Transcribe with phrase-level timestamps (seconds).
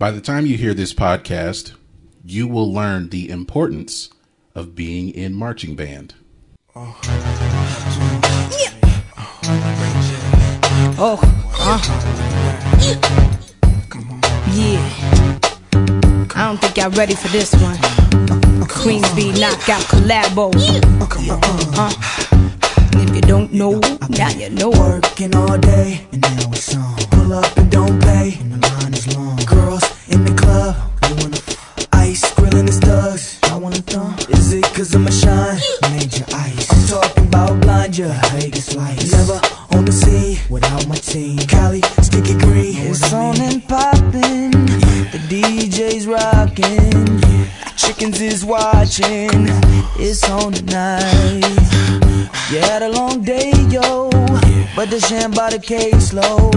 [0.00, 1.74] By the time you hear this podcast,
[2.24, 4.08] you will learn the importance
[4.54, 6.14] of being in marching band.
[6.74, 6.98] Oh,
[8.56, 8.72] Yeah.
[10.98, 11.20] Oh.
[11.60, 11.80] uh.
[14.54, 14.80] Yeah.
[16.34, 17.76] I don't think y'all ready for this one.
[18.72, 20.50] Queensby knockout collabo.
[21.76, 21.92] Uh,
[22.94, 23.78] if you don't know,
[24.08, 24.70] now you know.
[24.70, 26.96] Working all day, and now it's on.
[27.10, 29.39] Pull up and don't play, and the line is long.
[55.70, 56.49] Sham by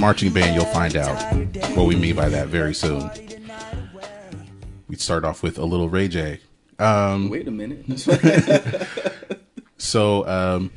[0.00, 1.20] marching band, you'll find out
[1.76, 3.10] what we mean by that very soon.
[4.88, 6.40] We start off with a little Ray J.
[7.28, 7.84] Wait a minute.
[9.82, 10.70] So, um,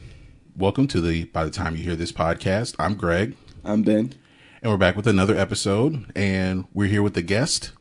[0.56, 4.14] welcome to the, by the time you hear this podcast, I'm Greg, I'm Ben.
[4.62, 7.74] and we're back with another episode, and we're here with the guest,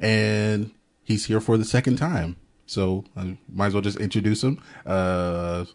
[0.00, 0.72] and
[1.04, 2.34] he's here for the second time.
[2.66, 4.60] So, I might as well just introduce him.
[4.84, 5.66] Uh,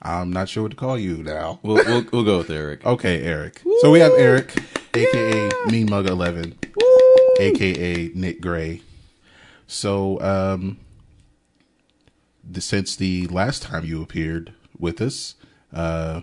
[0.00, 1.58] I'm not sure what to call you now.
[1.62, 2.86] We'll, we'll we'll go with Eric.
[2.86, 3.62] Okay, Eric.
[3.80, 4.54] So we have Eric,
[4.94, 6.56] aka Mean Mug Eleven,
[7.40, 8.82] aka Nick Gray.
[9.66, 10.78] So, um,
[12.42, 15.34] the, since the last time you appeared with us,
[15.74, 16.22] uh,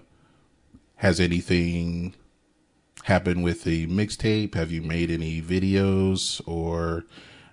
[0.96, 2.16] has anything
[3.04, 4.56] happened with the mixtape?
[4.56, 7.06] Have you made any videos, or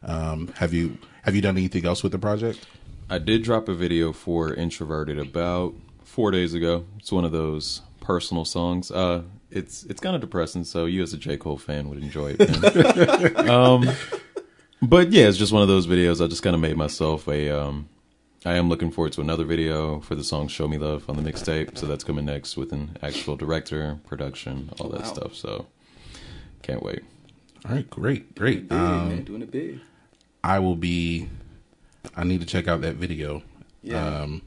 [0.02, 2.66] um, have you have you done anything else with the project?
[3.10, 5.74] I did drop a video for Introverted about
[6.12, 6.84] four days ago.
[6.98, 8.90] It's one of those personal songs.
[8.90, 12.36] Uh, it's it's kind of depressing, so you as a J Cole fan would enjoy
[12.38, 13.36] it.
[13.48, 13.88] um,
[14.82, 16.22] but yeah, it's just one of those videos.
[16.24, 17.50] I just kind of made myself a.
[17.50, 17.88] Um,
[18.44, 21.22] I am looking forward to another video for the song "Show Me Love" on the
[21.32, 25.06] mixtape, so that's coming next with an actual director, production, all that Wow.
[25.14, 25.34] stuff.
[25.34, 25.66] So
[26.62, 27.00] can't wait.
[27.64, 28.68] All right, great, great.
[28.68, 29.24] Big, Um, man.
[29.24, 29.80] Doing it big.
[30.42, 31.28] I will be.
[32.16, 33.42] I need to check out that video.
[33.82, 34.04] Yeah.
[34.22, 34.42] Um,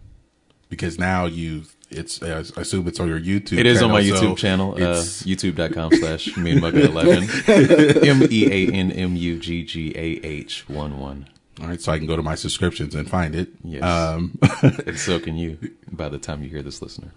[0.69, 2.21] because now you, it's.
[2.23, 3.57] I assume it's on your YouTube.
[3.59, 8.07] It is on my channel, so YouTube channel, uh, youtube.com slash meanmugger11.
[8.07, 11.27] M E A N M U G G A H 1 1.
[11.61, 13.49] all right, so I can go to my subscriptions and find it.
[13.63, 13.83] Yes.
[13.83, 14.37] Um,
[14.85, 15.57] And so can you
[15.91, 17.11] by the time you hear this listener.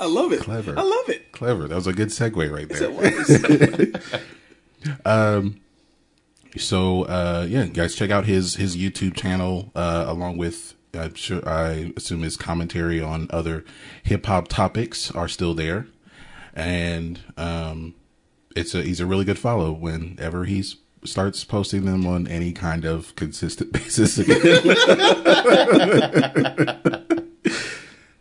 [0.00, 0.40] I love it.
[0.40, 0.76] Clever.
[0.78, 1.30] I love it.
[1.32, 1.68] clever.
[1.68, 2.90] That was a good segue right there.
[2.90, 5.04] It was.
[6.58, 11.46] So uh, yeah, guys, check out his his YouTube channel uh, along with I'm sure
[11.48, 13.64] I assume his commentary on other
[14.02, 15.86] hip hop topics are still there,
[16.54, 17.94] and um,
[18.56, 22.84] it's a he's a really good follow whenever he's starts posting them on any kind
[22.84, 24.36] of consistent basis again.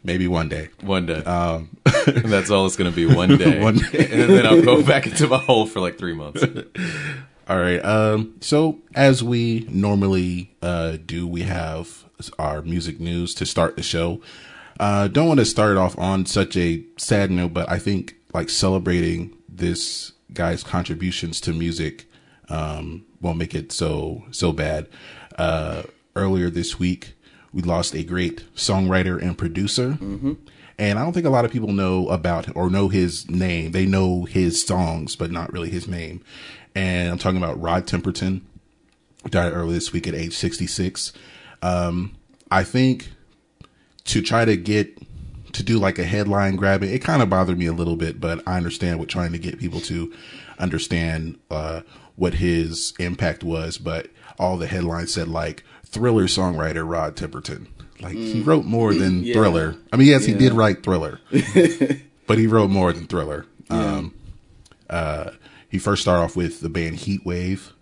[0.01, 0.69] Maybe one day.
[0.81, 1.21] One day.
[1.23, 3.61] Um, that's all it's going to be one day.
[3.61, 4.07] One day.
[4.11, 6.43] and then I'll go back into my hole for like three months.
[7.49, 7.83] All right.
[7.83, 12.05] Um, so as we normally uh, do, we have
[12.37, 14.21] our music news to start the show.
[14.79, 18.51] Uh, don't want to start off on such a sad note, but I think like
[18.51, 22.05] celebrating this guy's contributions to music
[22.49, 24.87] um, won't make it so so bad.
[25.37, 25.83] Uh,
[26.15, 27.13] earlier this week,
[27.51, 29.97] we lost a great songwriter and producer.
[30.79, 33.71] And I don't think a lot of people know about or know his name.
[33.71, 36.23] They know his songs, but not really his name.
[36.79, 38.39] And I'm talking about Rod Temperton,
[39.29, 41.11] died earlier this week at age 66.
[41.61, 42.15] Um,
[42.49, 43.09] I think
[44.05, 44.97] to try to get
[45.51, 48.41] to do like a headline grabbing, it kind of bothered me a little bit, but
[48.47, 50.13] I understand what trying to get people to
[50.57, 51.81] understand uh,
[52.15, 53.77] what his impact was.
[53.77, 54.07] But
[54.39, 57.67] all the headlines said like Thriller songwriter Rod Temperton.
[57.99, 59.25] Like he wrote more than Mm.
[59.25, 59.33] Yeah.
[59.33, 59.75] Thriller.
[59.91, 61.19] I mean, yes, he did write Thriller,
[62.25, 63.45] but he wrote more than Thriller.
[63.69, 64.13] Um,
[64.89, 65.31] uh,
[65.69, 67.73] he first started off with the band Heat Wave,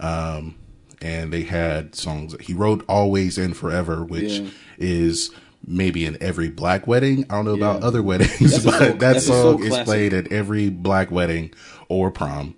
[0.00, 0.56] um,
[1.00, 2.34] and they had songs.
[2.40, 4.48] He wrote "Always and Forever," which Yeah.
[4.78, 5.30] is
[5.66, 7.24] maybe in every black wedding.
[7.30, 10.30] I don't know about other weddings, That's but soul- that that's song is played at
[10.32, 11.52] every black wedding
[11.88, 12.54] or prom.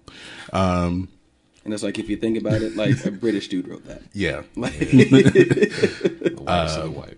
[0.52, 1.08] Um,
[1.64, 4.02] And it's like if you think about it, like a British dude wrote that.
[4.12, 7.16] yeah, Like, The Uh, of white.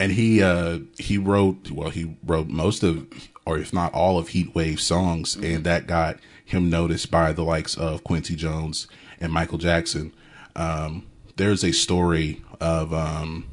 [0.00, 3.06] and he uh he wrote well he wrote most of
[3.44, 7.42] or if not all of heat wave songs and that got him noticed by the
[7.42, 8.86] likes of quincy jones
[9.20, 10.12] and michael jackson.
[10.56, 11.06] Um
[11.36, 13.48] there's a story of um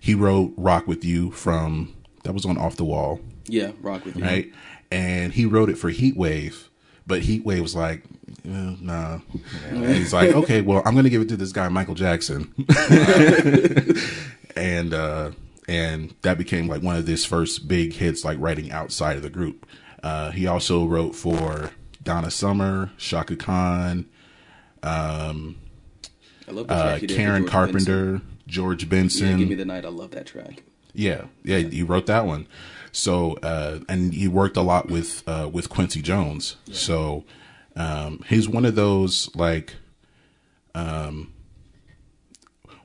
[0.00, 1.94] he wrote rock with you from
[2.24, 3.20] that was on off the wall.
[3.46, 4.24] Yeah, rock with you.
[4.24, 4.50] right?
[4.90, 6.68] And he wrote it for heat wave
[7.06, 8.02] but heat wave was like
[8.44, 9.18] eh, nah.
[9.68, 12.52] And he's like okay well i'm gonna give it to this guy michael jackson.
[14.56, 15.30] And uh
[15.68, 19.30] and that became like one of his first big hits like writing outside of the
[19.30, 19.66] group.
[20.02, 21.70] Uh he also wrote for
[22.02, 24.06] donna summer Chaka Khan
[24.82, 28.38] I love the uh karen carpenter Benson.
[28.46, 29.84] george Yeah, benson give me the night.
[29.84, 30.62] I love that track.
[30.92, 32.48] Yeah, yeah, he wrote that one.
[32.92, 36.56] So, uh, and he worked a lot with uh, with Quincy Jones.
[36.72, 37.24] So,
[37.76, 39.76] um, he's one of those like,
[40.74, 41.32] um,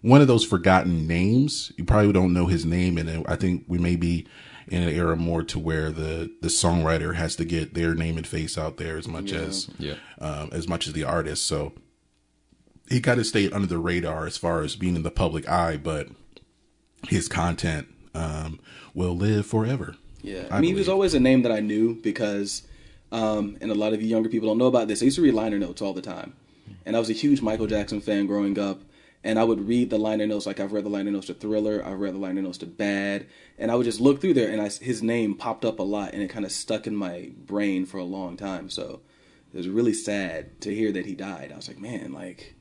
[0.02, 1.72] one of those forgotten names.
[1.78, 4.28] You probably don't know his name, and I think we may be
[4.68, 8.26] in an era more to where the the songwriter has to get their name and
[8.26, 9.96] face out there as much as Yeah.
[10.20, 11.46] um, as much as the artist.
[11.46, 11.74] So
[12.90, 15.78] he kind of stayed under the radar as far as being in the public eye,
[15.78, 16.08] but
[17.08, 18.60] his content um,
[18.94, 19.96] will live forever.
[20.22, 22.64] Yeah, I I, mean, he was always a name that I knew because,
[23.12, 25.02] um, and a lot of you younger people don't know about this.
[25.02, 26.34] I used to read liner notes all the time,
[26.86, 28.82] and I was a huge Michael Jackson fan growing up.
[29.24, 31.84] And I would read the liner notes, like I've read the liner notes to Thriller,
[31.84, 33.26] I've read the liner notes to Bad,
[33.58, 36.14] and I would just look through there, and I, his name popped up a lot,
[36.14, 38.70] and it kind of stuck in my brain for a long time.
[38.70, 39.02] So
[39.54, 41.52] it was really sad to hear that he died.
[41.54, 42.56] I was like, man, like,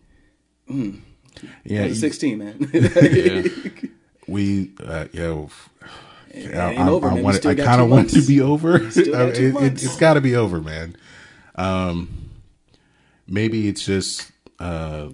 [0.69, 2.70] Yeah, I was 16, man.
[2.73, 3.43] Yeah.
[4.29, 5.50] we uh, yo.
[6.31, 7.17] It I, I, over, I man.
[7.19, 8.90] We want, still I kind of want it to be over.
[8.90, 10.97] Still got two it, has got to be over, man.
[11.55, 12.31] Um,
[13.26, 15.11] maybe it's just uh,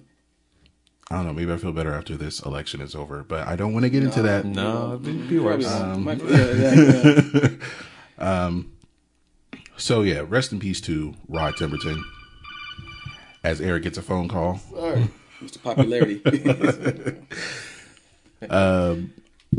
[1.11, 1.33] I don't know.
[1.33, 4.01] Maybe I feel better after this election is over, but I don't want to get
[4.01, 4.45] into that.
[4.45, 5.65] No, it'd be worse.
[5.67, 6.21] Probably not.
[6.21, 7.49] Um, yeah, yeah,
[8.17, 8.45] yeah.
[8.45, 8.71] Um,
[9.75, 12.01] so yeah, rest in peace to Rod Temperton.
[13.43, 15.09] As Eric gets a phone call, Sorry.
[15.41, 15.61] Mr.
[15.61, 16.21] Popularity.
[18.49, 19.13] Um,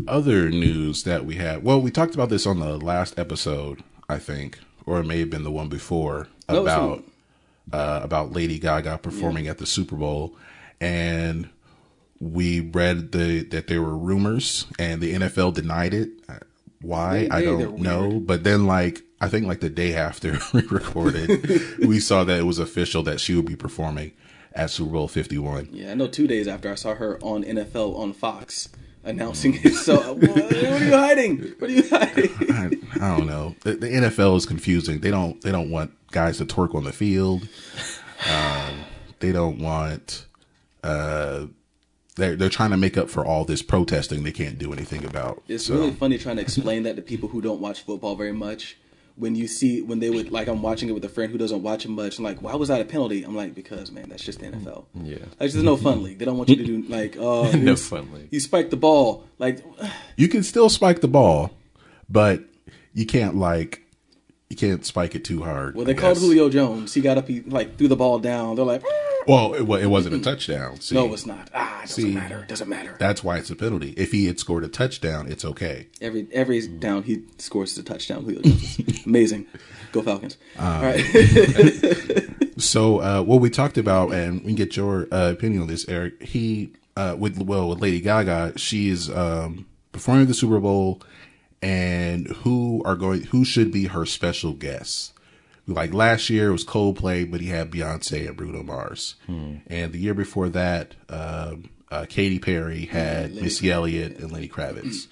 [0.09, 1.63] other news that we had.
[1.63, 5.31] Well, we talked about this on the last episode, I think, or it may have
[5.31, 7.05] been the one before No, about
[7.73, 10.35] uh, about Lady Gaga performing at the Super Bowl,
[10.83, 11.49] and
[12.21, 16.11] we read the that there were rumors, and the NFL denied it.
[16.29, 16.39] Uh,
[16.81, 20.63] Why They- I don't know, but then like I think like the day after we
[20.63, 21.29] recorded,
[21.79, 24.13] we saw that it was official that she would be performing
[24.55, 25.69] at Super Bowl Fifty One.
[25.73, 28.69] yeah, I know two days after I saw her on NFL on Fox
[29.05, 29.75] announcing it.
[29.75, 31.39] So, what, what are you hiding?
[31.59, 32.31] What are you hiding?
[32.53, 32.71] I,
[33.05, 33.55] I don't know.
[33.63, 35.01] The, the NFL is confusing.
[35.01, 37.49] They don't they don't want guys to twerk on the field.
[38.31, 38.75] Um,
[39.21, 40.27] they don't want.
[40.83, 41.47] Uh,
[42.17, 45.43] they're they're trying to make up for all this protesting they can't do anything about.
[45.49, 48.33] It's So, really funny trying to explain that to people who don't watch football very
[48.33, 48.77] much.
[49.15, 51.63] When you see when they would like, I'm watching it with a friend who doesn't
[51.63, 52.17] watch it much.
[52.19, 53.23] I'm like, why was that a penalty?
[53.25, 54.87] I'm like, because man, that's just the NFL.
[55.03, 55.17] Yeah.
[55.19, 56.19] like there's no fun league.
[56.19, 58.29] They don't want you to do like, oh, No fun league.
[58.31, 59.27] You spiked the ball.
[59.39, 59.63] Like,
[60.17, 61.51] you can still spike the ball,
[62.09, 62.43] but
[62.95, 63.82] you can't like
[64.53, 65.75] you can't spike it too hard.
[65.75, 66.23] well, they I called guess.
[66.23, 66.95] Julio Jones.
[66.95, 68.55] He got up, he like threw the ball down.
[68.57, 68.85] They're like,
[69.27, 70.81] Well, it, it wasn't a touchdown.
[70.81, 71.51] See, no, it's not.
[71.55, 72.13] Ah, it doesn't See.
[72.15, 72.41] matter.
[72.41, 72.95] It doesn't matter.
[73.01, 73.95] That's why it's a penalty.
[73.97, 75.89] If he had scored a touchdown, it's okay.
[76.01, 78.23] Every every down he scores is a touchdown.
[78.25, 79.47] Julio Jones amazing.
[79.93, 80.37] Go Falcons!
[80.59, 82.29] Uh, All right.
[82.59, 85.89] So, uh, what we talked about, and we can get your uh, opinion on this,
[85.89, 86.23] Eric.
[86.23, 91.03] He, uh, with well, with Lady Gaga, she's um, performing the Super Bowl,
[91.63, 93.23] and who are going?
[93.25, 95.13] Who should be her special guests?
[95.67, 99.99] Like last year, it was Coldplay, but he had Beyonce and Bruno Mars, and the
[99.99, 105.07] year before that, um, uh, Katy Perry had Missy Elliott and Lenny Kravitz.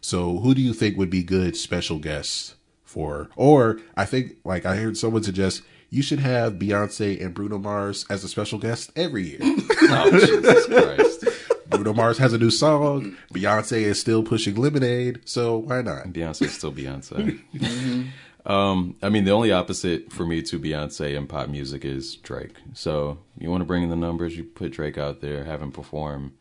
[0.00, 3.28] So, who do you think would be good special guests for?
[3.34, 8.06] Or I think, like I heard someone suggest, you should have Beyonce and Bruno Mars
[8.08, 9.40] as a special guest every year.
[9.90, 11.24] Oh, Jesus Christ.
[11.68, 13.16] Bruno Mars has a new song.
[13.32, 16.06] Beyonce is still pushing Lemonade, so why not?
[16.08, 17.40] Beyonce is still Beyonce.
[18.46, 22.56] Um, I mean, the only opposite for me to Beyonce and pop music is Drake.
[22.72, 25.70] So you want to bring in the numbers, you put Drake out there, have him
[25.70, 26.32] perform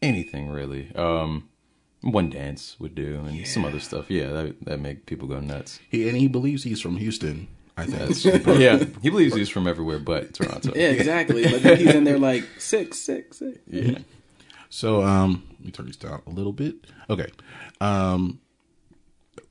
[0.00, 0.94] anything really.
[0.94, 1.48] Um,
[2.00, 4.08] one dance would do, and some other stuff.
[4.08, 5.80] Yeah, that that make people go nuts.
[5.90, 7.48] He and he believes he's from Houston.
[7.76, 8.46] I think.
[8.60, 10.72] yeah, he believes he's from everywhere but Toronto.
[10.76, 11.42] Yeah, exactly.
[11.44, 13.58] But then he's in there like six, six, six.
[13.66, 13.98] yeah.
[14.70, 16.76] So um, let me turn this down a little bit.
[17.08, 17.28] Okay.
[17.80, 18.40] Um,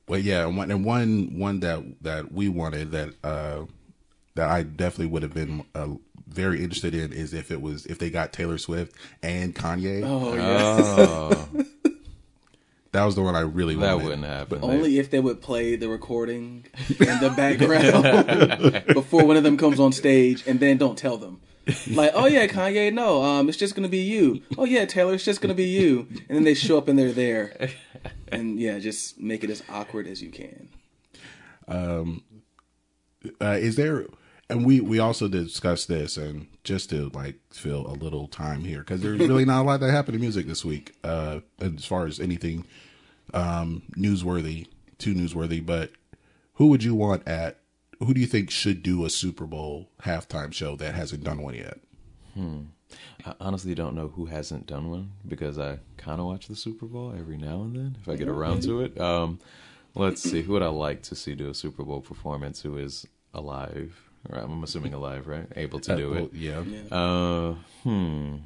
[0.06, 3.64] well, yeah, and one and one one that that we wanted that uh
[4.34, 5.88] that I definitely would have been uh,
[6.28, 10.02] very interested in is if it was if they got Taylor Swift and Kanye.
[10.04, 10.58] Oh yeah.
[10.62, 11.48] Oh,
[12.92, 14.04] That was the one I really that wanted.
[14.04, 14.60] wouldn't happen.
[14.62, 19.78] Only if they would play the recording in the background before one of them comes
[19.78, 21.40] on stage, and then don't tell them.
[21.90, 24.42] Like, oh yeah, Kanye, no, um, it's just gonna be you.
[24.56, 26.06] Oh yeah, Taylor, it's just gonna be you.
[26.28, 27.70] And then they show up and they're there,
[28.28, 30.68] and yeah, just make it as awkward as you can.
[33.40, 34.06] uh, is there
[34.50, 38.80] and we we also discussed this and just to like fill a little time here
[38.80, 42.06] because there's really not a lot that happened in music this week uh as far
[42.06, 42.64] as anything
[43.34, 44.66] um newsworthy
[44.98, 45.90] too newsworthy but
[46.54, 47.58] who would you want at
[48.00, 51.54] who do you think should do a super bowl halftime show that hasn't done one
[51.54, 51.78] yet
[53.26, 56.86] I honestly don't know who hasn't done one because I kind of watch the Super
[56.86, 58.98] Bowl every now and then if I get around to it.
[59.00, 59.40] Um,
[59.96, 63.06] let's see, who would I like to see do a Super Bowl performance who is
[63.34, 64.00] alive?
[64.30, 65.46] Or I'm assuming alive, right?
[65.56, 66.34] Able to do Uh, well, it.
[66.34, 66.62] yeah
[66.96, 68.36] Uh, hmm.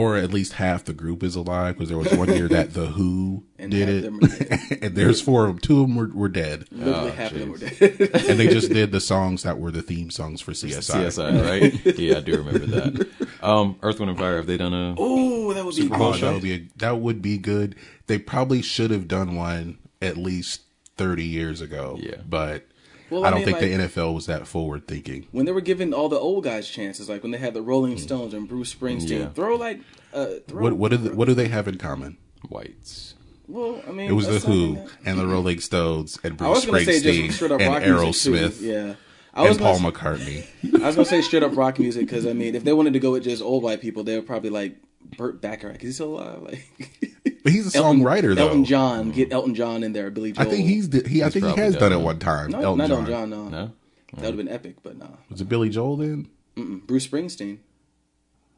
[0.00, 2.86] Or at least half the group is alive because there was one year that the
[2.86, 4.78] who And did it them are dead.
[4.82, 7.38] and there's four of them two of them were, were dead Literally Oh, half of
[7.40, 7.80] them were dead.
[8.28, 11.06] and they just did the songs that were the theme songs for CSI.
[11.06, 11.98] CSI, right?
[11.98, 13.08] yeah, I do remember that.
[13.42, 14.36] Um, Earth, Wind, and Fire.
[14.36, 14.94] Have they done a?
[14.98, 16.12] oh, that would be Oh, cool.
[16.12, 17.74] that would be a, that would be good.
[18.06, 20.62] They probably should have done one at least
[20.96, 21.98] thirty years ago.
[22.00, 22.16] Yeah.
[22.28, 22.66] but
[23.10, 25.26] Well, I I don't mean, think the NFL was that forward thinking.
[25.32, 27.98] when they were giving all the old guys chances, like when they had the Rolling
[27.98, 29.28] Stones and Bruce Springsteen, Yeah.
[29.30, 29.80] throw like,
[30.14, 30.62] uh, throw.
[30.62, 32.16] What what do they, what do they have in common?
[32.48, 33.14] Whites.
[33.48, 36.50] Well, I mean, It was the Who that- and the Rolling Stones and I Bruce
[36.50, 38.64] was gonna say Springsteen just straight up and rock music Aerosmith too.
[38.66, 38.94] Yeah,
[39.34, 40.46] I was and Paul gonna, McCartney.
[40.82, 43.00] I was gonna say straight up rock music because I mean, if they wanted to
[43.00, 44.76] go with just old white people, they would probably like
[45.16, 45.76] Burt Bacharach.
[45.82, 46.42] Is he still alive?
[46.44, 48.48] Like, But he's a Elton- songwriter though.
[48.48, 50.10] Elton John, get Elton John in there.
[50.10, 50.42] Billy Joel.
[50.42, 50.54] I Joel.
[50.56, 51.22] think he's di- he.
[51.22, 52.04] I He's think he probably has done done it it.
[52.04, 52.50] one time.
[52.50, 52.98] no, Elton not John.
[52.98, 53.30] Elton John.
[53.30, 53.66] No, No.
[53.66, 55.16] that would have been epic, but no.
[55.30, 56.28] Was it Billy Joel then?
[56.56, 56.86] Mm-mm.
[56.86, 57.58] Bruce Springsteen.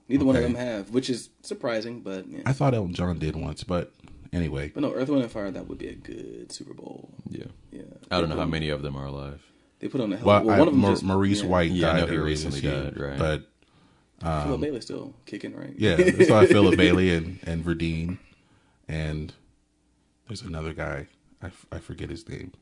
[0.08, 0.52] Neither one of Okay.
[0.52, 2.40] them have, which is surprising, but yeah.
[2.44, 3.92] I thought Elton John did once, but
[4.32, 4.70] anyway.
[4.74, 5.50] But no, Earth, Wind, and Fire.
[5.50, 7.10] That would be a good Super Bowl.
[7.30, 7.44] Yeah.
[7.70, 9.40] Yeah, I don't They know how many of them are alive.
[9.78, 10.26] They put on the hell.
[10.26, 11.48] Well, Well, I, one of them Mar- just Maurice yeah.
[11.48, 13.18] White Yeah, I know died he earlier recently year, died, right.
[13.18, 13.48] but
[14.20, 15.68] Philip Bailey's still kicking, right?
[15.70, 18.18] Um, Yeah, it's like Philip Bailey and and Verdine,
[18.92, 19.32] and
[20.28, 21.06] there's another guy.
[21.42, 22.52] I, f- I forget his name.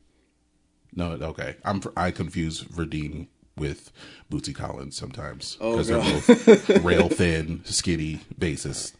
[0.95, 3.91] No, okay, I'm I confuse Verdine with
[4.31, 8.93] Bootsy Collins sometimes Oh, because they're both rail thin, skinny bassists.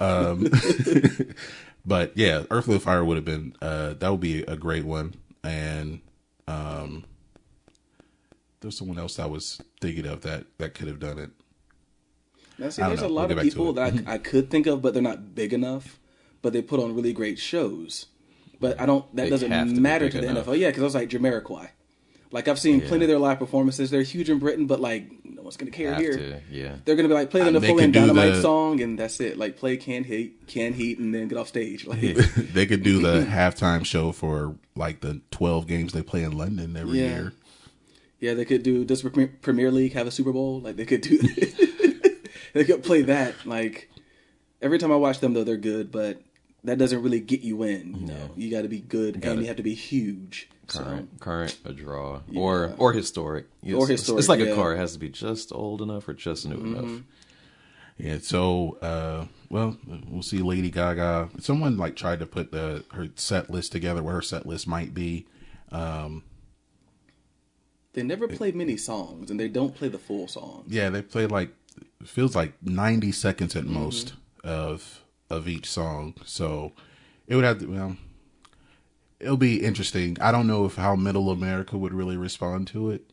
[0.00, 0.48] Um,
[1.86, 5.14] but yeah, Earth Wind Fire would have been uh, that would be a great one,
[5.44, 6.00] and
[6.46, 7.04] um,
[8.60, 11.30] there's someone else I was thinking of that that could have done it.
[12.58, 13.06] Now, see, there's know.
[13.06, 15.52] a We'll lot of people that I, I could think of, but they're not big
[15.52, 15.98] enough.
[16.42, 18.06] But they put on really great shows.
[18.60, 19.04] But I don't.
[19.16, 20.46] That They doesn't have to matter to the enough.
[20.46, 20.58] NFL.
[20.58, 21.68] Yeah, because I was like Jamiroquai.
[22.30, 23.90] Like I've seen plenty of their live performances.
[23.90, 26.14] They're huge in Britain, but like no one's gonna care Have here.
[26.16, 26.74] to, yeah.
[26.84, 29.38] They're gonna be like play the uh, they Napoleon Dynamite the- song, and that's it.
[29.38, 31.86] Like play Canned Heat, Canned Heat, and then get off stage.
[31.86, 32.00] Like
[32.52, 36.76] they could do the halftime show for like the 12 games they play in London
[36.76, 37.06] every Yeah.
[37.14, 37.32] year.
[38.20, 38.84] Yeah, they could do.
[38.84, 40.60] Does Premier- Premier League have a Super Bowl?
[40.60, 41.18] Like they could do.
[42.52, 43.34] they could play that.
[43.46, 43.90] Like
[44.60, 46.20] every time I watch them, though, they're good, but
[46.64, 47.94] that doesn't really get you in.
[48.00, 50.48] You know, you got to be good and Gotta- you have to be huge.
[50.66, 54.48] Current, current, a draw, or or historic, It's- Or historic, It's like yeah.
[54.48, 57.02] a car; it has to be just old enough or just new enough.
[57.96, 59.78] Yeah, so uh well,
[60.10, 61.30] we'll see Lady Gaga.
[61.40, 64.92] Someone like tried to put the her set list together where her set list might
[64.92, 65.26] be.
[65.72, 66.22] Um,
[67.94, 70.64] They never play many songs, and they don't play the full song.
[70.68, 71.54] Yeah, they play like
[72.04, 74.12] feels like 90 seconds at most
[74.44, 74.97] of
[75.30, 76.14] of each song.
[76.24, 76.72] So
[77.26, 77.96] it would have to well
[79.20, 80.16] it'll be interesting.
[80.20, 83.10] I don't know if how Middle America would really respond to it.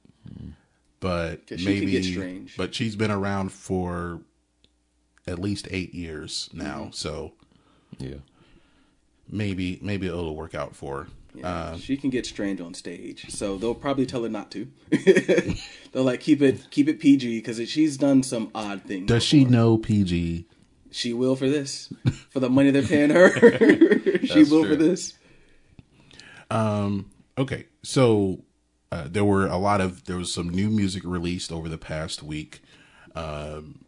[1.00, 2.56] but she maybe get strange.
[2.58, 4.22] but she's been around for
[5.28, 6.90] at least 8 years now.
[6.94, 7.34] So
[7.98, 8.16] Yeah,
[9.30, 11.08] maybe maybe it'll work out for her.
[11.34, 14.68] Yeah, Uh, she can get strange on stage, so they'll probably tell her not to.
[15.92, 19.08] they'll like keep it keep it PG because she's done some odd things.
[19.08, 20.46] does she know PG?
[20.96, 21.92] She will for this,
[22.30, 23.30] for the money they're paying her.
[24.26, 24.70] she will true.
[24.70, 25.14] for this.
[26.50, 27.12] Um.
[27.38, 28.46] Okay, so
[28.94, 32.24] uh, there were a lot of there was some new music released over the past
[32.24, 32.62] week,
[33.14, 33.84] um,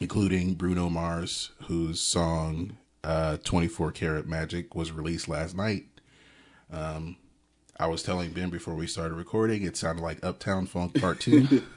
[0.00, 5.84] including Bruno Mars, whose song uh, "24 Karat Magic" was released last night.
[6.72, 7.16] Um,
[7.78, 11.62] I was telling Ben before we started recording, it sounded like Uptown Funk Part Two.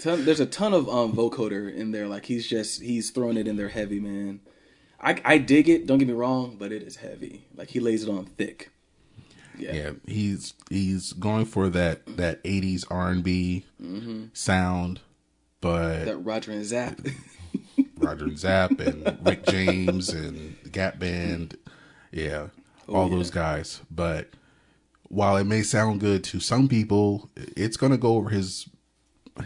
[0.00, 2.08] Ton, there's a ton of um, vocoder in there.
[2.08, 4.40] Like he's just he's throwing it in there heavy, man.
[5.00, 5.86] I I dig it.
[5.86, 7.44] Don't get me wrong, but it is heavy.
[7.54, 8.70] Like he lays it on thick.
[9.58, 9.72] Yeah.
[9.74, 13.66] yeah, he's he's going for that that '80s R&B
[14.32, 15.00] sound,
[15.60, 16.98] but That Roger and Zapp.
[17.98, 21.58] Roger and Zapp and Rick James and Gap Band.
[22.10, 22.46] Yeah,
[22.88, 23.16] all yeah.
[23.16, 23.82] those guys.
[23.90, 24.30] But
[25.02, 28.66] while it may sound good to some people, it's going to go over his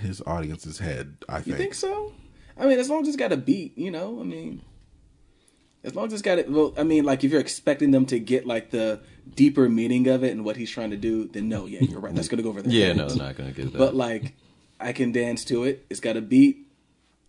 [0.01, 1.47] his audience's head, I think.
[1.47, 2.13] You think so?
[2.59, 4.21] I mean, as long as it's got a beat, you know.
[4.21, 4.63] I mean,
[5.83, 6.51] as long as it's got it.
[6.51, 9.01] Well, I mean, like if you're expecting them to get like the
[9.35, 12.15] deeper meaning of it and what he's trying to do, then no, yeah, you're right.
[12.15, 12.99] That's gonna go over their Yeah, heads.
[12.99, 13.79] no, they're not gonna get that.
[13.79, 14.35] But like,
[14.81, 15.85] I can dance to it.
[15.91, 16.67] It's got a beat.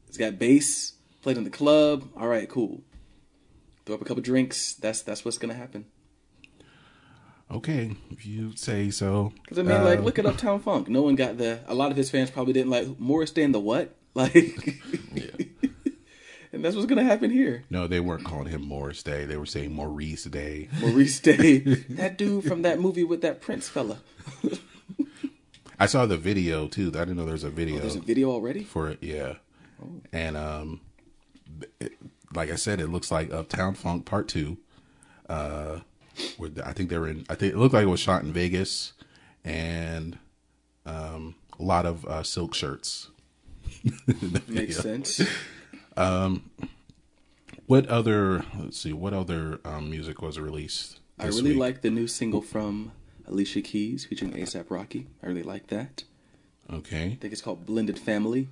[0.08, 0.94] It's got bass.
[1.22, 2.08] Played in the club.
[2.16, 2.84] All right, cool.
[3.86, 4.74] Throw up a couple drinks.
[4.76, 5.86] That's that's what's gonna happen.
[7.52, 9.32] Okay, if you say so.
[9.44, 10.90] Because I mean, like, look at Uptown Funk.
[10.90, 11.60] No one got the.
[11.68, 13.96] A lot of his fans probably didn't like Morris Day and the what?
[14.16, 14.34] Like,
[16.54, 17.66] and that's what's gonna happen here.
[17.70, 19.26] No, they weren't calling him Morris Day.
[19.26, 20.70] They were saying Maurice Day.
[20.80, 21.58] Maurice Day,
[21.90, 23.98] that dude from that movie with that Prince fella.
[25.78, 26.88] I saw the video too.
[26.96, 27.76] I didn't know there was a video.
[27.76, 28.64] Oh, There's a video already.
[28.64, 29.00] for it.
[29.02, 29.34] Yeah,
[30.14, 30.80] and um,
[31.82, 31.92] it,
[32.34, 34.58] like I said, it looks like Uptown Funk Part Two.
[35.28, 35.80] Uh,
[36.64, 37.26] I think they were in.
[37.30, 38.94] I think it looked like it was shot in Vegas,
[39.44, 40.18] and
[40.86, 43.10] um, a lot of uh, silk shirts.
[44.48, 45.22] Makes sense.
[47.68, 48.46] What other?
[48.58, 48.94] Let's see.
[48.94, 51.00] What other um, music was released?
[51.18, 51.60] I really week?
[51.60, 52.92] like the new single from
[53.28, 55.08] Alicia Keys featuring ASAP Rocky.
[55.24, 56.04] I really like that.
[56.72, 58.50] Okay, I think it's called Blended Family.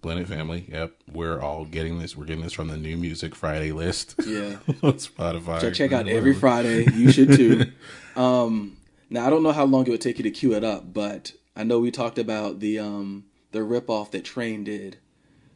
[0.00, 0.66] Blended Family.
[0.68, 2.16] Yep, we're all getting this.
[2.16, 4.14] We're getting this from the new Music Friday list.
[4.26, 4.56] Yeah.
[4.82, 5.60] on Spotify.
[5.60, 6.86] So check out every Friday.
[6.92, 7.72] You should too.
[8.16, 8.76] um,
[9.10, 11.32] now I don't know how long it would take you to queue it up, but
[11.54, 14.98] I know we talked about the um the ripoff that Train did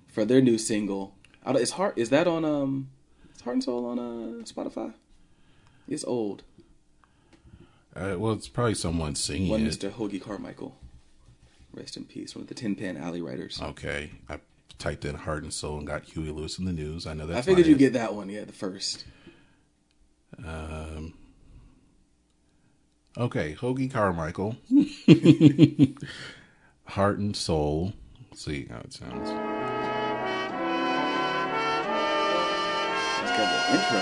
[0.06, 1.14] for their new single.
[1.44, 2.90] I don't, is heart is that on um
[3.34, 4.94] is Heart and Soul on uh Spotify?
[5.88, 6.44] It's old.
[7.94, 9.66] Uh, well, it's probably someone singing One.
[9.66, 9.90] Mr.
[9.90, 10.76] Hoagy Carmichael.
[11.72, 12.34] Rest in peace.
[12.34, 13.60] One of the Tin Pan Alley writers.
[13.62, 14.40] Okay, I
[14.78, 17.06] typed in "Heart and Soul" and got Huey Lewis in the news.
[17.06, 17.46] I know that's.
[17.46, 19.04] I figured you'd get that one, yeah, the first.
[20.44, 21.14] Um.
[23.16, 24.56] Okay, Hoagy Carmichael,
[26.86, 27.92] "Heart and Soul."
[28.30, 29.30] Let's see how it sounds.
[33.20, 34.00] It's got the intro.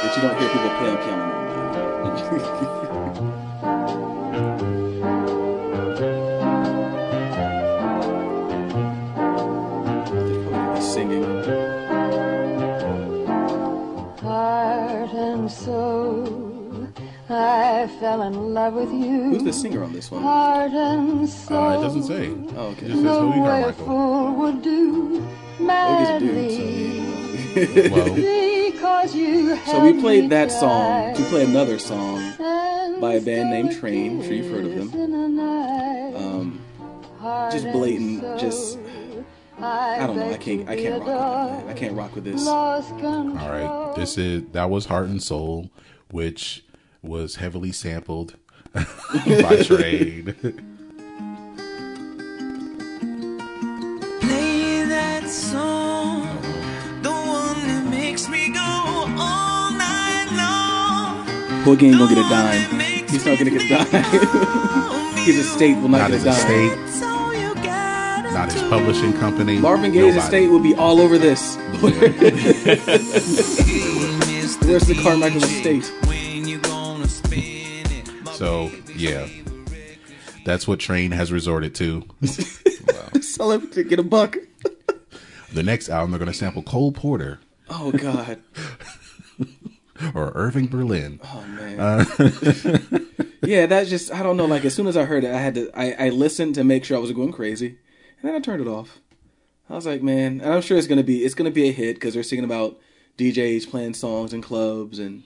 [0.00, 1.26] But you don't hear people play on piano.
[18.00, 19.24] fell in love with you.
[19.30, 20.22] Who's the singer on this one?
[20.22, 21.56] Heart and soul.
[21.58, 22.30] Uh, it doesn't say.
[22.56, 22.86] Oh, okay.
[22.86, 23.86] It just says The Hoagy way a Carmichael.
[23.86, 25.20] fool would do
[25.58, 26.34] Hoagy's a dude,
[27.56, 28.28] madly.
[28.78, 31.14] Because you So we played that song.
[31.14, 32.34] tied We play another song.
[33.00, 34.18] by a band named Train.
[34.20, 34.90] I'm sure you've heard of them.
[34.90, 36.14] kiss in the night.
[36.14, 36.60] Um,
[37.50, 38.78] just blatant, just-
[39.60, 40.30] I don't know.
[40.30, 40.68] I can't.
[40.68, 41.66] I can't rock with that.
[41.68, 42.46] I can't rock with this.
[42.46, 42.80] All
[43.32, 43.92] right.
[43.96, 45.68] This is that was "Heart and Soul,"
[46.12, 46.64] which
[47.02, 48.36] was heavily sampled
[48.74, 50.34] by Trade.
[54.20, 56.22] Play that song,
[57.02, 61.26] the one that makes me go all night long.
[61.64, 62.80] Boogie ain't gonna get a dime.
[63.08, 64.04] He's not gonna get a dime.
[65.24, 66.34] His estate will not, Not get a dime.
[66.34, 69.58] estate, That's all you gotta not his publishing company.
[69.58, 70.18] Marvin Gaye's nobody.
[70.36, 71.56] estate will be all over this.
[73.18, 74.66] Mr.
[74.66, 75.92] Where's the Carmichael estate?
[78.38, 79.26] So yeah,
[80.44, 82.04] that's what Train has resorted to.
[83.20, 84.36] Sell it to get a buck.
[85.52, 88.40] The next album, they're going to sample Cole Porter Oh God.
[90.14, 91.18] or Irving Berlin.
[91.24, 91.80] Oh man.
[91.80, 92.04] Uh,
[93.42, 94.46] yeah, that's just I don't know.
[94.46, 96.84] Like as soon as I heard it, I had to I, I listened to make
[96.84, 97.78] sure I was going crazy,
[98.20, 99.00] and then I turned it off.
[99.68, 101.96] I was like, man, and I'm sure it's gonna be it's gonna be a hit
[101.96, 102.78] because they're singing about
[103.18, 105.24] DJs playing songs in clubs, and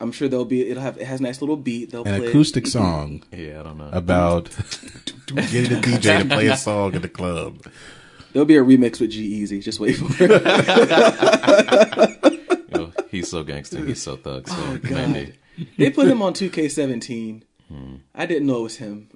[0.00, 1.90] I'm sure there'll be it'll have it has a nice little beat.
[1.90, 3.90] They'll An play acoustic song Yeah, I don't know.
[3.92, 4.44] about
[5.26, 7.64] getting a DJ to play a song at the club.
[8.32, 9.62] There'll be a remix with G-Eazy.
[9.62, 10.30] Just wait for it.
[12.70, 13.84] You know, he He's so gangster.
[13.84, 14.48] He's so thug.
[14.48, 15.32] So Oh, God.
[15.76, 17.42] They put him on 2K17.
[17.68, 17.94] Hmm.
[18.14, 19.08] I didn't know it was him.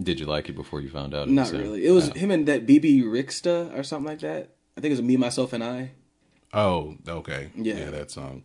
[0.00, 1.28] Did you like it before you found out?
[1.28, 1.84] Not really.
[1.86, 2.12] It was Oh.
[2.12, 4.54] him and that Bebe Rexha or something like that.
[4.76, 5.90] I think it was Me, Myself, and I.
[6.52, 7.50] Oh, okay.
[7.56, 7.90] Yeah.
[7.90, 8.44] that song.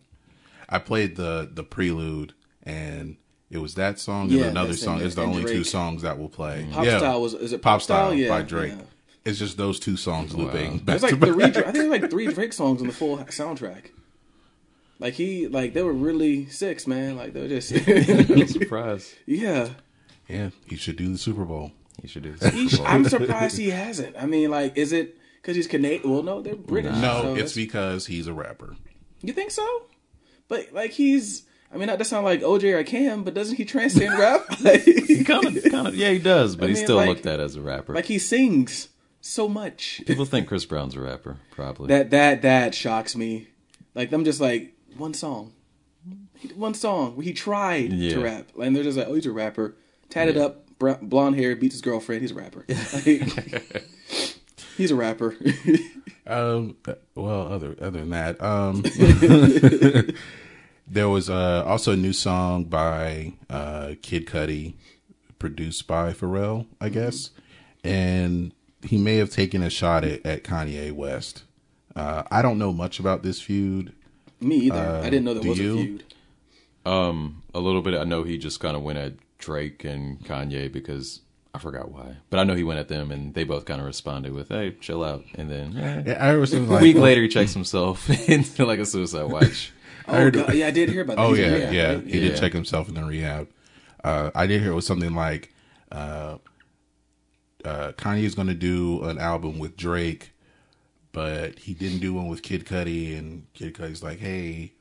[0.68, 3.16] I played the the prelude, and
[3.50, 5.00] it was that song Yeah, and another song.
[5.00, 6.66] It's the And only two songs that will play.
[6.72, 6.98] Pop yeah.
[6.98, 8.06] Style was is it Pop Pop, Style?
[8.08, 8.72] Style Yeah, by Drake.
[8.76, 8.82] yeah.
[9.24, 10.78] It's just those two songs looping.
[10.78, 11.30] back There's like to back.
[11.32, 11.44] three.
[11.44, 13.86] I think there's like three Drake songs on the full soundtrack.
[15.00, 17.16] Like he, like they were really six, man.
[17.16, 19.14] Like they were just, I'm surprised.
[19.26, 19.70] yeah.
[20.28, 21.72] Yeah, he should do the Super Bowl.
[22.00, 22.52] He should do this.
[22.54, 24.16] He sh- I'm surprised he hasn't.
[24.18, 26.10] I mean, like, is it because he's Canadian?
[26.10, 26.96] Well, no, they're British.
[26.96, 28.76] No, so it's that's- because he's a rapper.
[29.22, 29.66] you think so?
[30.48, 31.42] But like he's.
[31.72, 34.44] I mean, not to sound like OJ or Cam, but doesn't he transcend rap?
[34.60, 34.84] Like,
[35.26, 35.96] kind of, kind of.
[35.96, 37.94] Yeah, he does, but I he's mean, still like- looked at as a rapper.
[37.94, 38.88] like he sings
[39.20, 40.00] so much.
[40.06, 41.88] People think Chris Brown's a rapper, probably.
[41.88, 43.48] That that that shocks me.
[43.94, 45.52] Like I'm just like one song,
[46.54, 47.20] one song.
[47.20, 48.14] He tried Yeah.
[48.14, 49.74] to rap, and they're just like, oh, he's a rapper,
[50.10, 52.22] tatted up, br- blonde hair, beats his girlfriend.
[52.22, 52.64] He's a rapper.
[52.94, 53.84] Like,
[54.76, 55.34] he's a rapper.
[56.26, 56.76] Um,
[57.14, 58.82] well, other other than that, um,
[60.86, 64.74] there was uh, also a new song by uh, Kid Cudi,
[65.38, 67.30] produced by Pharrell, I guess,
[67.82, 71.44] and he may have taken a shot at, at Kanye West.
[71.94, 73.92] Uh, I don't know much about this feud.
[74.40, 75.00] me either.
[75.02, 75.74] I didn't know there was you?
[75.74, 76.04] a feud.
[76.86, 77.94] Um, a little bit.
[77.94, 81.20] I know he just kind of went at Drake and Kanye because
[81.54, 83.86] I forgot why, but I know he went at them, and they both kind of
[83.86, 87.28] responded with, "Hey, chill out." And then eh, Yeah, I was a week later, he
[87.28, 89.72] checks himself into like a suicide watch.
[90.06, 91.22] Oh God, yeah, I did hear about that.
[91.22, 91.92] Oh He's yeah, rehab, yeah.
[91.94, 92.04] right?
[92.06, 92.28] He Yeah.
[92.28, 93.48] did check himself in the rehab.
[94.02, 95.54] Uh, I did hear it was something like
[95.90, 96.36] uh,
[97.64, 100.32] uh, Kanye's going to do an album with Drake,
[101.12, 104.72] but he didn't do one with Kid Cudi, and Kid Cudi's like, "Hey,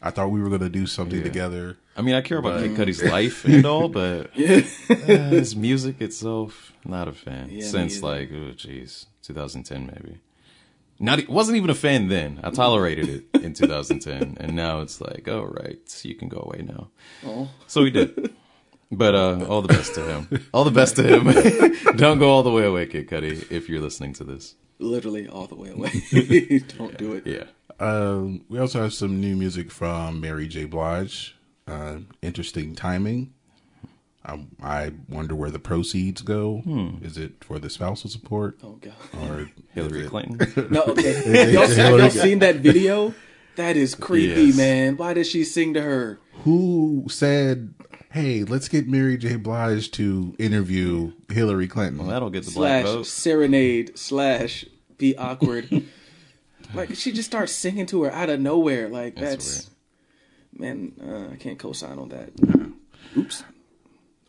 [0.00, 1.24] I thought we were going to do something Yeah.
[1.24, 4.62] together." I mean, I care about Kid Cudi's life and all, but uh,
[5.06, 7.48] his music itself, not a fan.
[7.50, 10.18] Yeah, Since like, oh jeez, 2010 maybe.
[10.98, 12.40] Not wasn't even a fan then.
[12.42, 16.64] I tolerated it in 2010, and now it's like, oh right, you can go away
[16.64, 16.88] now.
[17.26, 17.48] Oh.
[17.66, 18.34] So he did.
[18.90, 20.46] But uh, all the best to him.
[20.52, 21.96] All the best to him.
[21.96, 24.54] Don't go all the way away, Kid Cudi, if you're listening to this.
[24.78, 26.60] Literally all the way away.
[26.78, 27.26] Don't do it.
[27.26, 27.44] Yeah.
[27.80, 30.64] Um, we also have some new music from Mary J.
[30.64, 31.33] Blige.
[31.66, 33.32] Uh, interesting timing.
[34.26, 36.62] I, I wonder where the proceeds go.
[37.02, 38.94] Is it for the spousal support Oh God.
[39.22, 40.68] or Hillary Clinton.
[40.70, 41.52] No, okay.
[41.52, 43.14] Y'all, have y'all seen that video?
[43.56, 44.56] That is creepy, Yes.
[44.56, 44.96] man.
[44.96, 46.18] Why did she sing to her?
[46.44, 47.72] who said,
[48.10, 49.36] "Hey, let's get Mary J.
[49.36, 51.98] Blige to interview Hillary Clinton"?
[51.98, 53.06] Well, that'll get the black slash vote.
[53.06, 54.64] serenade slash
[54.98, 55.84] be awkward.
[56.74, 58.88] like she just starts singing to her out of nowhere.
[58.88, 59.70] Like That's that's,
[60.56, 62.30] man, uh, I can't co-sign on that.
[63.16, 63.44] Oops.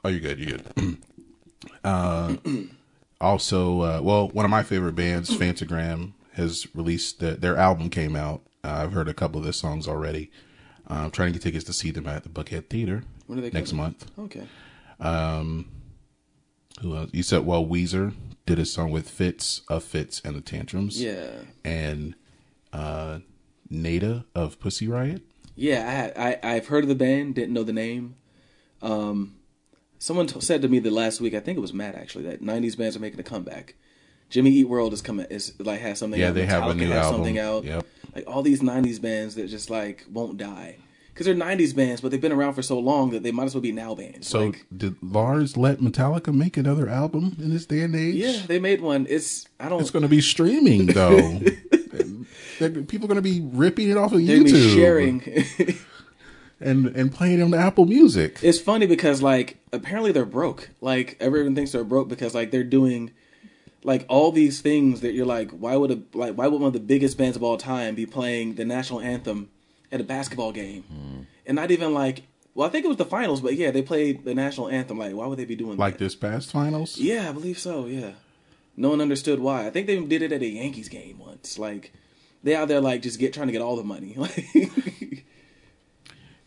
[0.03, 0.39] oh, you're good.
[0.39, 0.97] You're good.
[1.83, 2.35] uh,
[3.21, 7.89] also, uh, well, one of my favorite bands, Phantogram, has released the, their album.
[7.89, 8.41] Came out.
[8.63, 10.31] Uh, I've heard a couple of their songs already.
[10.89, 13.41] Uh, I'm trying to get tickets to see them at the Buckhead Theater When are
[13.41, 13.83] they next coming?
[13.85, 14.11] month.
[14.19, 14.43] Okay.
[16.81, 17.09] Who else?
[17.13, 18.13] You said, well, Weezer
[18.45, 21.01] did a song with Fitz of Fitz and the Tantrums.
[21.01, 21.29] Yeah.
[21.63, 22.15] And
[22.73, 23.19] uh,
[23.69, 25.21] Nada of Pussy Riot.
[25.55, 28.15] Yeah, I, I i've heard of the band, didn't know the name.
[28.81, 29.35] Um,
[29.99, 32.41] someone t- said to me that last week, I think it was Matt actually, that
[32.41, 33.75] '90s bands are making a comeback.
[34.29, 36.19] Jimmy Eat World is coming, is like has something.
[36.19, 36.35] Yeah, out.
[36.35, 37.13] they have a new album.
[37.13, 37.63] Something out.
[37.63, 37.85] Yep.
[38.15, 40.77] Like all these '90s bands that just like won't die
[41.15, 43.55] because they're '90s bands, but they've been around for so long that they might as
[43.55, 44.27] well be now bands.
[44.27, 48.15] So like, did Lars let Metallica make another album in this day and age?
[48.15, 49.05] yeah, they made one.
[49.09, 49.79] It's I don't.
[49.79, 51.39] It's going to be streaming though.
[52.57, 55.77] People are going to be ripping it off of they're YouTube, be sharing.
[56.59, 58.39] and and playing it on Apple Music.
[58.41, 60.69] it's funny because like apparently they're broke.
[60.81, 63.11] Like everyone thinks they're broke because like they're doing
[63.83, 66.73] like all these things that you're like, why would a like why would one of
[66.73, 69.49] the biggest bands of all time be playing the national anthem
[69.91, 71.21] at a basketball game, hmm.
[71.45, 74.25] and not even like well I think it was the finals, but yeah they played
[74.25, 74.97] the national anthem.
[74.97, 76.03] Like why would they be doing like that?
[76.03, 76.97] this past finals.
[76.97, 77.85] Yeah, I believe so.
[77.85, 78.11] Yeah,
[78.75, 79.67] no one understood why.
[79.67, 81.59] I think they did it at a Yankees game once.
[81.59, 81.93] Like
[82.45, 84.13] they out there like just get trying to get all the money.
[84.15, 84.47] Like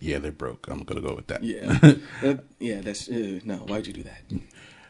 [0.01, 0.69] Yeah, they're broke.
[0.71, 1.43] I'm going to go with that.
[1.43, 1.67] yeah,
[2.23, 2.81] That- yeah.
[2.81, 3.57] That's uh, no.
[3.57, 4.23] Why'd you do that?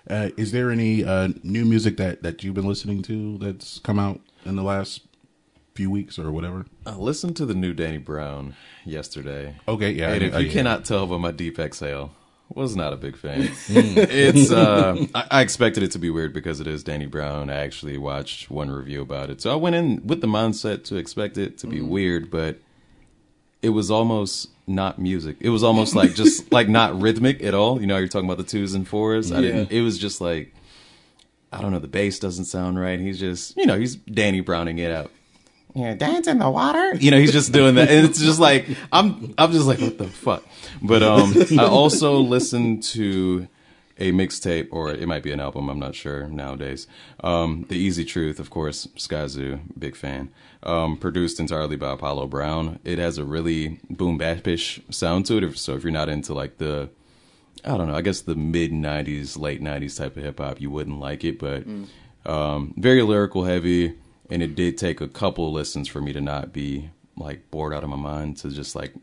[0.08, 3.98] Uh, is there any uh, new music that that you've been listening to that's come
[3.98, 5.00] out in the last
[5.74, 6.66] few weeks or whatever?
[6.86, 9.56] I listened to the new Danny Brown yesterday.
[9.66, 10.12] Okay, yeah.
[10.12, 10.52] and I- if I- you yeah.
[10.52, 12.12] cannot tell by my deep exhale,
[12.54, 13.50] was not a big fan.
[13.68, 17.50] it's uh, I, I expected it to be weird because it is Danny Brown.
[17.50, 20.96] I actually watched one review about it, so I went in with the mindset to
[20.96, 22.58] expect it to be weird, but
[23.62, 25.36] it was almost not music.
[25.40, 27.80] It was almost like just like not rhythmic at all.
[27.80, 29.32] You know, you're talking about the twos and fours.
[29.32, 29.70] I didn't.
[29.70, 30.54] It was just like
[31.52, 31.78] I don't know.
[31.78, 33.00] The bass doesn't sound right.
[33.00, 35.10] He's just you know he's Danny Browning it out.
[35.74, 36.94] Yeah, dance in the water.
[36.96, 39.34] You know, he's just doing that, and it's just like I'm.
[39.38, 40.44] I'm just like, what the fuck.
[40.82, 43.48] But um, I also listened to
[43.98, 45.68] a mixtape, or it might be an album.
[45.68, 46.86] I'm not sure nowadays.
[47.22, 50.30] Um, the Easy Truth, of course, Skyzoo, big fan.
[50.62, 52.78] Um, produced entirely by Apollo Brown.
[52.84, 55.58] It has a really boom bapish sound to it.
[55.58, 56.90] So if you're not into like the
[57.64, 57.94] I don't know.
[57.94, 61.38] I guess the mid '90s, late '90s type of hip hop, you wouldn't like it,
[61.38, 61.64] but
[62.24, 63.94] um, very lyrical heavy,
[64.30, 67.82] and it did take a couple listens for me to not be like bored out
[67.82, 68.94] of my mind to just like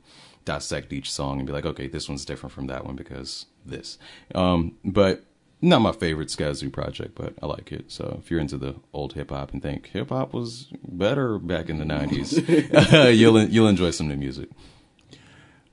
[0.46, 3.98] dissect each song and be like, okay, this one's different from that one because this.
[4.34, 5.26] Um, but
[5.62, 7.92] not my favorite Skyzoo project, but I like it.
[7.92, 11.70] So if you're into the old hip hop and think hip hop was better back
[11.70, 14.50] in the '90s, you'll you'll enjoy some new music.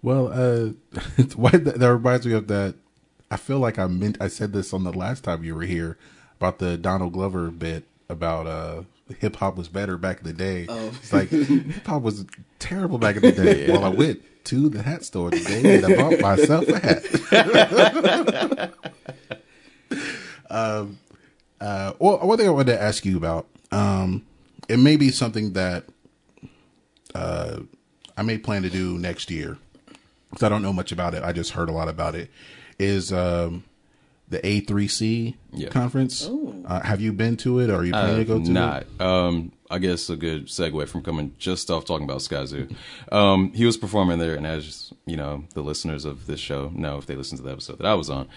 [0.01, 0.73] Well, uh,
[1.37, 2.75] why that, that reminds me of that.
[3.31, 5.97] I feel like I meant I said this on the last time you were here
[6.39, 8.83] about the Donald Glover bit about uh
[9.21, 10.67] hip hop was better back in the day.
[10.69, 12.25] It's like hip hop was
[12.59, 13.71] terrible back in the day.
[13.71, 18.73] Well, I went to the hat store today and I bought myself a hat.
[20.51, 20.99] um,
[21.61, 24.25] uh, well, one thing I wanted to ask you about, um,
[24.69, 25.85] it may be something that
[27.15, 27.61] uh,
[28.17, 29.59] I may plan to do next year
[30.31, 31.23] because I don't know much about it.
[31.23, 32.31] I just heard a lot about it.
[32.79, 33.65] Is um,
[34.33, 35.69] the A3C Yeah.
[35.69, 36.29] conference?
[36.67, 38.83] Uh, have you been to it, or are you planning to go to not.
[38.83, 39.01] it?
[39.01, 42.75] Um, I guess a good segue from coming just off talking about Skyzoo.
[43.13, 46.99] Um, he was performing there, and as you know, the listeners of this show know
[46.99, 48.29] if they listen to the episode that I was on.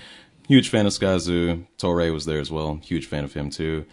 [0.48, 1.66] Huge fan of Skyzoo.
[1.80, 2.76] Torae was there as well.
[2.84, 3.86] Huge fan of him too.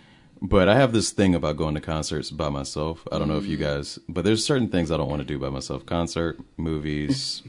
[0.44, 3.06] But I have this thing about going to concerts by myself.
[3.12, 5.38] I don't know if you guys, but there's certain things I don't want to do
[5.38, 5.86] by myself.
[5.86, 7.42] Concert, movies,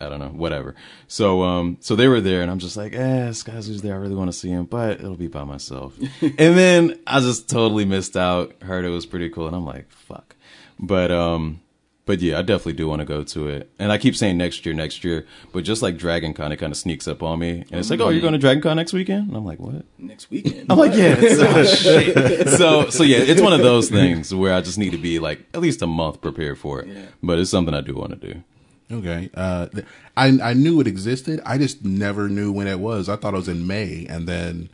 [0.00, 0.74] I don't know, whatever.
[1.08, 3.94] So, um, so they were there, and I'm just like, eh, Skyzoo's there.
[3.94, 5.96] I really want to see him, but it'll be by myself.
[6.22, 8.54] and then I just totally missed out.
[8.62, 10.36] Heard it was pretty cool, and I'm like, fuck.
[10.78, 11.60] But, um,
[12.06, 13.70] but yeah, I definitely do want to go to it.
[13.78, 16.72] And I keep saying next year, next year, but just like Dragon Con, it kind
[16.72, 18.92] of sneaks up on me, and it's like, oh, you're going to Dragon Con next
[18.92, 19.28] weekend?
[19.28, 19.84] And I'm like, what?
[19.98, 20.66] Next weekend.
[20.70, 22.48] I'm like, yeah, it's, oh, shit.
[22.60, 25.46] So, so yeah, it's one of those things where I just need to be like
[25.54, 26.88] at least a month prepared for it.
[26.88, 27.02] Yeah.
[27.22, 28.42] But it's something I do want to do.
[28.92, 29.30] Okay.
[29.34, 29.68] Uh,
[30.16, 31.40] I I knew it existed.
[31.46, 33.08] I just never knew when it was.
[33.08, 34.68] I thought it was in May, and then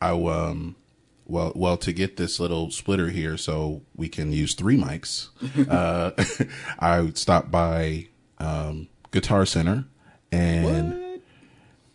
[0.00, 0.76] I um,
[1.26, 5.28] well, well, to get this little splitter here, so we can use three mics.
[5.70, 6.10] uh,
[6.78, 8.08] I stopped by
[8.38, 9.84] um, Guitar Center,
[10.30, 11.20] and What?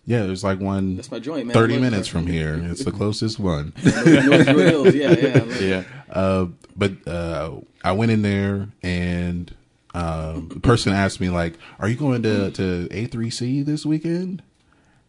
[0.06, 1.54] yeah, there's like one That's my joint, man.
[1.54, 2.60] thirty love minutes from here.
[2.72, 3.74] It's the closest one.
[3.84, 4.96] North Hills.
[4.96, 5.28] Yeah, yeah.
[5.28, 5.62] I love it.
[5.62, 5.84] Yeah.
[6.10, 9.54] Uh, but uh, I went in there and
[9.94, 14.44] um, the person asked me like, "Are you going to to A3C this weekend?"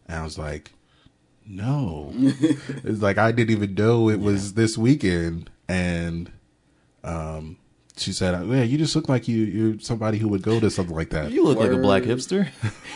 [0.07, 0.73] And I was like,
[1.47, 6.31] "No." it's like I didn't even know it was this weekend, and
[7.05, 7.57] um,
[7.97, 10.95] she said, "Yeah, you just look like you you're somebody who would go to something
[10.95, 12.49] like that." You look like a black hipster.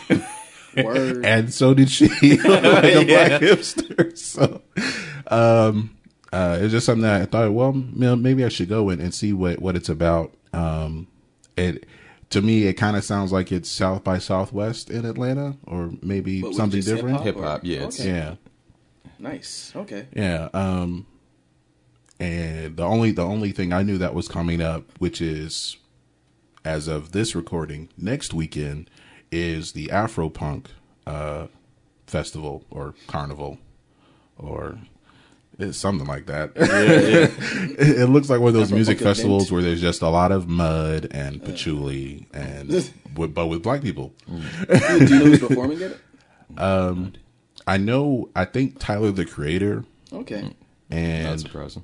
[0.75, 1.23] Word.
[1.23, 4.17] and so did she, like a black hipster.
[4.17, 4.61] So,
[5.27, 5.95] um,
[6.31, 8.99] uh, it's just something that I thought, well, you know, maybe I should go and,
[8.99, 10.33] and see what, what it's about.
[10.51, 11.07] Um,
[11.57, 11.85] it,
[12.29, 16.41] to me, it kind of sounds like it's South by Southwest in Atlanta, or maybe
[16.41, 17.21] But something different.
[17.21, 17.23] hip-hop?
[17.25, 17.83] Hip hop, yeah.
[17.85, 18.09] It's, Okay.
[18.09, 18.35] Yeah,
[19.19, 19.71] Nice.
[19.75, 20.07] Okay.
[20.15, 20.49] yeah.
[20.53, 21.05] Um,
[22.19, 25.77] and the only the only thing I knew that was coming up, which is
[26.65, 28.89] as of this recording next weekend,
[29.31, 30.67] is the Afropunk
[31.05, 31.47] uh,
[32.07, 33.57] festival or carnival,
[34.37, 34.77] or
[35.59, 36.51] it's something like that.
[36.55, 39.15] it, it looks like one of those Afropunk music event.
[39.17, 42.69] festivals where there's just a lot of mud and patchouli, and
[43.15, 44.13] with, but with black people.
[44.29, 45.07] Mm.
[45.07, 45.99] Do you know who's performing at it?
[46.55, 47.13] Um,
[47.65, 48.29] I know.
[48.35, 50.41] I think Tyler the Creator Okay.
[50.43, 50.53] not
[50.91, 51.83] and surprising.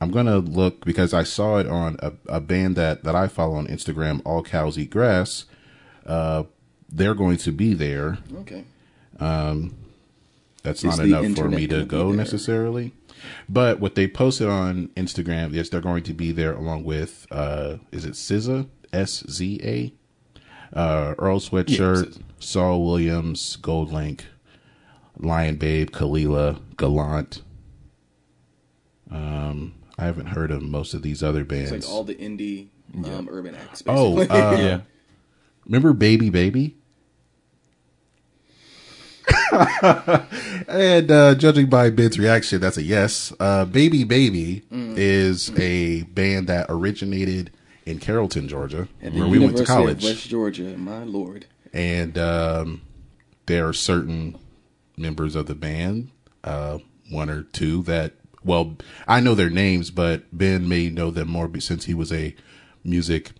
[0.00, 3.54] I'm gonna look because I saw it on a, a band that that I follow
[3.54, 4.20] on Instagram.
[4.24, 5.44] All cows eat grass.
[6.04, 6.44] Uh,
[6.90, 8.18] they're going to be there.
[8.38, 8.64] Okay.
[9.20, 9.76] Um,
[10.62, 12.92] That's not enough for me to go necessarily.
[13.48, 17.76] But what they posted on Instagram is they're going to be there along with uh,
[17.90, 19.92] is it SZA S Z A,
[20.76, 22.22] uh, Earl Sweatshirt, SZA.
[22.38, 24.26] Saul Williams, Gold Link,
[25.18, 27.42] Lion Babe, Kalila, Gallant.
[29.10, 31.72] Um, I haven't heard of most of these other bands.
[31.72, 33.82] It's like all the indie um, urban acts.
[33.86, 34.26] oh, uh,
[34.58, 34.80] yeah.
[35.66, 36.76] Remember Baby Baby?
[40.68, 43.32] and uh, judging by Ben's reaction, that's a yes.
[43.40, 47.50] Uh, Baby Baby is a band that originated
[47.86, 50.04] in Carrollton, Georgia, At where we went to college.
[50.04, 51.46] West Georgia, my lord.
[51.72, 52.82] and um,
[53.46, 54.38] there are certain
[54.96, 56.10] members of the band,
[56.44, 56.78] uh,
[57.10, 58.12] one or two that,
[58.44, 58.76] well,
[59.08, 62.34] I know their names, but Ben may know them more since he was a
[62.84, 63.32] music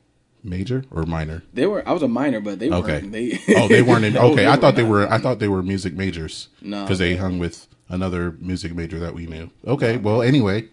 [0.44, 1.42] major or minor.
[1.52, 1.86] They were.
[1.88, 2.92] I was a minor, but they Okay.
[3.00, 3.12] weren't.
[3.12, 4.16] They, oh, they weren't in.
[4.32, 5.10] Okay, I thought they were.
[5.10, 6.48] I thought they were music majors.
[6.60, 6.82] No.
[6.82, 9.50] because they hung with another music major that we knew.
[9.66, 10.68] Okay, well, anyway,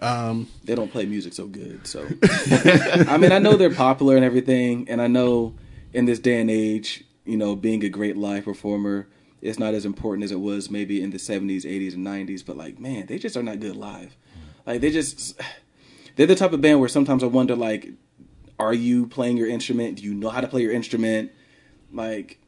[0.00, 1.86] Um, They don't play music so good.
[1.86, 2.06] So,
[3.08, 5.54] I mean, I know they're popular and everything, and I know
[5.92, 9.06] in this day and age, you know, being a great live performer
[9.40, 12.44] is not as important as it was maybe in the '70s, '80s, and '90s.
[12.44, 14.16] But like, man, they just are not good live.
[14.66, 15.40] Like, they just
[16.16, 17.90] they're the type of band where sometimes I wonder, like,
[18.58, 19.98] are you playing your instrument?
[19.98, 21.32] Do you know how to play your instrument?
[21.92, 22.38] Like,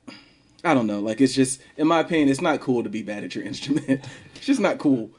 [0.64, 1.01] I don't know.
[1.01, 4.05] Like, it's just, in my opinion, it's not cool to be bad at your instrument.
[4.35, 5.11] it's just not cool.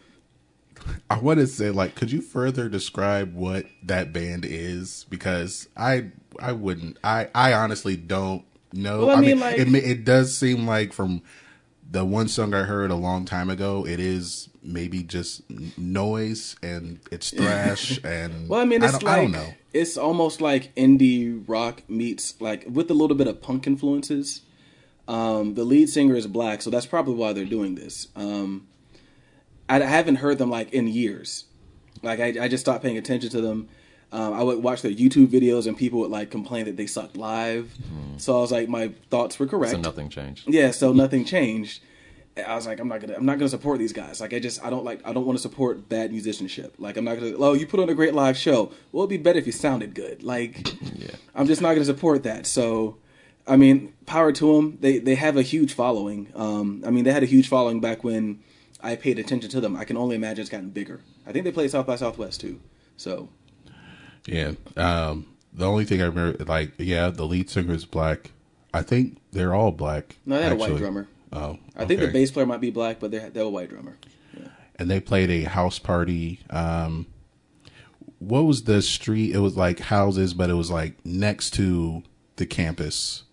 [1.10, 5.06] I want to say, like, could you further describe what that band is?
[5.10, 6.98] Because I, I wouldn't.
[7.04, 9.08] I, I honestly don't know.
[9.08, 11.22] Well, I mean, like- it, it does seem like from
[11.92, 15.42] the one song I heard a long time ago, it is maybe just
[15.78, 18.48] noise and it's thrash and.
[18.50, 19.54] Well, I mean, it's don't, like I don't know.
[19.74, 24.42] it's almost like indie rock meets like with a little bit of punk influences.
[25.08, 28.10] Um, the lead singer is black, so that's probably why they're doing this.
[28.16, 28.68] Um,
[29.68, 31.46] I, I haven't heard them like in years.
[32.04, 33.68] Like I, I just stopped paying attention to them.
[34.12, 37.16] Um, I would watch their YouTube videos, and people would like complain that they sucked
[37.16, 37.72] live.
[38.18, 39.72] So I was like, my thoughts were correct.
[39.74, 40.48] So nothing changed.
[40.48, 41.82] Yeah, so nothing changed.
[42.48, 44.22] I was like, I'm not gonna, I'm not gonna support these guys.
[44.22, 46.74] Like, I just, I don't like, I don't want to support bad musicianship.
[46.80, 47.34] Like, I'm not gonna.
[47.38, 48.72] Oh, you put on a great live show.
[48.92, 50.24] Well, it'd be better if you sounded good.
[50.24, 51.10] Like, Yeah.
[51.36, 52.46] I'm just not gonna support that.
[52.46, 52.98] So,
[53.48, 54.78] I mean, power to them.
[54.80, 56.32] They they have a huge following.
[56.36, 58.40] Um, I mean, they had a huge following back when
[58.82, 59.76] I paid attention to them.
[59.76, 61.02] I can only imagine it's gotten bigger.
[61.28, 62.60] I think they played South by Southwest too.
[62.96, 63.30] So,
[64.32, 64.52] Yeah.
[64.78, 68.32] Um, the only thing I remember, like, yeah, the lead singer is black.
[68.74, 70.18] I think they're all black.
[70.26, 71.08] no, they had a white drummer.
[71.34, 73.70] Oh, I think the bass player might be black, but they're, they have a white
[73.70, 73.98] drummer.
[74.78, 76.40] and they played a house party.
[76.50, 77.08] Um,
[78.20, 79.34] what was the street?
[79.34, 82.04] It was like houses, but it was like next to
[82.36, 83.24] the campus.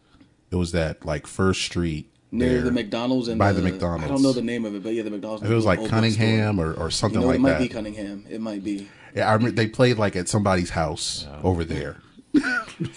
[0.51, 2.63] It was that like first street Near there.
[2.63, 4.05] the McDonald's and by the I McDonald's.
[4.05, 5.43] I don't know the name of it, but yeah, the McDonald's.
[5.49, 7.41] It was like Cunningham or, or something You know, like that.
[7.41, 7.61] it might that.
[7.61, 8.25] be Cunningham.
[8.29, 8.89] It might be.
[9.17, 11.97] Yeah, I remember they played like at somebody's house over there.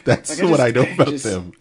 [0.04, 1.54] That's Like, I what just- I know I about just- them.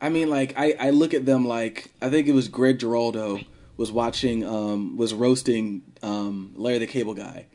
[0.00, 3.40] I mean, like I, I look at them like I think it was Greg Giraldo
[3.76, 7.46] was watching um was roasting um Larry the Cable Guy,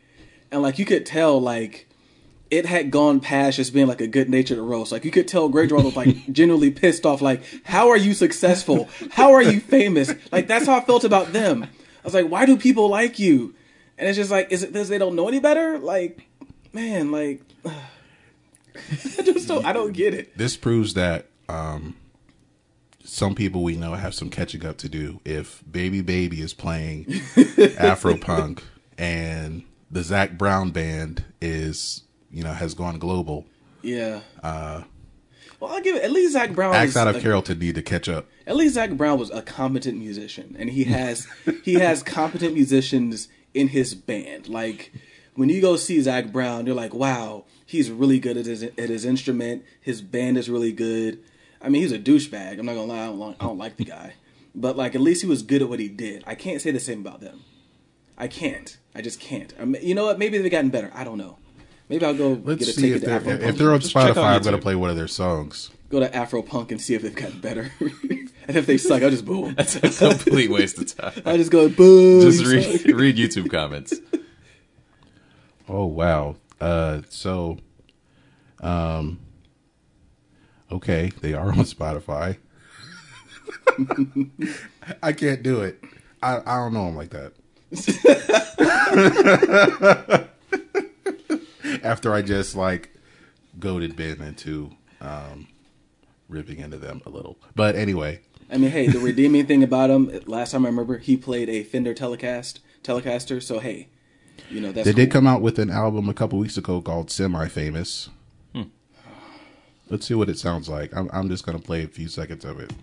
[0.51, 1.87] and like you could tell like
[2.49, 4.91] it had gone past just being like a good natured roast.
[4.91, 7.21] Like you could tell Greg Giraldo was like genuinely pissed off.
[7.21, 8.89] Like how are you successful?
[9.11, 10.11] How are you famous?
[10.31, 11.63] Like that's how I felt about them.
[11.63, 11.67] I
[12.03, 13.53] was like, why do people like you?
[13.99, 15.77] And it's just like, is it because they don't know any better?
[15.77, 16.27] Like,
[16.73, 19.65] man, like I just don't.
[19.65, 20.37] I don't get it.
[20.37, 21.95] This proves that um,
[23.03, 25.19] some people we know have some catching up to do.
[25.25, 27.07] If Baby Baby is playing
[27.77, 28.63] Afro punk
[28.97, 33.45] and the Zac Brown band is, you know, has gone global,
[33.81, 34.21] Yeah.
[34.41, 34.83] Uh,
[35.59, 36.03] well, I'll give it.
[36.03, 36.73] At least Zac Brown.
[36.73, 38.27] acts out of a- Carrollton need to catch up.
[38.47, 41.27] At least Zac Brown was a competent musician, and he has
[41.63, 44.47] he has competent musicians in his band.
[44.47, 44.91] Like
[45.35, 48.77] when you go see Zac Brown, you're like, wow, he's really good at his at
[48.77, 49.63] his instrument.
[49.79, 51.19] His band is really good.
[51.61, 52.59] I mean, he's a douchebag.
[52.59, 53.03] I'm not gonna lie.
[53.03, 54.13] I don't, like, I don't like the guy,
[54.55, 56.23] but like at least he was good at what he did.
[56.25, 57.41] I can't say the same about them.
[58.17, 58.77] I can't.
[58.93, 59.53] I just can't.
[59.59, 60.19] I mean, you know what?
[60.19, 60.91] Maybe they've gotten better.
[60.93, 61.37] I don't know.
[61.87, 63.79] Maybe I'll go Let's get a see ticket if to they're, Afro if they're on
[63.79, 64.35] Spotify.
[64.35, 65.71] I'm to play one of their songs.
[65.89, 67.71] Go to Afro Punk and see if they've gotten better.
[68.49, 69.53] and if they suck, I'll just boo 'em.
[69.53, 71.21] That's a complete waste of time.
[71.25, 72.19] I just go boo.
[72.19, 73.93] Just read read YouTube comments.
[75.71, 76.35] Oh wow.
[76.59, 77.59] Uh so
[78.59, 79.19] um
[80.71, 82.37] okay, they are on Spotify.
[85.03, 85.79] I can't do it.
[86.23, 87.33] I, I don't know them like that.
[91.83, 92.89] After I just like
[93.59, 95.47] goaded Ben into um
[96.29, 97.37] ripping into them a little.
[97.53, 100.21] But anyway, I mean, hey, the redeeming thing about him.
[100.25, 103.41] Last time I remember, he played a Fender Telecast Telecaster.
[103.41, 103.89] So hey,
[104.49, 107.11] you know that's they did come out with an album a couple weeks ago called
[107.11, 108.09] Semi Famous.
[108.53, 108.63] Hmm.
[109.89, 110.95] Let's see what it sounds like.
[110.95, 112.73] I'm, I'm just going to play a few seconds of it.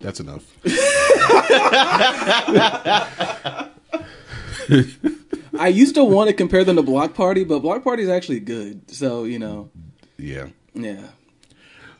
[0.00, 0.44] That's enough.
[5.58, 8.40] I used to want to compare them to Bloc Party, but Bloc Party is actually
[8.40, 8.90] good.
[8.90, 9.70] So you know,
[10.18, 10.48] Yeah.
[10.74, 11.06] yeah.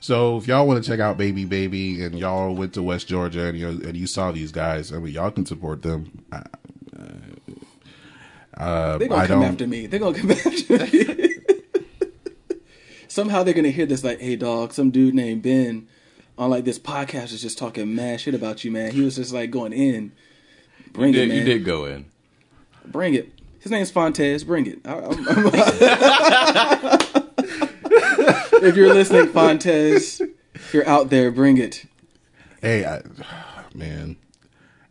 [0.00, 3.46] So if y'all want to check out Baby Baby and y'all went to West Georgia
[3.46, 6.24] and you and you saw these guys, I mean y'all can support them.
[6.32, 6.42] I,
[8.56, 9.50] Uh, They're gonna I come don't.
[9.50, 9.86] after me.
[9.88, 11.34] They're gonna come after me.
[13.08, 15.88] Somehow they're gonna hear this like, hey dog, some dude named Ben
[16.38, 18.92] on like this podcast is just talking mad shit about you, man.
[18.92, 20.12] He was just like going in.
[20.92, 21.38] Bring You it, did, man.
[21.38, 22.06] you did go in.
[22.86, 23.32] Bring it.
[23.64, 24.46] His name's Fontez.
[24.46, 24.78] Bring it.
[24.84, 25.46] I- I'm- I'm-
[28.62, 30.20] if you're listening, Fontez,
[30.54, 31.86] if you're out there, bring it.
[32.60, 33.00] Hey, I,
[33.74, 34.16] man,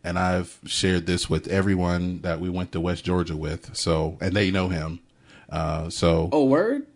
[0.03, 3.75] and I've shared this with everyone that we went to West Georgia with.
[3.75, 4.99] So, and they know him.
[5.51, 6.87] Uh, so Oh, word,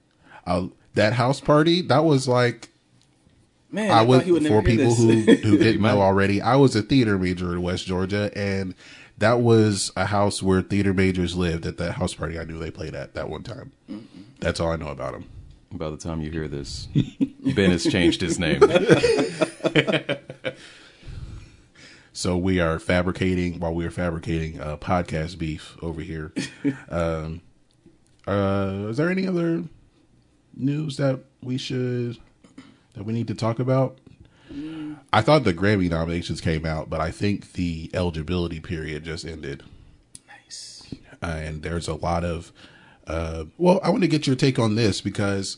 [0.47, 2.69] uh, that house party that was like
[3.71, 3.91] man.
[3.91, 6.41] I I, was he would for people who who didn't know already.
[6.41, 8.73] I was a theater major in West Georgia, and
[9.18, 11.65] that was a house where theater majors lived.
[11.65, 13.72] At that house party, I knew they played at that one time.
[14.39, 15.26] That's all I know about him.
[15.72, 16.88] By the time you hear this,
[17.55, 18.61] Ben has changed his name.
[22.18, 26.34] So we are fabricating while we are fabricating uh, podcast beef over here.
[26.89, 27.41] um,
[28.26, 29.65] uh, is there any other
[30.55, 32.18] news that we should
[32.95, 33.99] that we need to talk about?
[35.11, 39.63] I thought the Grammy nominations came out, but I think the eligibility period just ended.
[40.27, 40.93] Nice.
[41.21, 42.51] Uh, and there's a lot of
[43.07, 45.57] uh, well i want to get your take on this because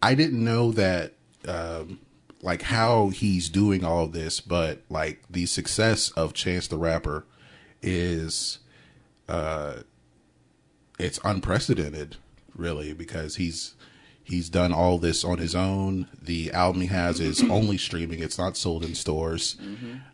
[0.00, 1.12] i didn't know that
[1.46, 1.98] um,
[2.40, 7.26] like how he's doing all this but like the success of chance the rapper
[7.82, 8.58] is
[9.28, 9.78] uh
[10.98, 12.16] it's unprecedented
[12.54, 13.74] really because he's
[14.28, 18.38] he's done all this on his own the album he has is only streaming it's
[18.38, 19.56] not sold in stores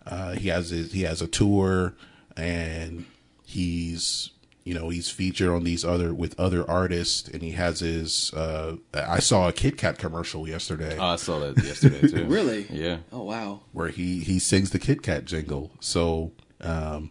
[0.06, 1.94] uh he has his, he has a tour
[2.36, 3.04] and
[3.44, 4.30] he's
[4.64, 8.76] you know he's featured on these other with other artists and he has his uh
[8.94, 12.24] i saw a kit kat commercial yesterday Oh, I saw that yesterday too.
[12.28, 12.66] Really?
[12.70, 12.98] Yeah.
[13.12, 13.60] Oh wow.
[13.72, 15.70] where he he sings the Kit Kat jingle.
[15.80, 17.10] So, um,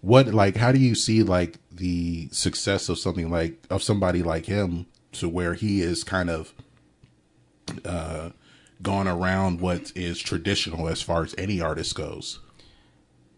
[0.00, 4.44] what like how do you see like the success of something like of somebody like
[4.46, 6.52] him to where he is kind of
[7.84, 8.30] uh
[8.82, 12.40] gone around what is traditional as far as any artist goes?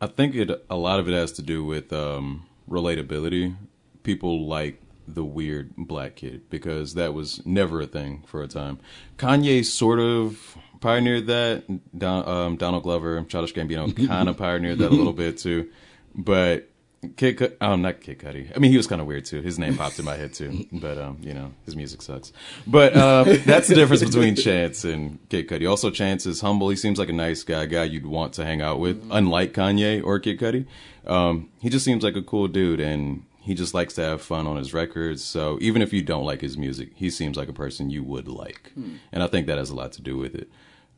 [0.01, 3.57] I think it a lot of it has to do with um, relatability.
[4.03, 8.79] People like the weird black kid because that was never a thing for a time.
[9.19, 11.65] Kanye sort of pioneered that.
[11.97, 15.71] Don, um, Donald Glover, Childish Gambino kind of pioneered that a little bit too.
[16.15, 16.69] But
[17.17, 18.55] Kid, oh, not Kid Cudi.
[18.55, 19.41] I mean, he was kind of weird too.
[19.41, 20.67] His name popped in my head too.
[20.73, 22.33] But um, you know, his music sucks.
[22.67, 25.69] But uh, that's the difference between Chance and Kid Cudi.
[25.69, 26.69] Also, Chance is humble.
[26.69, 29.07] He seems like a nice guy, guy you'd want to hang out with.
[29.11, 30.67] Unlike Kanye or Kid Cudi,
[31.07, 34.47] um, he just seems like a cool dude, and he just likes to have fun
[34.47, 35.23] on his records.
[35.23, 38.27] So even if you don't like his music, he seems like a person you would
[38.29, 38.73] like,
[39.13, 40.49] and I think that has a lot to do with it.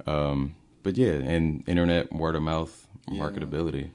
[0.06, 3.90] Um, but yeah, and internet word of mouth marketability.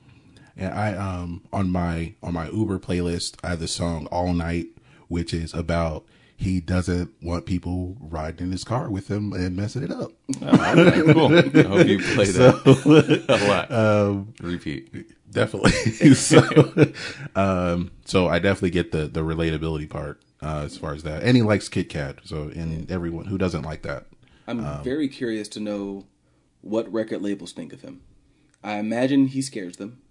[0.58, 4.68] And I um on my on my Uber playlist, I have the song "All Night,"
[5.08, 9.84] which is about he doesn't want people riding in his car with him and messing
[9.84, 10.12] it up.
[10.42, 11.28] Okay, cool.
[11.38, 14.26] I hope you play that a lot.
[14.42, 15.14] Repeat.
[15.32, 15.72] Definitely.
[16.16, 16.42] so,
[17.36, 21.24] um, so I definitely get the the relatability part uh, as far as that.
[21.24, 24.08] And he likes Kit Kat, so and everyone who doesn't like that.
[24.48, 26.06] I'm Um, very curious to know
[26.62, 28.02] what record labels think of him.
[28.64, 30.02] I imagine he scares them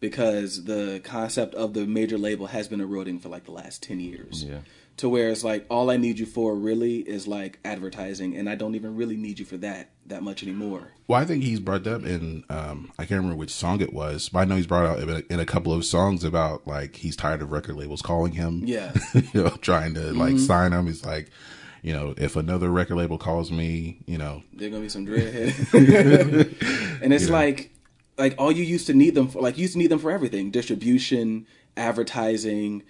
[0.00, 4.00] because the concept of the major label has been eroding for like the last 10
[4.00, 4.44] years.
[4.44, 4.58] Yeah.
[4.98, 8.54] To where it's like all I need you for really is like advertising and I
[8.54, 10.92] don't even really need you for that that much anymore.
[11.08, 14.28] Well, I think he's brought up in um, I can't remember which song it was,
[14.28, 16.94] but I know he's brought out in a, in a couple of songs about like
[16.96, 18.92] he's tired of record labels calling him, Yeah.
[19.14, 20.86] you know, trying to like sign him.
[20.86, 21.28] He's like,
[21.82, 25.72] you know, if another record label calls me, you know, They're gonna be some dreadhead.
[27.02, 27.73] and it's like
[28.18, 30.10] like all you used to need them for like you used to need them for
[30.10, 30.50] everything.
[30.50, 31.46] Distribution,
[31.76, 32.82] advertising,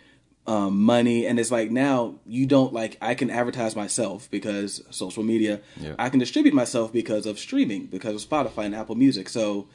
[0.46, 1.26] um, money.
[1.26, 5.60] And it's like now you don't like I can advertise myself because social media.
[5.76, 5.94] Yeah.
[5.98, 9.28] I can distribute myself because of streaming, because of Spotify and Apple Music.
[9.28, 9.68] So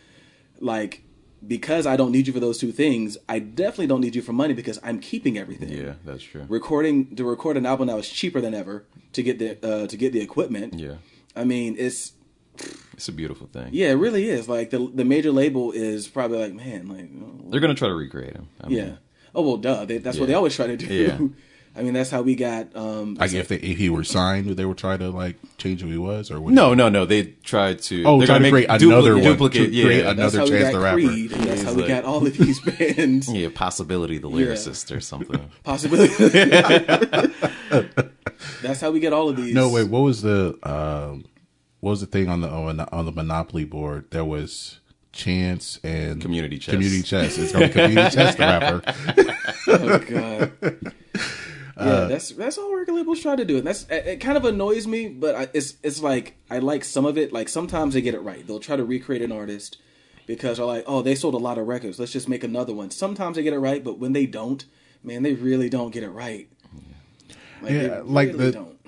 [0.60, 1.04] like
[1.48, 4.34] because I don't need you for those two things, I definitely don't need you for
[4.34, 6.46] money because I'm keeping everything Yeah, that's true.
[6.50, 8.84] recording to record an album now is cheaper than ever
[9.14, 10.74] to get the uh, to get the equipment.
[10.74, 10.96] Yeah.
[11.36, 12.12] I mean, it's
[12.94, 13.70] It's a beautiful thing.
[13.72, 14.50] yeah, it really is.
[14.50, 17.96] Like the the major label is probably like, man, like oh, They're gonna try to
[17.96, 18.50] recreate him.
[18.62, 18.92] I mean, yeah.
[19.34, 19.86] Oh well, duh.
[19.86, 20.86] They, that's what they always try to do.
[20.94, 21.18] Yeah.
[21.76, 22.76] I mean, that's how we got.
[22.76, 25.82] Um, like if they, if he were signed, would they were trying to like change
[25.82, 26.52] who he was or what?
[26.54, 27.06] No, no, no.
[27.06, 28.04] They tried to.
[28.04, 29.70] Oh, they're try gonna make create another one, duplicate.
[29.70, 30.98] to Yeah, create that's- that's another how we Chance got the Rapper.
[30.98, 31.32] Creed.
[31.32, 32.60] and That's He's how we like- got all of these
[32.98, 33.32] bands.
[33.32, 35.50] yeah, possibility the lyricist or something.
[35.64, 36.14] Possibility.
[38.62, 39.54] that's how we get all of these.
[39.54, 39.88] No, wait.
[39.88, 41.26] What was the um,
[41.80, 44.06] what was the thing on the on the, on the Monopoly board?
[44.12, 44.80] There was
[45.12, 46.74] Chance and Community chest.
[46.74, 47.38] Community chest.
[47.40, 48.38] It's going to be community chest.
[48.38, 48.82] The rapper.
[49.68, 50.94] oh god.
[51.82, 54.36] Yeah, uh, that's that's all record labels try to do, and that's it, it kind
[54.36, 55.08] of annoys me.
[55.08, 57.32] But I, it's it's like I like some of it.
[57.32, 58.46] Like sometimes they get it right.
[58.46, 59.78] They'll try to recreate an artist
[60.26, 61.98] because they're like, oh, they sold a lot of records.
[61.98, 62.92] Let's just make another one.
[62.92, 64.66] Sometimes they get it right, but when they don't,
[65.06, 66.50] man, they really don't get it right.
[67.62, 68.79] Like, Yeah, they like really the- don't.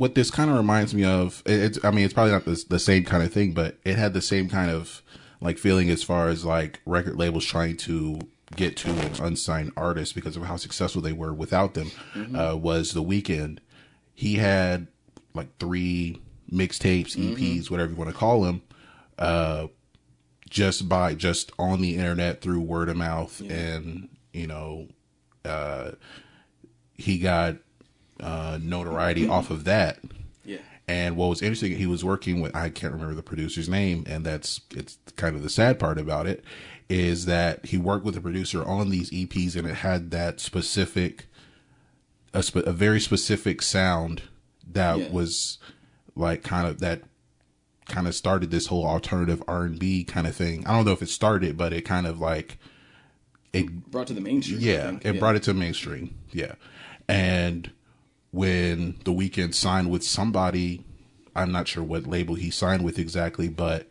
[0.00, 2.78] What this kind of reminds me of it's i mean it's probably not the, the
[2.78, 5.02] same kind of thing but it had the same kind of
[5.42, 8.18] like feeling as far as like record labels trying to
[8.56, 11.90] get to an unsigned artist because of how successful they were without them
[12.34, 13.58] uh, was the Weeknd
[14.14, 14.86] he had
[15.34, 16.18] like three
[16.50, 18.62] mixtapes eps whatever you want to call them
[19.18, 19.66] uh,
[20.48, 24.88] just by just on the internet through word of mouth and you know
[25.44, 25.90] uh,
[26.94, 27.56] he got
[28.22, 29.98] uh, notoriety off of that
[30.44, 30.58] Yeah,
[30.88, 34.24] and what was interesting, he was working with I can't remember the producer's name, and
[34.24, 36.44] that's it's kind of the sad part about it
[36.88, 41.26] is that he worked with the producer on these EPs, and it had that specific,
[42.34, 44.22] a, a very specific sound
[44.72, 45.08] that Yeah.
[45.10, 45.58] was
[46.16, 47.02] like kind of that
[47.86, 50.66] kind of started this whole alternative R and B kind of thing.
[50.66, 52.58] I don't know if it started, but it kind of like
[53.52, 54.60] it brought to the mainstream.
[54.60, 56.14] Yeah, it brought it to mainstream.
[56.32, 56.54] Yeah.
[57.08, 57.70] And
[58.30, 60.84] when the Weeknd signed with somebody,
[61.34, 63.88] I'm not sure what label he signed with exactly, but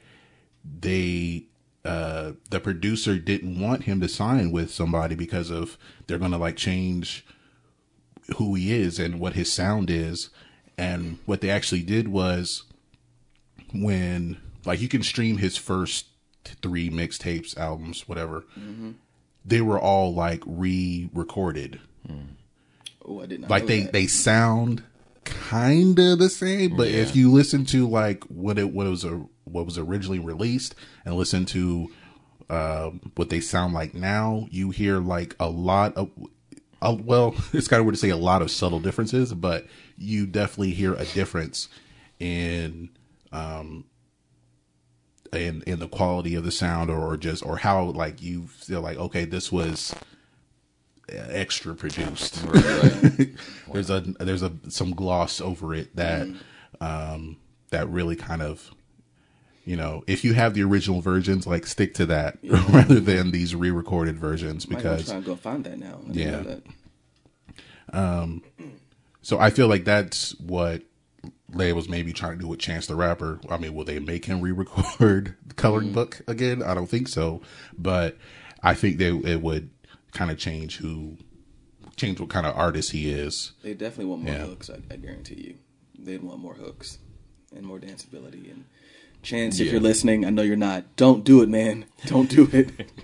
[0.64, 1.46] they
[1.86, 5.78] uh the producer didn't want him to sign with somebody because of
[6.08, 7.26] they're gonna like change
[8.38, 10.30] who he is and what his sound is.
[10.78, 12.64] And what they actually did was
[13.74, 16.08] when like you can stream his first
[16.62, 18.44] three mixtapes, albums, whatever
[19.46, 21.80] they were all like re-recorded.
[23.06, 23.50] Oh, I did not.
[23.50, 23.94] Like they that.
[23.94, 24.84] they sound
[25.24, 29.04] kind of the same, but if you listen to like what it what it was
[29.04, 30.76] a what was originally released
[31.06, 31.92] and listen to
[32.50, 36.10] um, what they sound like now, you hear like a lot of.
[36.82, 40.26] Uh, well, it's kind of weird to say a lot of subtle differences, but you
[40.26, 41.68] definitely hear a difference
[42.20, 42.90] in
[43.32, 43.86] um
[45.32, 48.98] in in the quality of the sound or just or how like you feel like
[48.98, 49.94] okay this was
[51.12, 52.44] extra produced
[53.74, 56.84] there's a there's a some gloss over it that mm-hmm.
[56.84, 57.38] um
[57.70, 58.72] that really kind of
[59.66, 63.56] you know if you have the original versions like stick to that rather than these
[63.56, 66.00] re-recorded versions because try and go find that now.
[66.12, 66.42] Yeah.
[66.42, 66.64] that.
[67.92, 68.44] Um,
[69.22, 70.84] so I feel like that's what
[71.52, 73.40] labels maybe trying to do with Chance the Rapper.
[73.50, 75.94] I mean, will they make him re-record the coloring mm.
[75.94, 76.64] book again?
[76.64, 77.42] I don't think so,
[77.78, 78.18] but
[78.62, 79.70] I think they it would
[80.14, 81.18] kind of change who,
[81.96, 83.52] change what kind of artist he is.
[83.64, 84.46] They definitely want more Yeah.
[84.46, 84.70] hooks.
[84.70, 85.56] I, I guarantee you.
[85.98, 86.98] They'd want more hooks
[87.56, 88.52] and more danceability.
[88.52, 88.66] And
[89.22, 90.96] Chance, if you're listening, I know you're not.
[90.96, 91.86] Don't do it, man.
[92.06, 92.90] Don't do it.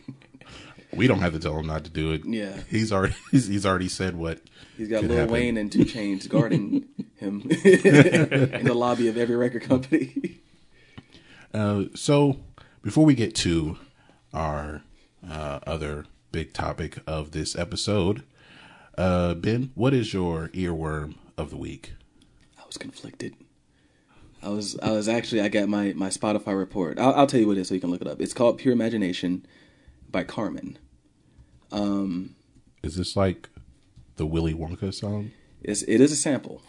[0.94, 2.24] We don't have to tell him not to do it.
[2.24, 2.58] Yeah.
[2.70, 4.40] he's already he's, he's already said what
[4.78, 5.34] He's got Lil happen.
[5.34, 6.86] Wayne and 2 Chainz guarding
[7.18, 10.40] him in the lobby of every record company.
[11.54, 12.40] Uh, so
[12.82, 13.78] before we get to
[14.34, 14.84] our
[15.30, 16.06] uh, other
[16.36, 18.22] big topic of this episode,
[18.98, 21.94] uh, Ben, what is your earworm of the week?
[22.60, 23.36] I was conflicted.
[24.44, 27.00] I was I was actually I got my my Spotify report.
[27.00, 28.20] I'll, I'll tell you what it is so you can look it up.
[28.20, 29.46] It's called Pure Imagination
[30.12, 30.78] by Carmen.
[32.84, 33.48] Is this like
[34.18, 35.32] the Willy Wonka song?
[35.64, 36.62] It's it is a sample.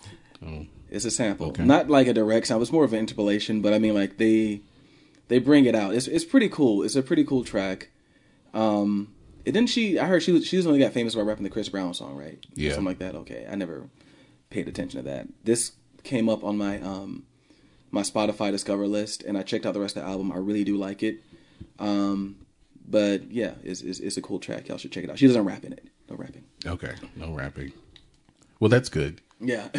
[0.46, 0.66] Oh.
[0.88, 1.64] It's a sample, Okay.
[1.64, 2.62] not like a direct sound.
[2.62, 4.60] It's more of an interpolation, but I mean like they
[5.26, 5.92] they bring it out.
[5.92, 6.84] It's it's pretty cool.
[6.84, 7.88] It's a pretty cool track.
[8.54, 9.08] Um,
[9.54, 11.68] then she I heard she was she was only got famous by rapping the Chris
[11.68, 12.38] Brown song, right?
[12.54, 12.70] Yeah.
[12.70, 13.14] something like that.
[13.14, 13.88] Okay, I never
[14.50, 15.28] paid attention to that.
[15.44, 15.72] This
[16.02, 17.24] came up on my um
[17.90, 20.32] my Spotify Discover list, and I checked out the rest of the album.
[20.32, 21.22] I really do like it.
[21.78, 22.36] Um,
[22.88, 24.68] but yeah, it's, it's it's a cool track.
[24.68, 25.18] Y'all should check it out.
[25.18, 25.86] She doesn't rap in it.
[26.10, 26.44] No rapping.
[26.64, 27.72] Okay, no rapping.
[28.60, 29.20] Well, that's good.
[29.40, 29.68] Yeah.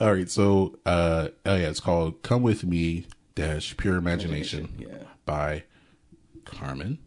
[0.00, 4.88] All right, so uh, oh yeah, it's called "Come with Me" dash Pure Imagination Yeah.
[5.26, 5.64] by
[6.44, 6.98] Carmen.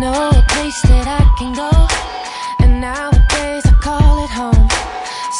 [0.00, 1.70] Know a place that I can go,
[2.58, 4.68] and nowadays I call it home.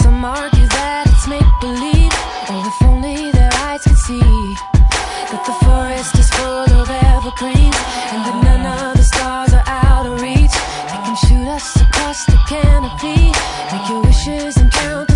[0.02, 2.14] Some argue that it's make believe,
[2.50, 7.80] or if only their eyes could see that the forest is full of evergreens,
[8.12, 10.54] and that none of the stars are out of reach.
[10.90, 13.32] They can shoot us across the canopy,
[13.72, 15.13] make your wishes and count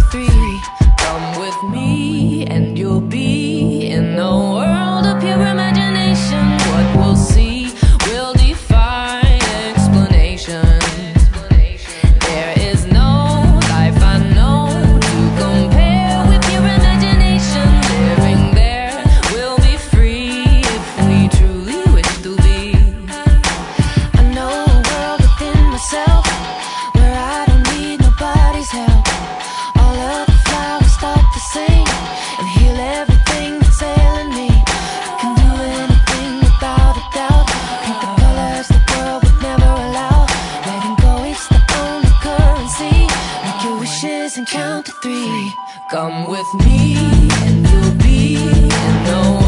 [44.08, 45.52] and count to three.
[45.90, 46.96] Come with me
[47.44, 48.68] and you'll be in
[49.04, 49.47] no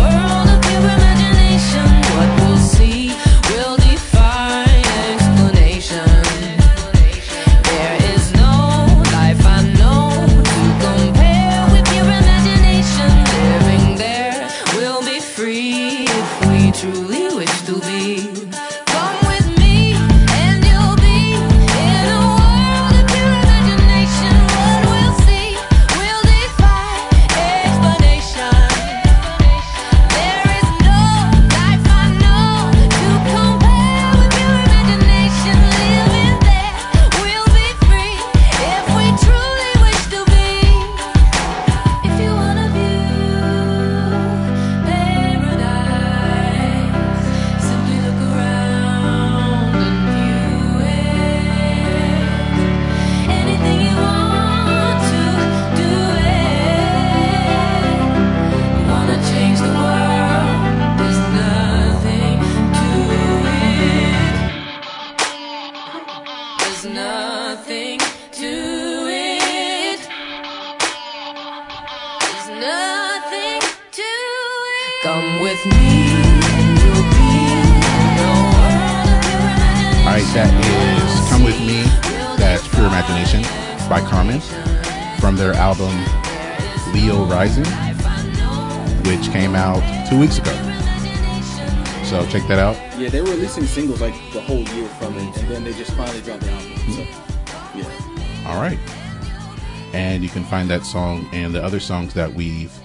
[100.61, 102.79] find that song and the other songs that we've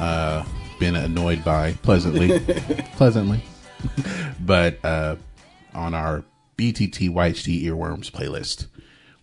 [0.00, 0.42] uh,
[0.80, 2.40] been annoyed by pleasantly,
[2.96, 3.42] pleasantly,
[4.40, 5.14] but uh,
[5.74, 6.24] on our
[6.56, 8.68] BTT YHD Earworms playlist,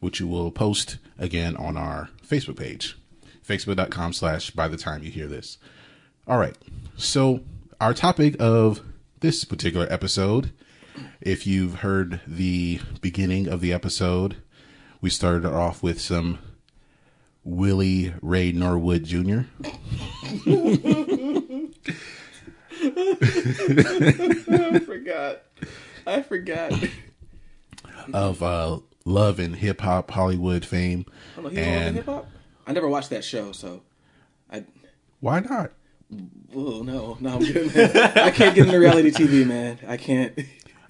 [0.01, 2.95] which you will post again on our Facebook page,
[3.43, 5.57] facebook.com slash by the time you hear this.
[6.27, 6.55] All right.
[6.97, 7.39] So
[7.81, 8.81] our topic of
[9.21, 10.51] this particular episode,
[11.21, 14.35] if you've heard the beginning of the episode,
[15.01, 16.37] we started off with some
[17.45, 19.41] Willie Ray Norwood Jr.
[24.49, 25.43] I forgot.
[26.07, 26.73] I forgot.
[28.13, 31.05] of uh, love and hip hop Hollywood fame.
[31.33, 32.27] I don't know, he's And hip hop.
[32.67, 33.83] I never watched that show, so
[34.51, 34.65] I.
[35.19, 35.71] why not?
[36.55, 37.75] Oh no, no, I'm good.
[37.75, 37.91] Man.
[38.17, 39.79] I can't get into reality TV, man.
[39.87, 40.37] I can't.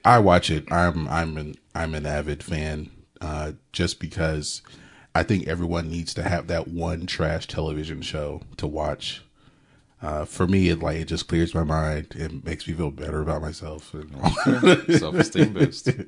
[0.06, 0.72] I watch it.
[0.72, 2.91] I'm I'm an I'm an avid fan.
[3.22, 4.62] Uh, just because
[5.16, 9.24] I think everyone needs to have that one trash television show to watch.
[10.01, 12.13] Uh, for me, it like it just clears my mind.
[12.16, 13.93] It makes me feel better about myself.
[13.93, 14.11] And
[14.99, 15.89] Self esteem boost.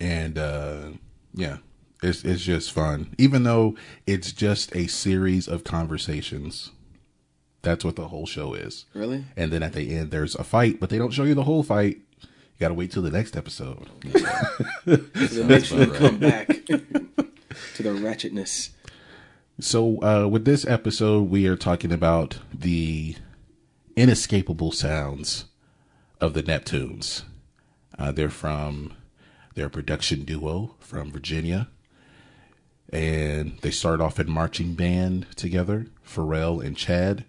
[0.00, 0.88] and uh,
[1.34, 1.58] yeah,
[2.02, 3.14] it's it's just fun.
[3.18, 3.76] Even though
[4.06, 6.70] it's just a series of conversations,
[7.60, 8.86] that's what the whole show is.
[8.94, 9.26] Really?
[9.36, 11.62] And then at the end, there's a fight, but they don't show you the whole
[11.62, 12.00] fight.
[12.62, 13.88] You got to wait till the next episode.
[14.84, 18.70] So it makes you come back to the ratchetness.
[19.58, 23.16] So uh, with this episode, we are talking about the
[23.96, 25.46] inescapable sounds
[26.20, 27.24] of the Neptunes.
[27.98, 28.94] Uh, they're from
[29.56, 31.68] their production duo from Virginia,
[32.92, 35.86] and they start off in marching band together.
[36.06, 37.24] Pharrell and Chad.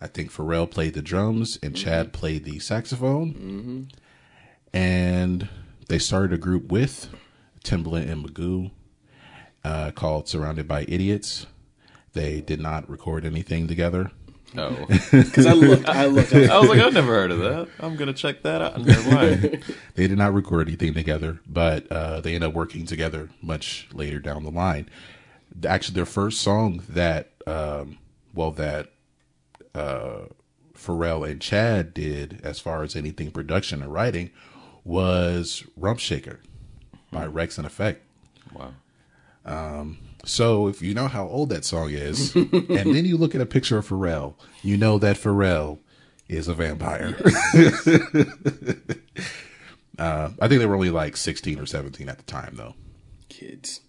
[0.00, 3.88] I think Pharrell played the drums and Chad played the saxophone.
[4.72, 5.48] And
[5.88, 7.08] they started a group with
[7.64, 8.70] Timbaland and Magoo
[9.64, 11.46] uh, called Surrounded by Idiots.
[12.12, 14.10] They did not record anything together.
[14.56, 14.86] Oh.
[15.10, 16.34] Because I looked, I looked.
[16.34, 17.68] I was I was like, I've never heard of that.
[17.80, 18.80] I'm going to check that out.
[18.80, 19.64] Never mind.
[19.94, 24.18] They did not record anything together, but uh, they ended up working together much later
[24.18, 24.88] down the line.
[25.66, 27.98] Actually, their first song that, um,
[28.34, 28.90] well, that
[29.74, 30.22] uh,
[30.74, 34.30] Pharrell and Chad did, as far as anything production or writing,
[34.84, 36.40] was Rump Shaker
[37.10, 38.02] by Wreckx-n-Effect.
[38.52, 38.72] Wow.
[39.44, 43.40] Um, So if you know how old that song is, and then you look at
[43.40, 45.78] a picture of Pharrell, you know that Pharrell
[46.28, 47.16] is a vampire.
[49.98, 52.74] uh, I think they were only like 16 or 17 at the time, though.
[53.28, 53.80] kids.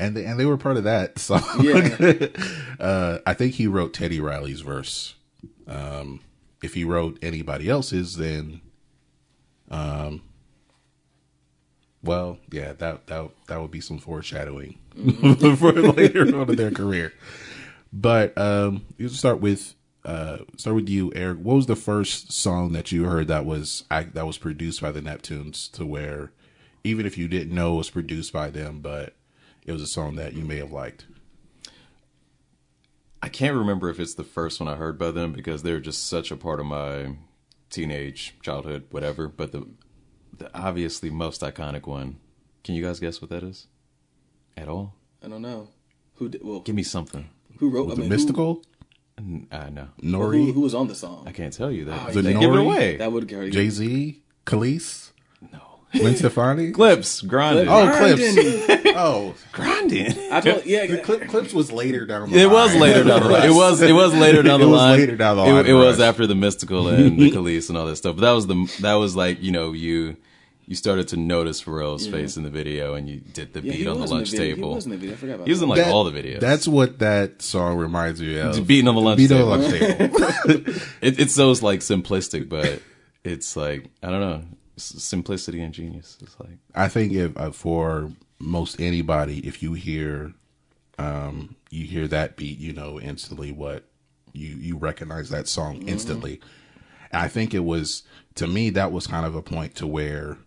[0.00, 1.42] And they, and they were part of that song.
[1.60, 2.26] Yeah.
[2.80, 5.14] uh, I think he wrote Teddy Riley's verse.
[5.66, 6.20] Um,
[6.62, 8.60] if he wrote anybody else's, then,
[9.70, 10.22] um,
[12.02, 14.78] well, yeah, that that that would be some foreshadowing
[15.56, 17.12] for later on in their career.
[17.92, 21.38] But um, you start with uh, start with you, Eric.
[21.38, 24.92] What was the first song that you heard that was act- that was produced by
[24.92, 25.70] the Neptunes?
[25.72, 26.32] To where,
[26.84, 29.14] even if you didn't know it was produced by them, but
[29.66, 31.06] it was a song that you may have liked.
[33.20, 36.06] I can't remember if it's the first one I heard by them because they're just
[36.06, 37.16] such a part of my
[37.70, 39.28] teenage childhood, whatever.
[39.28, 39.66] But the,
[40.36, 42.18] the obviously most iconic one.
[42.64, 43.66] Can you guys guess what that is?
[44.56, 44.94] At all?
[45.24, 45.68] I don't know
[46.14, 46.28] who.
[46.28, 47.28] Did, well, Give me something.
[47.58, 47.86] who wrote?
[47.88, 48.62] Was I it mean, Mystikal?
[49.16, 49.88] N- I know.
[50.00, 51.24] Who, N.O.R.E., who, who was on the song?
[51.26, 52.08] I can't tell you that.
[52.08, 52.96] Oh, they the give it away.
[52.96, 53.50] That would already.
[53.50, 55.07] Jay Z, Kelis, no.
[55.92, 56.70] Gwen Stefani.
[56.70, 57.68] Clipse, grinding.
[57.68, 58.34] Oh, Clipse.
[58.34, 58.94] Grinding.
[59.00, 60.12] Oh, grinding.
[60.32, 62.44] I told, yeah, the clip, Clipse was later down the line.
[62.44, 62.52] It line.
[62.52, 63.48] was later down the line.
[63.48, 65.74] It was it was later down the It was later down the line It, for
[65.76, 68.16] was after the Mystikal and the Kelis and all that stuff.
[68.16, 70.16] But that was the that was like you know you
[70.66, 73.86] you started to notice Pharrell's face in the video and you did the yeah, beat
[73.86, 74.56] on the lunch video.
[74.56, 74.68] table.
[74.70, 75.14] He was in the video.
[75.14, 76.40] I forgot about He was in like That- all the videos.
[76.40, 78.66] That's what that song reminds me of.
[78.66, 79.52] beating on the lunch Beating table.
[79.52, 80.82] on the lunch table.
[81.00, 82.82] it, it's so like simplistic, but
[83.24, 86.18] it's like I don't know S- simplicity and genius.
[86.22, 90.32] It's like I think if uh, for most anybody, if you hear,
[90.98, 93.84] um, you hear that beat, you know instantly what
[94.32, 96.40] you you recognize that song instantly.
[97.12, 98.02] And I think it was
[98.36, 100.38] to me that was kind of a point to where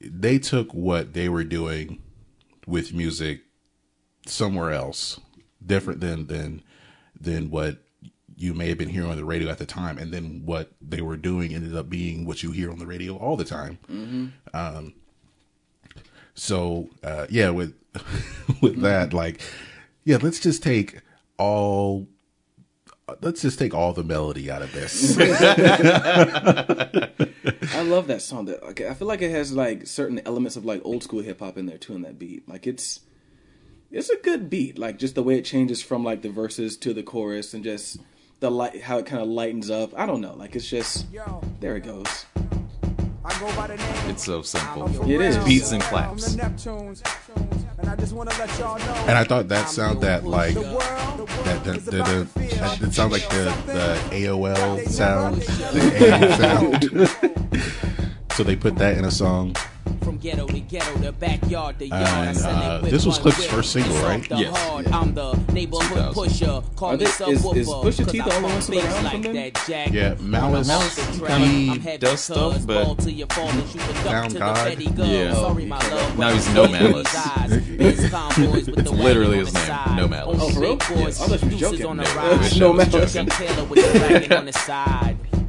[0.00, 2.02] they took what they were doing
[2.66, 3.42] with music
[4.26, 5.20] somewhere else
[5.64, 6.62] different than than
[7.18, 7.78] than what
[8.36, 11.00] you may have been hearing on the radio at the time, and then what they
[11.00, 13.78] were doing ended up being what you hear on the radio all the time.
[14.52, 14.94] Um,
[16.34, 17.74] so uh, yeah, with
[18.60, 19.40] with that, like,
[20.04, 21.00] yeah, let's just take
[21.38, 22.06] all.
[23.20, 25.16] Let's just take all the melody out of this.
[27.72, 28.46] I love that song.
[28.46, 31.38] That like, I feel like it has like certain elements of like old school hip
[31.38, 32.48] hop in there too in that beat.
[32.48, 33.00] Like it's
[33.92, 34.76] it's a good beat.
[34.76, 37.98] Like just the way it changes from like the verses to the chorus and just
[38.40, 39.98] the light how it kind of lightens up.
[39.98, 40.34] I don't know.
[40.34, 41.06] Like it's just
[41.60, 42.26] there it goes.
[43.24, 44.10] I go by the name.
[44.10, 45.10] It's so simple.
[45.10, 45.36] It is.
[45.38, 46.32] Beats and claps.
[46.32, 47.02] I'm the Neptunes,
[47.78, 48.94] and I just want to let y'all know.
[49.08, 52.92] and I thought that sound that like that the, is the, about the, that- it
[52.94, 57.62] sounds like the the AOL sound, the A sound.
[58.32, 59.56] so they put that in a song.
[60.02, 62.04] From ghetto to ghetto, the backyard, the yard.
[62.04, 63.50] And, uh, this was one Clipse's whip.
[63.50, 64.26] first single, right?
[64.30, 64.56] Yes.
[64.56, 64.86] hard.
[64.88, 66.62] I'm the neighborhood pusher.
[66.76, 68.78] Call Are me they- is- is Pusha T the 'cause I only one pump still
[68.84, 69.92] around like from that jack.
[69.92, 70.98] Yeah, Malice, Malice
[71.42, 74.54] he I'm does stuff, but- fall till fall and shoot the Found to God.
[74.68, 75.10] Betty Gun.
[75.10, 75.34] Yeah.
[75.34, 76.18] Sorry, my love.
[76.18, 77.12] Now he's when No Malice.
[77.12, 77.62] these eyes.
[77.96, 79.96] These convoys with the literally his name, side.
[79.96, 80.38] No Malice.
[80.40, 80.76] Oh, for real?
[80.76, 81.20] Skateboards, Yes.
[81.20, 81.86] I thought you was deuces joking.
[81.86, 82.56] on No, ride.
[82.58, 83.16] No Malice.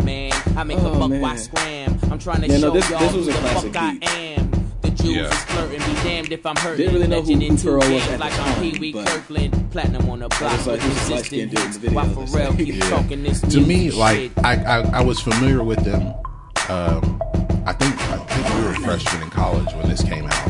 [0.07, 0.31] Joking.
[0.31, 0.51] Chuck Taylor with the wagon on the side.
[0.51, 1.21] Man, I make Oh, a buck man.
[1.21, 1.99] by scram.
[2.11, 3.75] I'm trying to Yeah, no, show this- y'all this who the fuck beat.
[3.77, 3.97] I
[4.37, 4.51] am.
[4.81, 5.23] The Jews Yeah.
[5.27, 6.77] is flirting, be damned if I'm hurting.
[6.77, 9.07] Didn't really know who- Legend in two was games at like I'm Pee Wee but-
[9.07, 9.71] Kirkland.
[9.71, 11.77] Platinum on the block like, with who's resistant dude in the hits.
[11.77, 11.95] video?
[11.95, 12.89] While Pharrell like- keep Yeah.
[12.89, 14.31] talking this To me, like.
[14.43, 16.13] I, I I was familiar with them.
[16.69, 17.21] Um,
[17.65, 20.47] I think I think we were freshmen in college when this came out.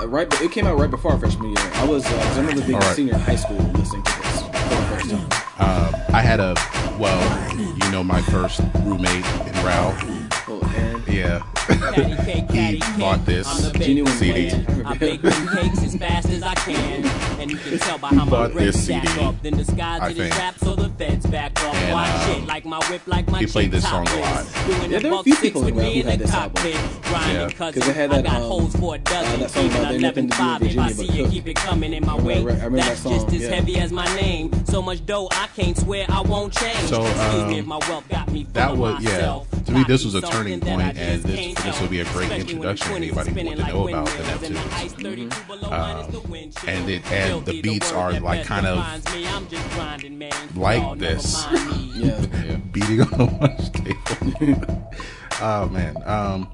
[0.00, 1.70] Uh, right, it came out right before our freshman year.
[1.76, 2.90] I was, uh, 'cause I remember being All right.
[2.90, 5.26] a senior in high school listening to this for the first time.
[5.60, 6.54] Um, I had a
[6.98, 7.20] well,
[7.56, 10.91] you know, my first roommate in Ralph.
[11.12, 12.98] And Yeah, Patty cake, he patty cake.
[12.98, 14.46] bought this I'm the Genuine CD.
[14.48, 14.86] man.
[14.86, 17.04] I bake them cakes as fast as I can.
[17.40, 19.34] And you can tell by how my bought bread this stack CD, up.
[19.42, 21.74] Then the sky I did his rap, so the feds back up.
[21.74, 24.46] And, Watch um, it like my whip, like my he played this song a lot.
[24.88, 26.54] Yeah, there were a few people in rap me who in had the this album.
[26.54, 26.74] cockpit.
[26.74, 26.98] Yeah.
[27.02, 27.82] Grinding 'Cause cousin.
[27.90, 29.40] it had I that, got um, hoes for a uh, dozen.
[29.40, 30.94] that song Even about there ain't 11 nothing to do in 5 if I Virginia
[30.94, 31.32] see but cook.
[31.32, 32.54] keep it coming in my remember- way.
[32.56, 33.48] That That's song, just as yeah.
[33.50, 34.50] heavy as my name.
[34.66, 36.78] So much dough, I can't swear I won't change.
[36.88, 39.10] So, Excuse me um, if my wealth got me full that of was yeah.
[39.10, 39.48] myself.
[39.66, 42.30] To me, this was a turning point, and this can't this would be a great
[42.32, 44.72] introduction to anybody who spinning wanted to know about the windmills and Neptunes.
[44.74, 46.70] ice 32 Um, minus the wind chill.
[46.70, 49.26] and it- and the beats are, like, kind of defines me.
[49.28, 50.32] I'm just grinding, man.
[50.54, 51.46] like this.
[51.94, 52.56] yeah.
[52.72, 54.90] beating on the lunch table.
[55.40, 55.96] oh man.
[56.04, 56.48] Um,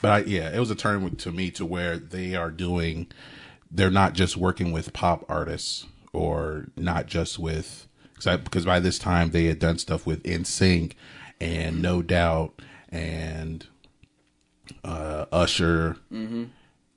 [0.00, 3.08] but I, yeah, it was a turn to me to where they are doing.
[3.70, 8.80] They're not just working with pop artists or not just with cause I, because by
[8.80, 10.92] this time they had done stuff with NSYNC
[11.40, 12.60] and No Doubt
[12.90, 13.66] and
[14.84, 15.96] uh, Usher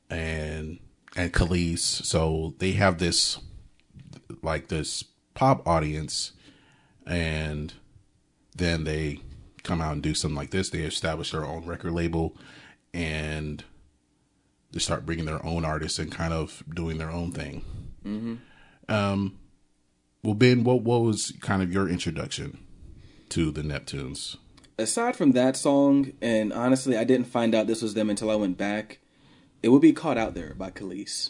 [0.09, 0.79] and
[1.15, 1.79] and Kelis.
[1.79, 3.39] So they have this
[4.41, 6.31] like this pop audience
[7.05, 7.73] and
[8.55, 9.19] then they
[9.63, 10.69] come out and do something like this.
[10.69, 12.35] They establish their own record label
[12.93, 13.63] and
[14.71, 17.63] they start bringing their own artists and kind of doing their own thing.
[18.89, 19.37] Um,
[20.23, 22.57] well, Ben, what what was kind of your introduction
[23.29, 24.37] to the Neptunes?
[24.81, 28.35] Aside from that song, and honestly, I didn't find out this was them until I
[28.35, 28.97] went back.
[29.61, 31.29] It would be "Caught Out There" by Kelis,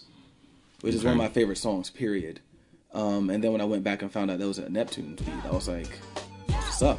[0.80, 1.89] which is one of my favorite songs.
[1.89, 2.39] Period.
[2.93, 5.28] Um, and then when I went back and found out that was a Neptune beat,
[5.45, 5.89] I was like,
[6.47, 6.97] "What's up?"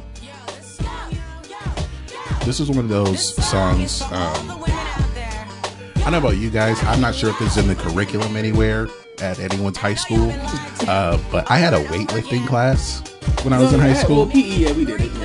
[2.45, 4.03] This is one of those songs.
[4.03, 6.81] Um, I don't know about you guys.
[6.83, 8.89] I'm not sure if it's in the curriculum anywhere
[9.21, 10.31] at anyone's high school,
[10.87, 13.01] uh, but I had a weightlifting class
[13.43, 14.25] when I was in high school.
[14.25, 15.22] Well, PE, yeah, we did it.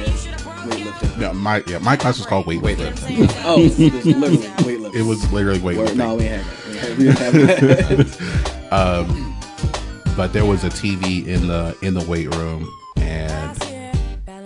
[1.18, 1.32] Yeah, weightlifting.
[1.32, 3.30] Yeah, my yeah, my class was called weightlifting.
[3.44, 4.94] Oh, it's literally weightlifting.
[4.94, 5.96] It was literally Word, weightlifting.
[5.96, 6.98] no, we ain't have that.
[6.98, 9.36] We didn't have um,
[10.16, 13.62] but there was a TV in the in the weight room, and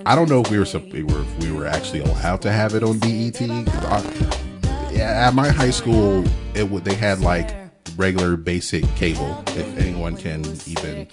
[0.06, 2.52] I don't know if we were sup- we were if we were actually allowed to
[2.52, 3.34] have it on BET.
[3.38, 4.38] 'Cause I-
[4.92, 6.22] yeah, at my high school,
[6.54, 7.50] it would they had like
[7.96, 9.42] regular basic cable.
[9.48, 11.06] If anyone can even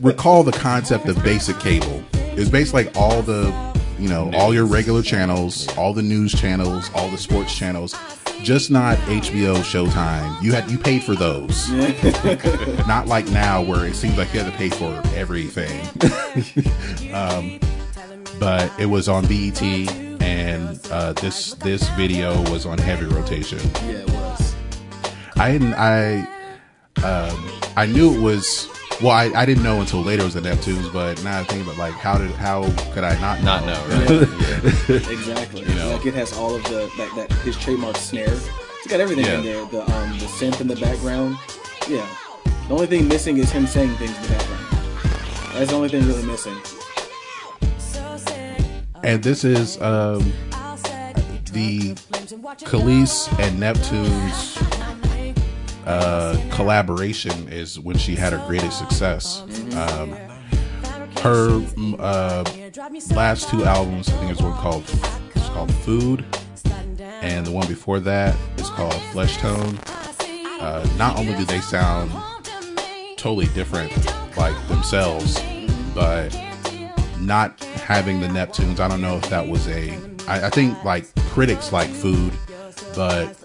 [0.00, 3.50] recall the concept of basic cable, it's was basically like all the
[4.00, 7.94] you know all your regular channels, all the news channels, all the sports channels.
[8.42, 10.42] Just not HBO, Showtime.
[10.42, 11.68] You had you paid for those.
[12.86, 15.78] not like now where it seems like you have to pay for everything.
[17.14, 17.60] um,
[18.38, 19.62] but it was on BET,
[20.22, 23.60] and uh, this this video was on heavy rotation.
[23.84, 24.54] yeah, it was.
[25.36, 25.74] I didn't.
[25.74, 26.20] I
[27.04, 28.68] um, I knew it was.
[29.02, 31.64] Well, I, I didn't know until later it was the Neptunes, but now I think
[31.64, 35.08] about like how did how could I not Not know, right?
[35.10, 35.62] Exactly.
[35.62, 35.92] You know.
[35.96, 38.28] Like it has all of the that, that his trademark snare.
[38.32, 39.64] It's got everything in there.
[39.66, 41.38] The um the synth in the background.
[41.88, 42.06] Yeah.
[42.68, 44.66] The only thing missing is him saying things in the background.
[45.54, 46.56] That's the only thing really missing.
[49.02, 50.32] And this is um,
[51.52, 51.94] the
[52.64, 54.58] Kelis and Neptune's
[55.90, 59.42] uh, collaboration is when she had her greatest success.
[59.74, 60.12] Um,
[61.22, 61.60] her
[61.98, 62.44] uh,
[63.10, 64.84] last two albums, I think there's one called
[65.34, 66.24] it's called Food,
[67.00, 69.78] and the one before that is called Flesh Tone.
[70.60, 72.12] Uh, not only do they sound
[73.16, 73.92] totally different,
[74.36, 75.40] like themselves,
[75.92, 76.28] but
[77.18, 79.98] not having the Neptunes, I don't know if that was a.
[80.28, 82.32] I, I think like critics like Food,
[82.94, 83.39] but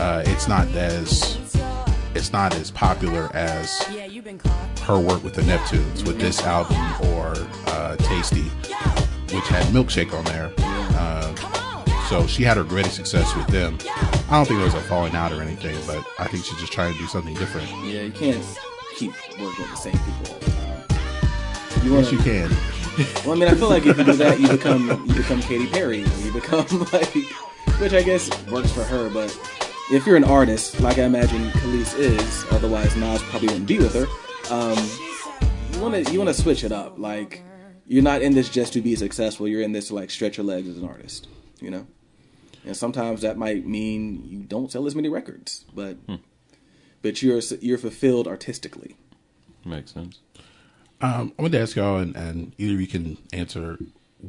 [0.00, 1.38] uh, it's not as
[2.14, 3.82] it's not as popular as
[4.82, 6.76] her work with the Neptunes with this album
[7.08, 7.34] or
[7.66, 8.42] uh, Tasty,
[9.34, 10.52] which had Milkshake on there.
[10.58, 11.34] Uh,
[12.08, 13.78] so she had her greatest success with them.
[14.28, 16.72] I don't think there was a falling out or anything, but I think she's just
[16.72, 17.68] trying to do something different.
[17.84, 18.44] Yeah, you can't
[18.96, 21.84] keep working with the same people all the time.
[21.84, 22.50] You Yes, you can.
[23.24, 25.66] Well, I mean, I feel like if you do that, you become you become Katy
[25.66, 26.04] Perry.
[26.04, 27.12] Or you become like,
[27.80, 29.10] which I guess works for her.
[29.10, 29.36] But
[29.90, 33.94] if you're an artist, like I imagine Kelis is, otherwise Nas probably wouldn't be with
[33.94, 34.06] her.
[34.52, 34.78] Um,
[35.72, 36.98] you want to you want to switch it up.
[36.98, 37.42] Like
[37.86, 39.46] you're not in this just to be successful.
[39.46, 41.28] You're in this to like stretch your legs as an artist.
[41.60, 41.86] You know.
[42.64, 45.98] And sometimes that might mean you don't sell as many records, but
[47.02, 48.96] but you're you're fulfilled artistically.
[49.64, 50.20] Makes sense.
[51.00, 53.78] Um, I wanted to ask y'all, and, and either you can answer.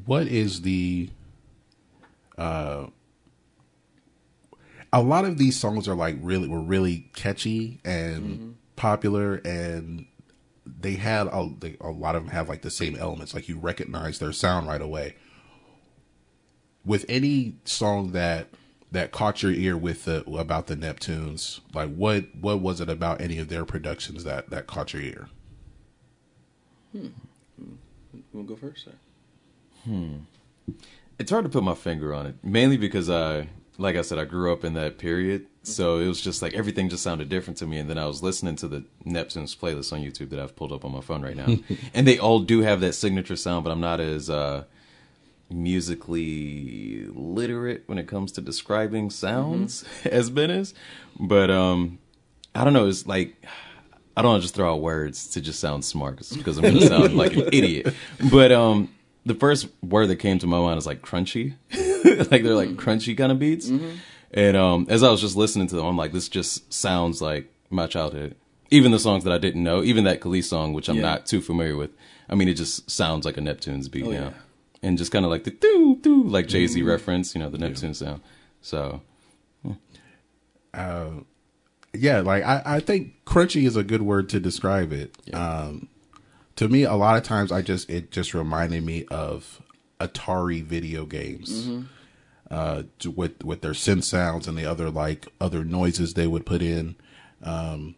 [0.06, 1.10] What is the?
[2.38, 2.88] Uh,
[4.96, 8.52] a lot of these songs are like really were really catchy and mm-hmm.
[8.78, 10.06] popular, and
[10.66, 13.34] they had a, they, a lot of them have like the same elements.
[13.34, 15.16] Like you recognize their sound right away.
[16.86, 18.48] With any song that
[18.94, 23.20] that caught your ear with the about the Neptunes, like what what was it about
[23.20, 25.28] any of their productions that that caught your ear?
[26.94, 27.08] Hmm.
[28.14, 28.88] You want to go first?
[28.88, 28.94] Or?
[29.84, 30.16] Hmm.
[31.20, 34.26] It's hard to put my finger on it, mainly because I, like I said, I
[34.26, 37.68] grew up in that period, so it was just like everything just sounded different to
[37.68, 37.78] me.
[37.78, 40.86] And then I was listening to the Neptunes playlist on YouTube that I've pulled up
[40.86, 41.58] on my phone right now,
[41.94, 44.64] and they all do have that signature sound, but I'm not as uh,
[45.50, 50.74] musically literate when it comes to describing sounds as Ben is.
[51.20, 52.00] But um,
[52.54, 52.88] I don't know.
[52.88, 53.36] It's like
[54.18, 56.80] I don't want to just throw out words to just sound smart because I'm going
[56.80, 57.94] to sound like an idiot.
[58.32, 58.90] But um,
[59.26, 61.56] the first word that came to my mind is like crunchy,
[62.32, 63.70] like they're like crunchy kind of beats.
[64.32, 67.52] And um, as I was just listening to them, I'm like, this just sounds like
[67.70, 68.36] my childhood.
[68.72, 71.02] Even the songs that I didn't know, even that Kelis song, which I'm Yeah.
[71.04, 71.92] not too familiar with.
[72.30, 74.34] I mean, it just sounds like a Neptune's beat Oh, now, yeah.
[74.82, 77.58] and just kind of like the doo doo, like Jay Z reference, you know, the
[77.60, 78.22] Neptune sound.
[78.62, 79.02] So
[81.94, 85.16] yeah, like I, I think crunchy is a good word to describe it.
[85.34, 85.88] Um,
[86.58, 89.62] to me, a lot of times I just it just reminded me of
[90.00, 91.70] Atari video games,
[92.52, 96.46] uh, to- with with their synth sounds and the other like other noises they would
[96.46, 96.96] put in.
[97.44, 97.96] Um,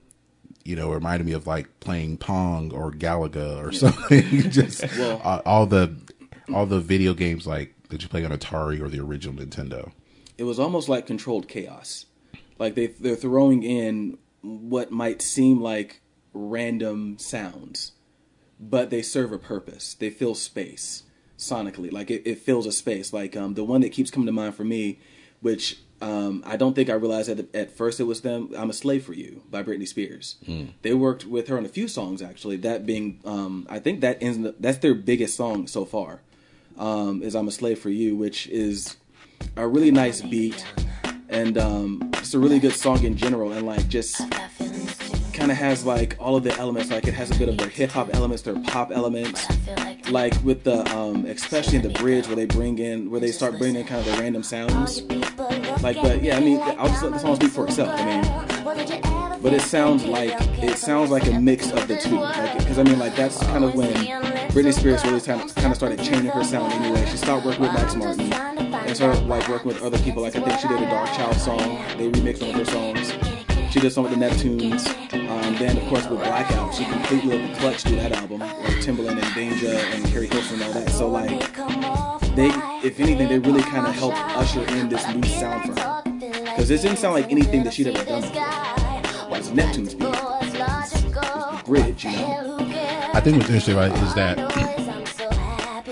[0.63, 4.23] you know, it reminded me of like playing Pong or Galaga or something.
[4.51, 5.95] just Well- uh, all the
[6.53, 9.91] all the video games like that you play on Atari or the original Nintendo.
[10.37, 12.05] it was almost like controlled chaos.
[12.59, 16.01] Like they they're throwing in what might seem like
[16.33, 17.93] random sounds,
[18.59, 19.93] but they serve a purpose.
[19.93, 21.03] They fill space
[21.37, 21.91] sonically.
[21.91, 23.13] Like it, it fills a space.
[23.13, 24.99] Like um, the one that keeps coming to mind for me,
[25.41, 28.51] which um, I don't think I realized at, at first it was them.
[28.57, 30.37] I'm a slave for you by Britney Spears.
[30.81, 32.57] They worked with her on a few songs actually.
[32.57, 34.53] That being, um, I think that ends.
[34.59, 36.21] That's their biggest song so far.
[36.77, 38.97] Um, is I'm a slave for you, which is
[39.55, 40.63] a really nice beat
[41.29, 44.21] and um, it's a really good song in general and like just
[45.37, 47.69] kind of has like all of the elements like it has a bit of their
[47.69, 49.45] hip hop elements their pop elements.
[50.09, 53.59] Like with the um, especially in the bridge where they bring in where they start
[53.59, 55.03] bringing in kind of the random sounds.
[55.83, 59.41] Like but yeah I mean I'll just let the song speak for itself I mean.
[59.41, 62.19] But it sounds like it sounds like a mix of the two.
[62.19, 65.67] Like, because I mean like that's kind of when Britney Spears really kind of, kind
[65.67, 67.05] of started changing her sound anyway.
[67.05, 70.23] She stopped working with Max Martin and started like working with other people.
[70.23, 71.59] Like I think she did a Dark Child song.
[71.97, 73.13] They remixed one of her songs.
[73.71, 74.87] She did some with the Neptunes
[75.59, 79.21] then of course with Blackout she completely let the clutch do that album with Timbaland
[79.21, 80.89] and Danja and Keri Hilson and all that.
[80.91, 81.55] So like
[82.35, 82.47] they
[82.87, 86.01] if anything they really kind of helped usher in this new sound for her.
[86.05, 89.29] Because this didn't sound like anything that she'd ever done before.
[89.29, 90.07] Like Neptune's beat.
[90.09, 92.57] It's the bridge you know?
[93.13, 94.37] I think what's interesting right, is that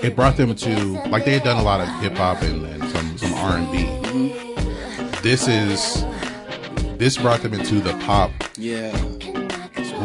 [0.02, 0.76] it brought them to
[1.08, 3.72] like they had done a lot of hip hop and, and some some R and
[3.72, 3.78] B.
[3.78, 5.22] Mm-hmm.
[5.22, 6.04] This is
[6.98, 8.90] this brought them into the pop yeah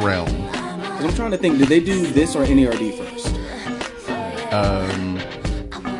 [0.05, 0.29] realm.
[0.53, 1.57] I'm trying to think.
[1.57, 3.27] Did they do this or NERD first?
[4.53, 5.17] Um,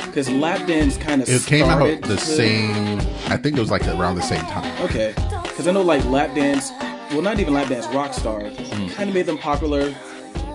[0.08, 3.00] Because lap dance kind of it came out the to- same.
[3.30, 4.70] I think it was like around the same time.
[4.84, 6.72] Okay, because I know like lap dance.
[7.12, 7.88] Well, not even lap dance.
[7.88, 8.54] Rockstar
[8.96, 9.94] kind of made them popular.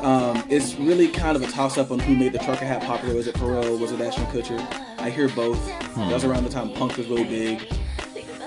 [0.03, 3.15] Um, it's really kind of a toss up on who made the trucker hat popular.
[3.15, 3.79] Was it Pharrell?
[3.81, 4.59] Was it Ashton Kutcher?
[4.99, 5.65] I hear both.
[5.97, 7.67] That was around the time punk was really big.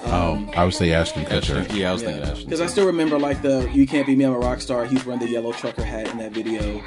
[0.06, 1.72] Oh, I would say Ashton Kutcher.
[1.74, 2.46] Yeah, I was thinking Ashton.
[2.46, 5.06] Because I still remember like the "You Can't Be Me, I'm a Rock Star." He's
[5.06, 6.82] wearing the yellow trucker hat in that video.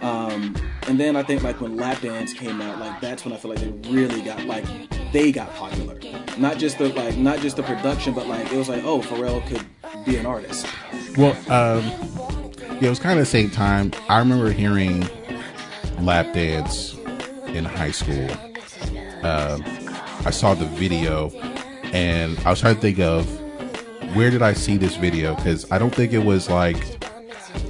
[0.00, 0.54] Um,
[0.86, 3.50] and then I think like when Lap Dance came out, like that's when I feel
[3.50, 4.64] like they really got like
[5.12, 5.98] they got popular.
[6.36, 9.44] Not just the like not just the production, but like it was like oh Pharrell
[9.46, 9.64] could
[10.04, 10.66] be an artist.
[11.16, 11.82] Well, um,
[12.80, 13.92] yeah, it was kind of the same time.
[14.08, 15.08] I remember hearing
[16.00, 16.94] lap dance
[17.46, 18.30] in high school.
[19.22, 19.64] Um,
[20.24, 21.30] I saw the video,
[21.92, 23.26] and I was trying to think of
[24.16, 26.76] where did I see this video because I don't think it was like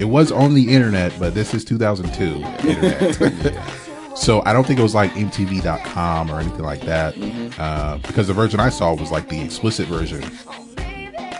[0.00, 3.56] it was on the internet, but this is 2002 internet.
[4.18, 7.14] So I don't think it was like MTV.com or anything like that,
[7.56, 10.22] uh, because the version I saw was like the explicit version,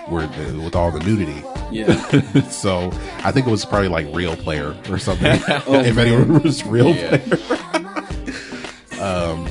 [0.07, 1.43] where the, with all the nudity.
[1.73, 2.01] Yeah.
[2.51, 2.93] so
[3.25, 5.27] I think it was probably like Real Player or something.
[5.49, 7.17] if anyone was Real Yeah.
[7.17, 9.03] Player.
[9.03, 9.49] um,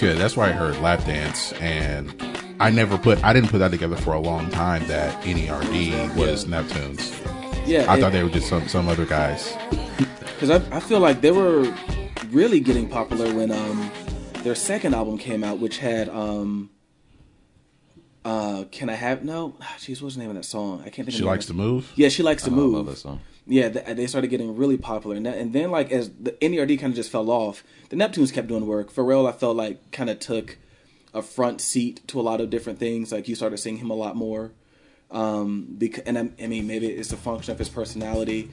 [0.00, 2.14] yeah, that's why I heard lap dance, and
[2.60, 6.44] I never put I didn't put that together for a long time that NERD was
[6.46, 7.18] Neptunes.
[7.66, 7.86] Yeah.
[7.90, 9.56] I thought they were just some some other guys.
[10.42, 11.72] Because I, I feel like they were
[12.30, 13.88] really getting popular when um,
[14.42, 16.68] their second album came out, which had um,
[18.24, 20.80] uh, "Can I Have No?" Ah, Jeez, what's the name of that song?
[20.80, 21.10] I can't think.
[21.10, 21.92] She of the name likes to move.
[21.94, 22.74] Yeah, she likes to I move.
[22.74, 23.20] love that song.
[23.46, 26.78] Yeah, th- they started getting really popular, and, that, and then like as the NERD
[26.80, 27.62] kind of just fell off,
[27.92, 28.90] the Neptunes kept doing work.
[28.90, 30.56] Pharrell, I felt like kind of took
[31.12, 33.12] a front seat to a lot of different things.
[33.12, 34.50] Like you started seeing him a lot more.
[35.10, 38.48] Um, because, and I, I mean, maybe it's a function of his personality.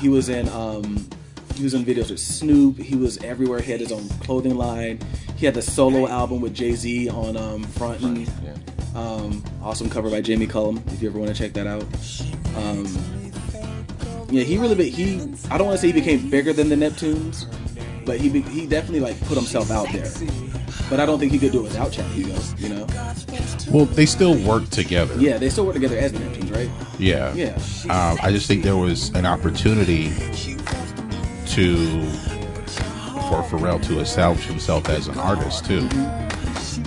[0.00, 1.08] He was in um,
[1.54, 2.78] he was in videos with Snoop.
[2.78, 3.60] He was everywhere.
[3.60, 4.98] He had his own clothing line.
[5.36, 8.26] He had the solo album with Jay Z on um, Frontin'.
[8.42, 8.56] Yeah.
[9.00, 10.82] Um, awesome cover by Jamie Cullum.
[10.88, 11.84] If you ever want to check that out.
[12.56, 12.84] Um,
[14.28, 14.90] yeah, he really.
[14.90, 15.20] He.
[15.52, 17.46] I don't want to say he became bigger than the Neptunes,
[18.06, 20.10] but he he definitely like put himself out there.
[20.88, 22.38] But I don't think he could do it without Chad Hugo.
[22.56, 22.86] You know.
[23.70, 25.14] Well, they still work together.
[25.18, 26.70] Yeah, they still work together as Neptunes, right?
[26.98, 27.34] Yeah.
[27.34, 27.54] Yeah.
[27.92, 30.10] Um, I just think there was an opportunity
[31.48, 32.02] to
[33.26, 35.80] for Pharrell to establish himself as an artist too.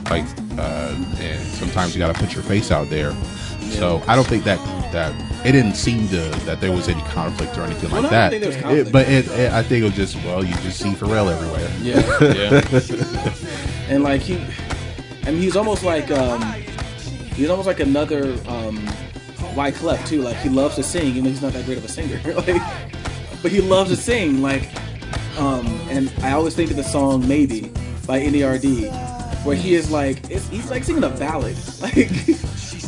[0.10, 0.26] Like,
[0.58, 3.14] uh, and sometimes you got to put your face out there.
[3.70, 4.58] So I don't think that
[4.92, 5.14] that
[5.46, 8.30] it didn't seem to that there was any conflict or anything Well, like no, that.
[8.32, 10.54] don't think there was It- but it, it, I think it was just well, you
[10.56, 11.70] just see Pharrell everywhere.
[11.82, 12.00] Yeah,
[12.34, 13.94] yeah.
[13.94, 14.36] and like he,
[15.26, 16.42] I mean, he's almost like um,
[17.36, 18.78] he's almost like another um,
[19.56, 20.22] Wyclef too.
[20.22, 22.20] Like he loves to sing, even though he's not that great of a singer.
[22.34, 22.62] like,
[23.42, 24.42] but he loves to sing.
[24.42, 24.70] Like,
[25.38, 27.72] um, and I always think of the song "Maybe"
[28.08, 28.92] by NERD,
[29.46, 31.56] where he is like, it's, he's like singing a ballad.
[31.82, 32.10] Like,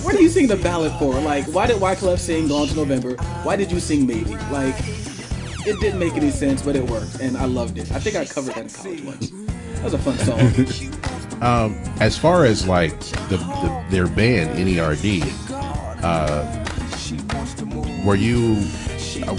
[0.04, 1.14] what are you singing the ballad for?
[1.20, 3.16] Like, why did Wyclef sing "Gone to November"?
[3.44, 4.36] Why did you sing "Maybe"?
[4.52, 4.76] Like,
[5.66, 7.92] it didn't make any sense, but it worked, and I loved it.
[7.92, 9.30] I think I covered that in college once.
[9.30, 10.98] That was a fun song.
[11.42, 13.00] Um, as far as like
[13.30, 15.24] the, the their band NERD,
[16.04, 16.46] uh,
[18.06, 18.58] were you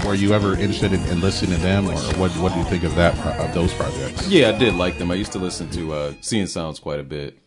[0.05, 2.83] were you ever interested in, in listening to them, or what what do you think
[2.83, 4.27] of that of those projects?
[4.27, 5.11] Yeah, I did like them.
[5.11, 7.37] I used to listen to uh, Seeing Sounds quite a bit.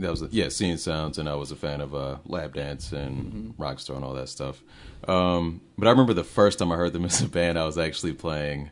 [0.00, 2.92] That was a, yeah, Seeing Sounds, and I was a fan of uh, Lap Dance
[2.92, 4.62] and Rockstar and all that stuff.
[5.06, 7.78] Um, but I remember the first time I heard them as a band, I was
[7.78, 8.70] actually playing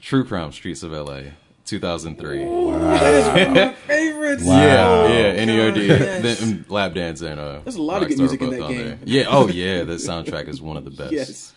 [0.00, 1.32] True Crime Streets of L.A.
[1.64, 2.38] 2003.
[3.86, 4.42] Favorites.
[4.44, 6.40] Yeah, yeah, NERD, yes.
[6.40, 8.84] then, Lap Dance, and uh, There's a lot of good music in that on game.
[8.86, 8.98] there.
[9.04, 11.12] Yeah, oh yeah, the soundtrack is one of the best.
[11.12, 11.54] Yes,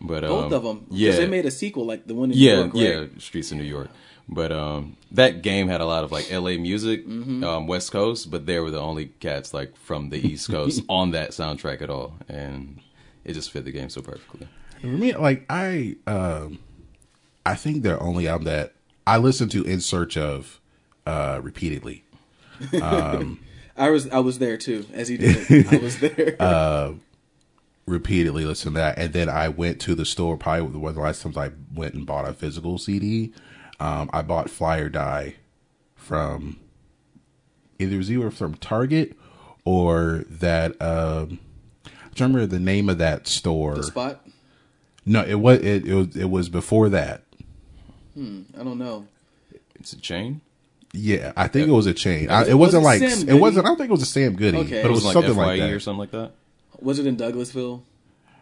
[0.00, 2.44] but um, both of them, Yeah, they made a sequel, like the one in New
[2.44, 2.82] yeah, York, right?
[2.82, 3.88] yeah, Streets of New York.
[4.28, 7.44] But um, that game had a lot of like LA music, Mm-hmm.
[7.44, 11.12] um, West Coast, but they were the only cats like from the East Coast on
[11.12, 12.80] that soundtrack at all, and
[13.24, 14.48] it just fit the game so perfectly.
[14.80, 16.58] For me, like I, um,
[17.44, 18.72] I think the only album that
[19.06, 20.60] I listen to in search of
[21.06, 22.02] uh, repeatedly.
[22.82, 23.38] Um,
[23.76, 25.66] I was I was there too, as he did.
[25.72, 26.36] I was there.
[27.86, 28.98] Repeatedly listen to that.
[28.98, 31.94] And then I went to the store, probably one of the last times I went
[31.94, 33.32] and bought a physical CD.
[33.78, 35.34] Um, I bought Fly or Die
[35.94, 36.58] from
[37.78, 39.16] either it was either from Target
[39.64, 40.80] or that.
[40.82, 41.38] Um,
[41.84, 43.74] I don't remember the name of that store.
[43.76, 44.26] the spot.
[45.04, 47.22] No, it was it, it was it was before that.
[48.14, 49.06] Hmm, I don't know.
[49.74, 50.40] It's a chain.
[50.92, 52.30] Yeah, I think it was a chain.
[52.30, 53.40] I, Was it- it wasn't was it like Sam it Goody?
[53.40, 53.66] wasn't.
[53.66, 54.82] I don't think it was a Sam Goody, Okay.
[54.82, 55.70] but it was, like something FYE like that.
[55.70, 56.32] or something like that.
[56.80, 57.82] Was it in Douglasville?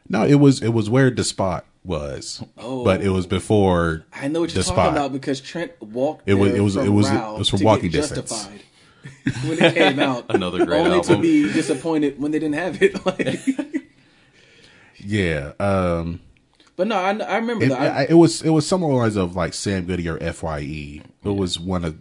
[0.09, 2.85] No, it was it was where Despot was, Oh.
[2.85, 4.05] but it was before.
[4.13, 4.77] I know what you're Despot.
[4.77, 6.29] talking about because Trent walked.
[6.29, 8.31] It was- it was- it was- Rao it was from walking distance.
[8.31, 8.61] Justified.
[9.49, 12.95] when it came out, Another great only to be disappointed when they didn't have it.
[13.07, 13.39] Like,
[14.99, 16.21] Yeah, um,
[16.77, 17.81] but no, I, I remember it, that.
[17.81, 21.03] I, I- it was it was some lines of like Sam Goody or Fye.
[21.25, 21.97] It was one of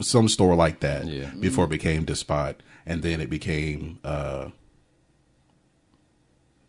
[0.00, 1.30] some store like that Yeah.
[1.40, 4.48] before it became Despot, and then it became uh,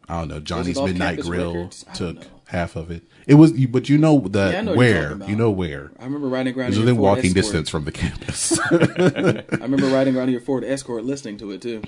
[0.10, 0.39] I don't know.
[0.39, 1.86] Johnny's Midnight Grill Records?
[1.93, 3.03] Took half of it.
[3.26, 5.91] It was, but you know the Yeah, know where you know where.
[5.99, 6.68] I remember riding around.
[6.68, 7.43] It was in within Ford walking Escort.
[7.43, 8.60] distance from the campus.
[8.72, 11.82] I remember riding around in your Ford Escort, listening to it too.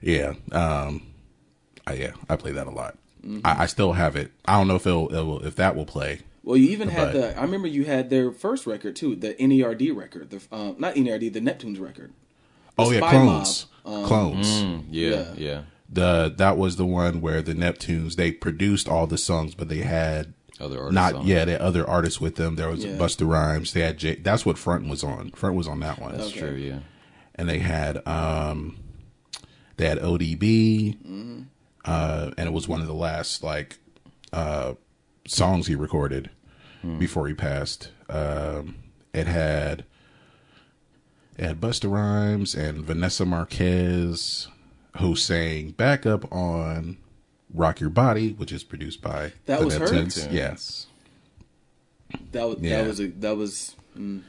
[0.00, 0.34] Yeah.
[0.50, 1.06] Um
[1.86, 2.96] I, yeah, I play that a lot.
[3.24, 3.40] Mm-hmm.
[3.44, 4.30] I, I still have it.
[4.44, 6.20] I don't know if it'll, it will if that will play.
[6.44, 7.38] Well, you even had But- the.
[7.38, 11.32] I remember you had their first record too, the NERD record, the um, not NERD,
[11.32, 12.12] the Neptunes record.
[12.76, 13.66] The Oh yeah, Spy clones.
[13.84, 14.48] Mob, um, clones.
[14.62, 15.32] Mm, yeah, Yeah.
[15.36, 15.62] yeah.
[15.92, 19.78] The that was the one where the Neptunes they produced all the songs, but they
[19.80, 22.56] had Other artists not on yeah, they had other artists with them.
[22.56, 22.92] There was Yeah.
[22.96, 23.72] Busta Rhymes.
[23.74, 25.32] They had J, that's what Front was on.
[25.32, 26.12] Front was on that one.
[26.12, 26.40] That's Okay.
[26.40, 26.54] true.
[26.56, 26.78] Yeah.
[27.34, 28.76] and they had um
[29.76, 31.40] they had ODB Mm-hmm.
[31.84, 33.76] uh and it was one of the last like
[34.32, 34.74] uh
[35.26, 36.30] songs he recorded
[36.82, 36.98] Hmm.
[36.98, 38.76] before he passed um
[39.14, 39.84] it had
[41.38, 44.48] it had Busta Rhymes and Vanessa Marquez
[44.98, 46.98] who sang backup on
[47.54, 49.86] Rock Your Body which is produced by That the was her?
[49.86, 50.32] Neptunes.
[50.32, 50.86] yes
[52.32, 52.78] That was Yeah.
[52.82, 53.76] that was a that was.
[53.96, 54.22] Mm,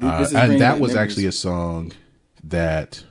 [0.00, 0.96] Uh, and that was memories.
[0.96, 1.92] actually a song
[2.44, 3.04] that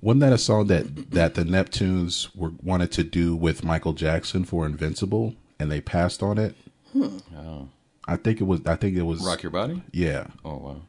[0.00, 4.44] wasn't that a song that that the Neptunes were wanted to do with Michael Jackson
[4.44, 6.54] for Invincible, and they passed on it.
[6.96, 7.68] Oh.
[8.06, 8.60] I think it was.
[8.66, 9.24] I think it was.
[9.24, 9.82] Rock your body.
[9.92, 10.80] Yeah, Oh wow.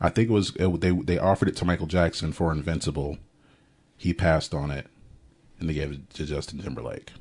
[0.00, 0.54] I think it was.
[0.56, 3.18] It, they they offered it to Michael Jackson for Invincible.
[4.00, 4.86] He passed on it,
[5.58, 7.12] and they gave it to Justin Timberlake.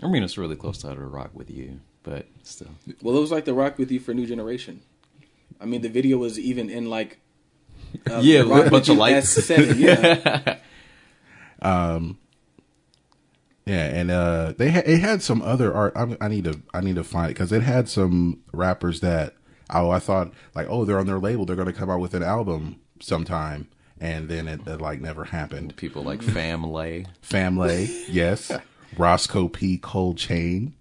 [0.00, 2.68] I mean, it's really close to how to rock with you, but still.
[3.02, 4.82] well, it was like the Rock with You for New Generation.
[5.60, 7.18] I mean, the video was even in like.
[8.08, 9.36] Uh, Yeah, Rock a bunch of lights.
[9.36, 10.58] S7, yeah.
[11.68, 12.18] Um.
[13.66, 15.92] Yeah, and uh, they ha- it had some other art.
[15.96, 19.34] I, I need to I need to find it because it had some rappers that
[19.70, 22.14] oh I thought like oh they're on their label they're going to come out with
[22.14, 23.68] an album sometime
[24.02, 25.76] and then it, it like never happened.
[25.76, 27.06] People like Fam-Lay.
[27.22, 28.50] Fam-Lay, yes,
[28.98, 29.78] Rosco P.
[29.78, 30.72] Coldchain,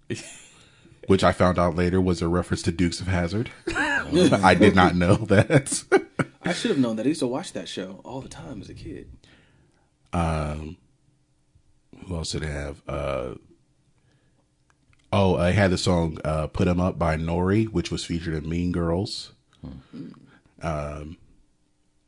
[1.05, 3.51] which I found out later was a reference to Dukes of Hazzard.
[3.75, 5.83] I did not know that.
[6.41, 7.05] I should have known that.
[7.05, 9.11] I used to watch that show all the time as a kid.
[10.11, 10.77] Um,
[12.07, 12.81] Who else did it have?
[12.87, 13.35] Uh,
[15.13, 18.49] oh, I had the song uh, "Put 'Em Up" by N.O.R.E, which was featured in
[18.49, 19.33] Mean Girls.
[20.63, 21.17] Um,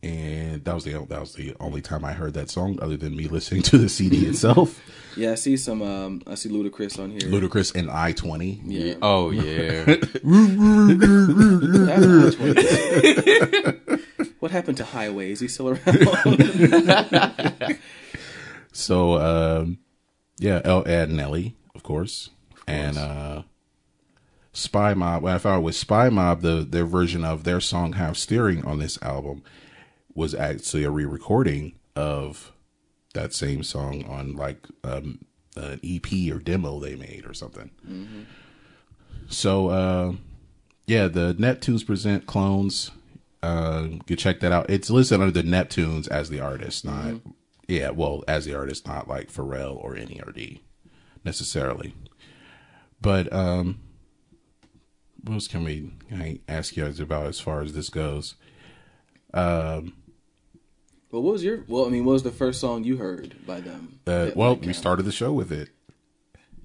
[0.04, 3.16] and that was the that was the only time I heard that song, other than
[3.16, 4.80] me listening to the CD itself.
[5.16, 5.84] Yeah, I see some.
[5.84, 7.20] Um, I see Ludacris on here.
[7.20, 8.62] Ludacris and I-20.
[8.66, 8.96] Yeah.
[9.00, 9.86] Oh yeah.
[10.24, 14.00] What happened to I-20?
[14.40, 15.32] What happened to Highway?
[15.32, 17.78] Is he still around?
[18.74, 19.78] So um,
[20.40, 22.32] yeah, El Ed Nelly, of course,
[22.68, 23.44] and uh,
[24.52, 25.22] Spy Mob.
[25.24, 28.80] What I found with Spy Mob, the their version of their song "Half Steering" on
[28.80, 29.44] this album
[30.16, 32.52] was actually a re-recording of
[33.14, 35.26] that same song on like um,
[35.56, 37.70] an EP or demo they made or something.
[39.28, 40.14] So uh,
[40.88, 42.92] yeah, the Neptunes present clones.
[43.42, 44.70] Uh, you can check that out.
[44.70, 47.16] It's listed under the Neptunes as the artist, not
[47.68, 50.60] yeah, well, as the artist, not like Pharrell or NERD
[51.24, 51.94] necessarily.
[53.02, 53.80] But um,
[55.24, 58.36] what else can we can I ask you guys about as far as this goes?
[61.14, 61.64] Well, what was your?
[61.68, 64.00] Well, I mean, what was the first song you heard by them?
[64.08, 65.70] Uh, That, well, like, we um, started the show with it.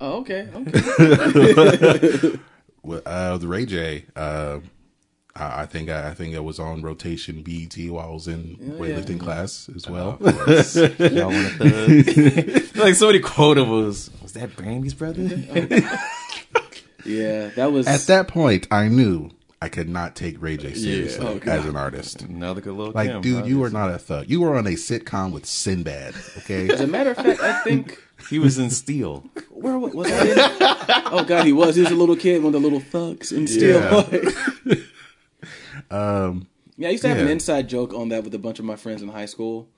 [0.00, 2.38] Oh, okay, okay.
[2.82, 4.06] With, uh, the Ray J.
[4.16, 4.60] Uh,
[5.36, 8.56] I I think I, I think it was on rotation BET while I was in
[8.60, 10.16] Oh, weightlifting class as well.
[10.20, 11.30] Y'all
[12.82, 14.10] like so many quotables.
[14.22, 15.22] Was that Brandy's brother?
[17.04, 17.86] yeah, that was.
[17.86, 19.30] At that point, I knew
[19.60, 22.28] I could not take Ray J seriously Oh, as an artist.
[22.28, 23.88] now look at little Like, Kim, dude, you were obviously.
[23.88, 24.30] not a thug.
[24.30, 26.14] You were on a sitcom with Sinbad.
[26.38, 29.24] Okay, As a matter of fact, I think He was in Steel.
[29.50, 30.26] where was that?
[30.28, 31.12] In?
[31.12, 31.74] Oh God, he was.
[31.76, 33.80] He was a little kid, one of the little thugs, in Steel.
[34.64, 34.74] Yeah.
[35.90, 38.64] um, yeah, I used to have an inside joke on that with a bunch of
[38.64, 39.68] my friends in high school.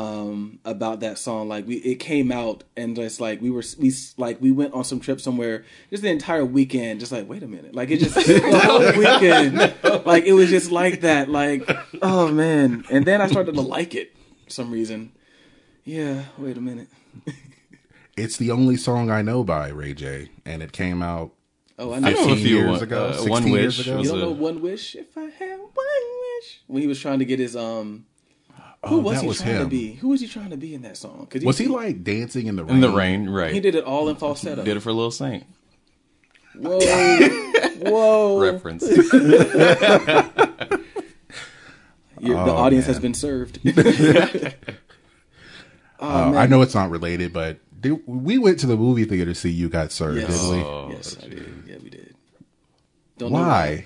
[0.00, 3.92] Um, about that song, like we, it came out, and just like we were, we
[4.16, 7.46] like we went on some trip somewhere, just the entire weekend, just like wait a
[7.46, 11.70] minute, like it just the whole weekend, like it was just like that, like
[12.00, 15.12] oh man, and then I started to like it for some reason.
[15.84, 16.88] Yeah, wait a minute.
[18.16, 21.32] It's the only song I know by Ray J, and it came out.
[21.78, 22.10] Oh, I I know.
[22.10, 24.02] know a 15 few years one, ago, uh, 16 One years Wish ago?
[24.02, 24.94] You don't a- know one wish?
[24.94, 28.04] If I had one wish, when he was trying to get his um,
[28.86, 29.92] who Oh, was that he was trying to be?
[29.94, 31.26] Who was he trying to be in that song?
[31.30, 32.76] Cause Was he like dancing in the rain?
[32.76, 33.52] in the rain, right?
[33.52, 34.64] He did it all in falsetto.
[34.64, 35.44] Did it for Lil Saint
[36.56, 36.78] Whoa,
[37.80, 38.40] whoa!
[38.40, 38.82] reference.
[42.20, 43.58] Your- the Oh, audience has been served.
[46.02, 49.34] Uh, I know it's not related, but did, we went to the movie theater to
[49.34, 50.28] see You Got Served, Yes.
[50.40, 50.62] didn't we?
[50.64, 51.52] Oh, yes, I did.
[51.66, 52.14] Yeah, we did.
[53.18, 53.84] Don't know Why?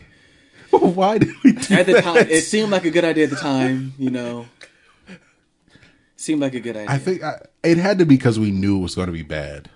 [0.71, 2.05] Why did we do At the that?
[2.05, 3.95] time, it seemed like a good idea at the time.
[3.99, 4.47] You know,
[6.25, 6.91] seemed like a good idea.
[6.91, 9.23] I think I, it had to be because we knew it was going to be
[9.23, 9.71] bad.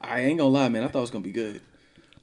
[0.00, 0.82] I ain't gonna lie, man.
[0.82, 1.60] I thought it was gonna be good.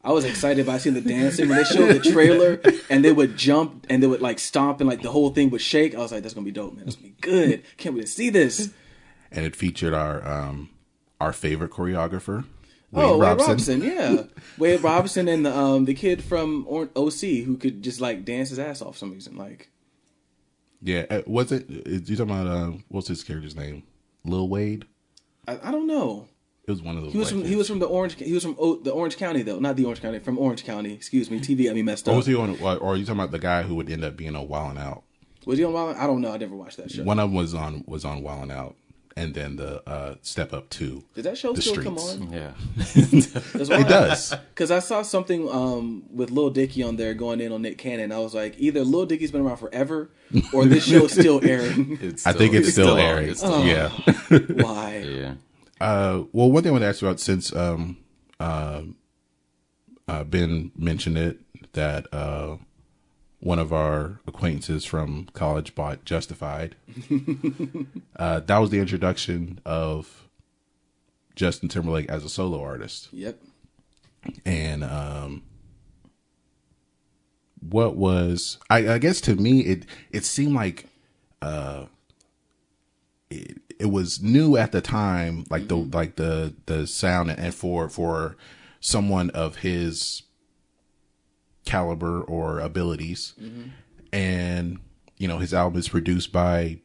[0.04, 2.60] I was excited by seeing the dancing when they showed the trailer
[2.90, 5.62] and they would jump and they would like stomp and like the whole thing would
[5.62, 5.94] shake.
[5.94, 6.86] I was like, "That's gonna be dope, man.
[6.86, 7.64] That's gonna be good.
[7.78, 8.72] Can't wait to see this."
[9.32, 10.70] And it featured our um,
[11.22, 12.46] our favorite choreographer,
[12.92, 13.84] Wade oh, Wade Robson.
[13.84, 14.24] Yeah,
[14.58, 18.60] Wade Robson and the um the kid from OC who could just like dance his
[18.60, 19.36] ass off for some reason.
[19.36, 19.70] Like,
[20.82, 21.70] Yeah, uh, was it?
[21.70, 23.84] You talking about uh, what's his character's name?
[24.24, 24.86] Lil Wade.
[25.48, 26.28] I, I don't know.
[26.68, 27.14] It was one of those.
[27.14, 29.42] He was from he was from the Orange he was from o, the Orange County
[29.42, 30.94] though, not the Orange County, from Orange County.
[30.94, 32.14] Excuse me, TV got me messed up.
[32.14, 32.60] Or was he on?
[32.60, 34.84] Or are you talking about the guy who would end up being on Wild 'N
[34.84, 35.04] Out?
[35.46, 35.96] Was he on Wild?
[35.96, 36.34] I don't know.
[36.34, 37.04] I never watched that show.
[37.04, 38.76] One of them was on was on Wild 'N Out,
[39.18, 41.04] and then the uh, Step Up Two.
[41.16, 42.32] Did that show The still come on?
[42.32, 42.52] yeah.
[42.78, 44.34] It does.
[44.50, 48.12] Because I saw something um, with Lil Dicky on there going in on Nick Cannon.
[48.12, 50.12] I was like, either Lil Dicky's been around forever,
[50.54, 51.98] or this show is still airing.
[52.00, 53.00] It's I think it's still, on.
[53.00, 53.30] airing.
[53.30, 53.68] It's still on.
[53.68, 53.90] yeah.
[54.64, 54.98] Why?
[55.08, 55.34] Yeah.
[55.82, 57.98] Uh, well, one thing I want to ask you about since um,
[58.40, 58.82] uh,
[60.08, 61.40] uh, Ben mentioned it
[61.74, 62.58] that uh,
[63.40, 66.76] one of our acquaintances from college bought Justified.
[68.16, 70.28] uh, that was the introduction of
[71.36, 73.40] Justin Timberlake as a solo artist, Yep.
[74.46, 75.44] and um,
[77.60, 80.88] what was I, I guess to me it it seemed like
[81.42, 81.86] uh,
[83.30, 87.90] it, it was new at the time, like the like the the sound, and for
[87.90, 88.36] for
[88.80, 90.24] someone of his
[91.68, 93.34] caliber or abilities,
[94.14, 94.80] and
[95.18, 96.80] you know his album is produced by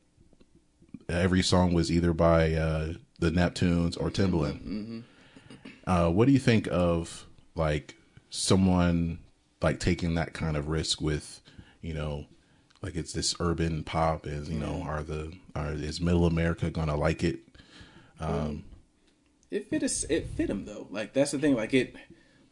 [1.08, 5.04] every song was either by uh, the Neptunes or Timbaland.
[5.86, 7.96] Uh, what do you think of like
[8.30, 9.18] someone
[9.60, 11.40] like taking that kind of risk with,
[11.80, 12.26] you know,
[12.82, 16.96] like it's this urban pop is you know are the are is Middle America gonna
[16.96, 17.38] like it?
[18.20, 18.64] Um,
[19.50, 20.04] It fit us.
[20.04, 20.86] It fit him though.
[20.90, 21.54] Like that's the thing.
[21.54, 21.94] Like it.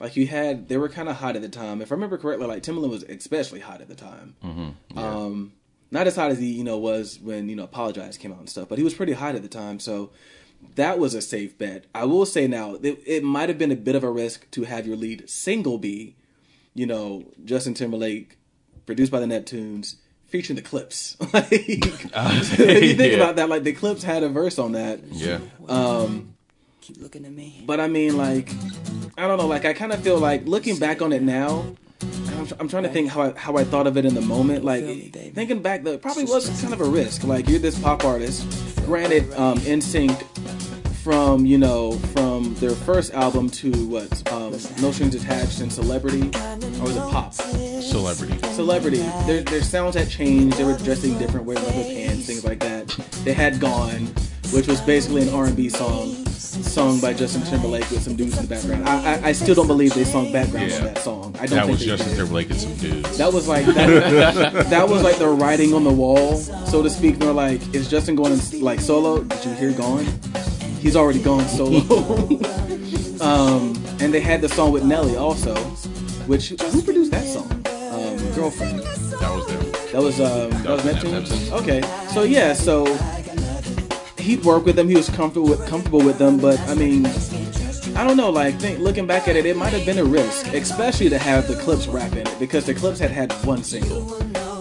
[0.01, 1.82] Like you had, they were kind of hot at the time.
[1.82, 4.35] If I remember correctly, like Timbaland was especially hot at the time.
[4.97, 5.52] Um,
[5.90, 8.48] not as hot as he, you know, was when you know Apologize came out and
[8.48, 9.78] stuff, but he was pretty hot at the time.
[9.78, 10.10] So
[10.77, 11.85] that was a safe bet.
[11.94, 14.62] I will say now, it, it might have been a bit of a risk to
[14.64, 16.16] have your lead single be,
[16.74, 18.39] you know, Justin Timberlake,
[18.86, 19.97] produced by the Neptunes,
[20.27, 21.16] featuring the Clipse.
[21.35, 23.16] like, if you think Yeah.
[23.18, 25.01] about that, like the Clipse had a verse on that.
[25.10, 25.40] Yeah.
[26.94, 27.62] Keep looking at me.
[27.64, 28.50] But I mean, like,
[29.16, 29.46] I don't know.
[29.46, 31.76] Like, I kind of feel like looking back on it now.
[32.02, 34.64] I'm, I'm trying to think how I, how I thought of it in the moment.
[34.64, 37.22] Like thinking back, though, it probably was kind of a risk.
[37.22, 38.44] Like you're this pop artist.
[38.86, 40.20] Granted, um, NSYNC
[41.04, 44.50] from you know from their first album to what um,
[44.80, 47.34] No Strings Attached and Celebrity, or was it Pop?
[47.34, 48.36] Celebrity.
[48.48, 48.98] Celebrity.
[49.26, 50.56] Their their sounds had changed.
[50.56, 52.88] They were dressing different, wearing leather pants, things like that.
[53.22, 54.12] They had Gone,
[54.52, 58.55] which was basically an R&B song, sung by Justin Timberlake with some dudes in the
[58.55, 58.89] background.
[58.89, 60.78] I I, I still don't believe they sung background Yeah.
[60.78, 61.35] on that song.
[61.40, 62.16] I don't That think was Justin did.
[62.18, 63.16] Timberlake and some dudes.
[63.18, 67.18] That was like that, that was like the writing on the wall, so to speak.
[67.18, 69.22] They're like, is Justin going like solo?
[69.22, 70.06] Did you hear Gone?
[70.81, 71.81] He's already gone solo.
[73.20, 75.55] um, and they had the song with Nelly also,
[76.27, 77.51] which who produced that song?
[77.93, 78.81] Um, Girlfriend.
[78.81, 79.72] that was them.
[79.93, 80.85] That was um, that was.
[80.85, 81.52] Neptune.
[81.52, 81.82] Okay,
[82.14, 82.86] so yeah, so
[84.20, 84.88] he'd work with them.
[84.88, 87.06] He was comfortable with comfortable with them, but I mean,
[87.97, 88.30] I don't know.
[88.30, 91.48] Like think, looking back at it, it might have been a risk, especially to have
[91.48, 94.02] the Clipse rap in it because the Clipse had had one single.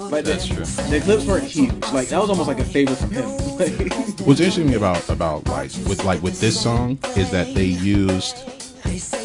[0.09, 0.65] Like That's the, true.
[0.89, 1.71] The Clipse weren't huge.
[1.93, 3.25] Like that was almost like a favor from him.
[4.25, 8.35] What's interesting about about like with like with this song is that they used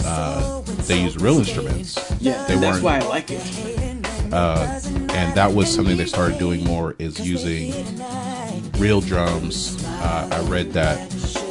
[0.05, 1.97] uh they used real instruments.
[2.21, 3.41] yeah, They that's why I like it.
[4.33, 7.73] and that was something they started doing more is using
[8.79, 9.83] real drums.
[9.85, 10.99] Uh, I read that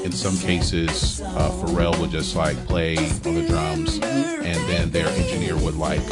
[0.04, 5.08] in some cases, uh, Pharrell would just like play on the drums, and then their
[5.08, 6.08] engineer would like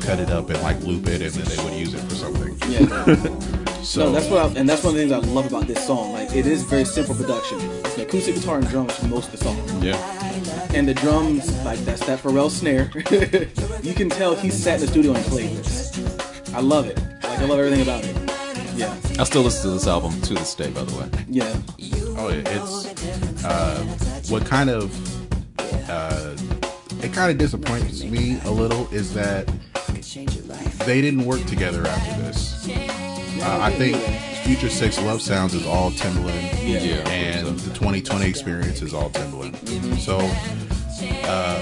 [0.00, 2.56] cut it up and like loop it, and then they would use it for something.
[2.70, 3.58] Yeah.
[3.82, 5.84] So no, that's what, I, and that's one of the things I love about this
[5.84, 6.12] song.
[6.12, 7.58] Like, it is very simple production.
[7.60, 9.82] It's an acoustic guitar and drums for most of the song.
[9.82, 9.96] Yeah.
[10.72, 12.92] And the drums, like that's that Pharrell snare.
[13.82, 15.98] you can tell he sat in the studio and played this.
[16.54, 16.96] I love it.
[17.24, 18.21] Like I love everything about it.
[18.74, 21.08] Yeah, I still listen to this album to this day, by the way.
[21.28, 21.54] yeah.
[22.16, 23.78] Oh, yeah, it's uh,
[24.28, 24.90] what kind of
[25.90, 26.36] uh,
[27.02, 29.46] it kind of disappoints me a little is that
[30.86, 32.68] they didn't work together after this.
[32.68, 33.96] Uh, I think
[34.44, 37.08] FutureSex/LoveSounds is all Timbaland, Yeah.
[37.08, 39.56] and the 20/20 Experience is all Timbaland.
[39.98, 40.18] So,
[41.28, 41.58] uh,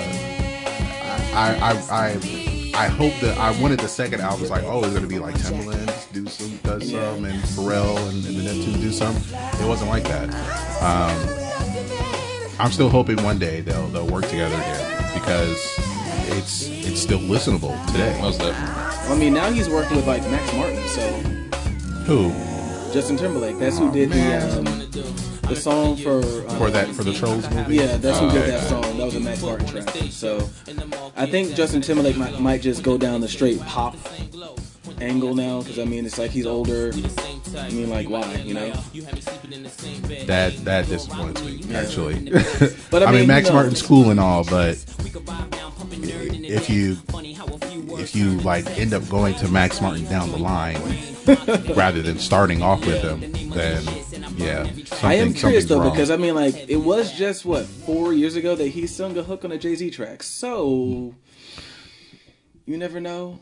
[1.32, 4.92] I, I, I, I hope that I wanted the second album was like, oh, it's
[4.94, 8.90] gonna be like Timbaland do some, does some, and Pharrell and, and the Neptunes do
[8.92, 9.14] some.
[9.62, 10.28] It wasn't like that.
[10.82, 15.58] Um, I'm still hoping one day they'll they'll work together again because
[16.36, 18.18] it's it's still listenable today.
[18.20, 19.14] Most definitely.
[19.14, 21.08] I mean, now he's working with like Max Martin, so
[22.06, 22.30] Who
[22.92, 23.58] Justin Timberlake.
[23.58, 24.64] That's who did the um,
[25.48, 26.18] the song for
[26.48, 27.76] um, for that for the Trolls movie?
[27.76, 28.50] Yeah, that's who did Okay.
[28.50, 28.82] that song.
[28.98, 29.88] That was a Max Martin track.
[30.10, 30.48] So
[31.16, 33.96] I think Justin Timberlake might, might just go down the straight pop
[35.00, 36.92] angle now because I mean it's like he's older.
[37.56, 38.70] I mean, like why, you know?
[40.26, 42.30] That that disappoints me actually.
[42.90, 44.76] But I I mean, mean, Max you know- Martin's cool and all, but
[46.42, 46.96] if you
[47.98, 50.80] if you like end up going to Max Martin down the line
[51.76, 53.20] rather than starting off with him,
[53.50, 53.82] then
[54.36, 54.66] yeah.
[55.02, 55.90] I am curious though wrong.
[55.90, 59.22] because I mean, like it was just what four years ago that he sung a
[59.22, 60.22] hook on a Jay Z track.
[60.22, 61.14] So
[62.66, 63.40] you never know.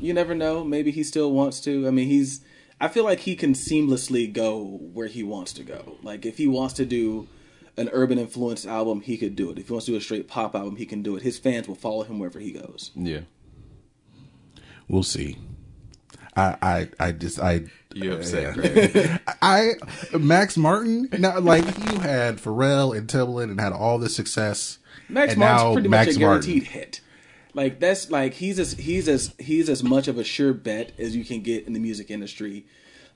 [0.00, 0.64] You never know.
[0.64, 1.86] Maybe he still wants to.
[1.86, 2.40] I mean, he's.
[2.80, 4.62] I feel like he can seamlessly go
[4.92, 5.96] where he wants to go.
[6.02, 7.28] Like if he wants to do
[7.76, 9.58] an urban influenced album, he could do it.
[9.58, 11.22] If he wants to do a straight pop album, he can do it.
[11.22, 12.90] His fans will follow him wherever he goes.
[12.94, 13.20] Yeah.
[14.88, 15.38] we'll see.
[16.36, 17.62] I I I just I
[17.94, 18.56] You uh, upset,
[18.94, 19.18] yeah.
[19.42, 19.74] I
[20.18, 24.78] Max Martin now like you had Pharrell and Timbaland and had all this success.
[25.08, 26.40] Max and Martin's now pretty Max much a Martin.
[26.50, 27.00] guaranteed hit.
[27.54, 31.14] Like that's like he's as he's as he's as much of a sure bet as
[31.14, 32.66] you can get in the music industry.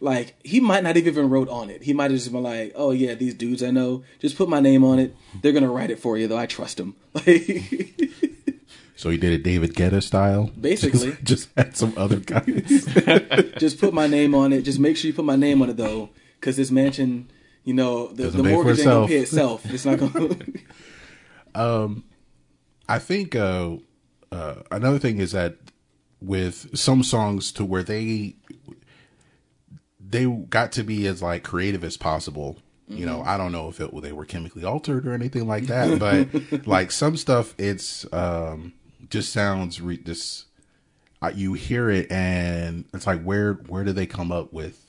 [0.00, 1.82] Like he might not have even wrote on it.
[1.82, 4.60] He might have just been like, "Oh yeah, these dudes I know, just put my
[4.60, 5.16] name on it.
[5.42, 6.38] They're gonna write it for you, though.
[6.38, 6.94] I trust them."
[7.26, 8.00] Like,
[8.94, 10.50] So he did it David Guetta style.
[10.60, 11.10] Basically.
[11.10, 12.84] just, just had some other guys.
[13.58, 14.62] just put my name on it.
[14.62, 16.10] Just make sure you put my name on it though,
[16.40, 17.30] because this mansion,
[17.62, 19.64] you know, the, the mortgage ain't gonna pay itself.
[19.72, 20.36] It's not gonna.
[21.54, 22.04] um,
[22.88, 23.76] I think uh,
[24.32, 25.56] uh, another thing is that
[26.20, 28.36] with some songs to where they
[30.00, 32.58] they got to be as like creative as possible.
[32.90, 35.98] You know, I don't know if it they were chemically altered or anything like that,
[36.52, 38.72] but like some stuff, it's um,
[39.10, 40.46] just sounds re- just
[41.20, 44.84] uh, you hear it and it's like where where did they come up with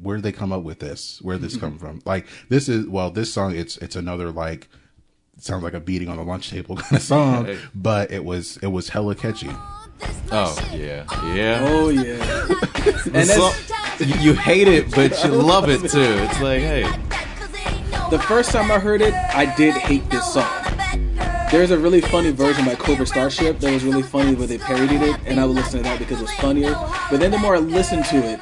[0.00, 1.20] where did they come up with this?
[1.20, 2.00] Where did this come from?
[2.06, 4.68] Like this is well this song it's it's another like
[5.38, 7.58] sounds like a beating on the lunch table kind of song Hey.
[7.74, 9.50] but it was it was hella catchy
[10.30, 11.04] Oh yeah,
[11.34, 11.58] yeah.
[11.68, 12.48] oh yeah,
[13.12, 13.50] and So-
[13.98, 15.98] you, you hate it, but you love it too.
[16.00, 16.82] It's like, hey,
[18.10, 20.46] the first time I heard it, I did hate this song.
[21.50, 25.02] There's a really funny version by Cobra Starship that was really funny where they parodied
[25.02, 26.74] it, and I would listen to that because it was funnier.
[27.10, 28.38] But then the more I listened to it,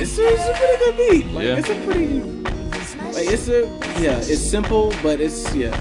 [0.00, 1.26] it's a, it's a pretty good beat.
[1.34, 1.56] Like Yeah.
[1.58, 2.20] it's a pretty,
[3.12, 3.62] like it's a
[4.00, 5.76] yeah, it's simple, but it's yeah.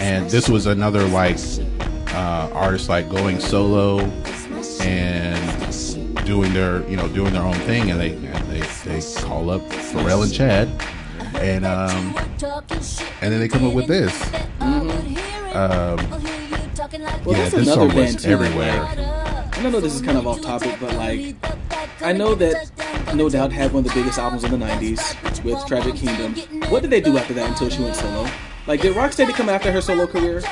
[0.00, 1.38] and this was another like
[2.08, 4.00] uh artist like going solo
[4.80, 9.50] and doing their you know doing their own thing and they and they, they call
[9.50, 10.68] up Pharrell and Chad
[11.36, 12.14] and um
[13.22, 14.30] and then they come up with this
[17.24, 18.30] Well, yeah this another song was too.
[18.30, 19.22] everywhere
[19.62, 21.36] I know this is kind of off topic, but like,
[22.02, 22.70] I know that
[23.14, 26.34] No Doubt had one of the biggest albums in the '90s with Tragic Kingdom.
[26.70, 28.28] What did they do after that until she went solo?
[28.66, 30.42] Like, did Rocksteady come after her solo career?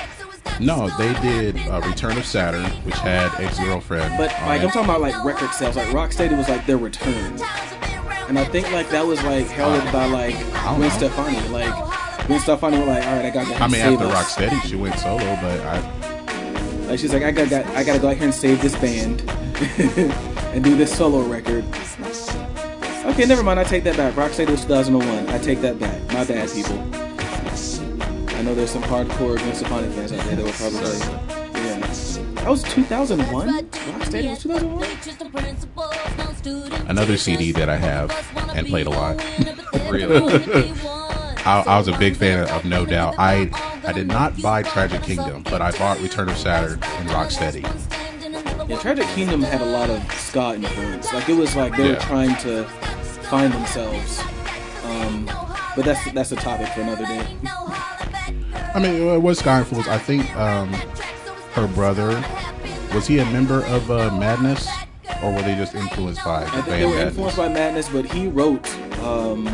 [0.59, 4.65] no they did uh, Return of Saturn which had ex-girlfriend But like, it.
[4.65, 5.77] I'm talking about like record sales.
[5.77, 7.39] Like, Rocksteady was like their return,
[8.29, 10.89] and I think like that was like heralded by like Gwen know.
[10.91, 11.49] Stefani.
[11.49, 14.37] Like, Gwen Stefani was like, all right, I got I mean after us.
[14.37, 18.09] Rocksteady she went solo but I Like she's like, I got, got I gotta go
[18.09, 19.21] out here and save this band
[20.53, 21.65] and do this solo record.
[23.07, 23.59] Okay, never mind.
[23.59, 24.15] I take that back.
[24.15, 25.29] Rocksteady was 2001.
[25.29, 26.01] I take that back.
[26.09, 26.79] My bad, people.
[28.37, 30.81] I know there's some hardcore Gwen Stefani fans out there that were probably
[31.61, 31.79] yeah.
[32.43, 33.49] That was 2001.
[33.71, 34.85] Rocksteady was 2001.
[36.89, 38.11] another CD that I have
[38.57, 39.17] and played a lot
[39.91, 40.73] really.
[41.45, 43.15] I, I was a big fan of No Doubt.
[43.19, 43.51] I
[43.87, 47.65] I did not buy Tragic Kingdom, but I bought Return of Saturn and Rocksteady.
[48.71, 51.13] Yeah, Tragic Kingdom had a lot of ska influence.
[51.13, 52.63] Like it was like they were trying to
[53.29, 54.23] find themselves.
[54.85, 55.27] Um,
[55.75, 57.27] but that's that's a topic for another day.
[58.73, 59.89] I mean, it was Sky Influence.
[59.89, 60.73] I think um,
[61.55, 62.23] her brother
[62.95, 64.69] was he a member of uh, Madness,
[65.21, 67.09] or were they just influenced by the I think they were Madness?
[67.15, 68.69] influenced by Madness, but he wrote,
[69.01, 69.47] um,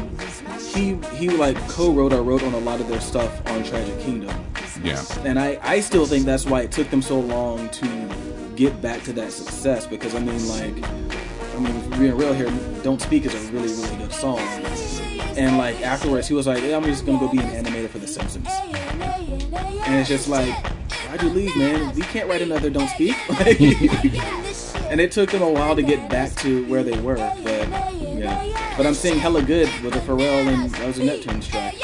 [0.74, 4.36] he he like co-wrote or wrote on a lot of their stuff on Tragic Kingdom,
[4.84, 7.86] yeah, and I I still think that's why it took them so long to
[8.56, 9.86] get back to that success.
[9.86, 10.84] Because I mean, like,
[11.54, 12.50] I mean, being real here,
[12.82, 14.38] "Don't Speak" is a really really good song,
[15.36, 17.98] and like afterwards he was like, yeah, I'm just gonna go be an animator for
[17.98, 20.54] The Simpsons, and it's just like.
[21.08, 21.94] Why'd you leave, man?
[21.94, 23.60] We can't write another "Don't Speak." Like,
[24.90, 27.68] and it took them a while to get back to where they were, but
[28.02, 28.74] yeah.
[28.76, 31.74] But I'm saying hella good with the Pharrell and that was a Neptune's track.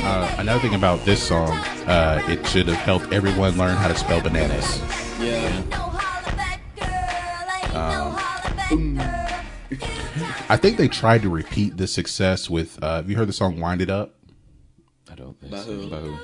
[0.00, 1.50] Uh, another thing about this song,
[1.86, 4.80] uh, it should have helped everyone learn how to spell bananas.
[5.20, 5.87] Yeah.
[10.50, 12.82] I think they tried to repeat the success with.
[12.82, 14.14] Uh, have you heard the song "Wind It Up"?
[15.10, 15.64] I don't think By so.
[15.72, 15.90] who?
[15.90, 16.16] By who?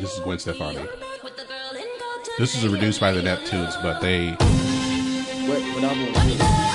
[0.00, 0.86] This is Gwen Stefani.
[2.38, 4.30] This is reduced by the Neptunes, but they
[5.48, 6.08] What, what album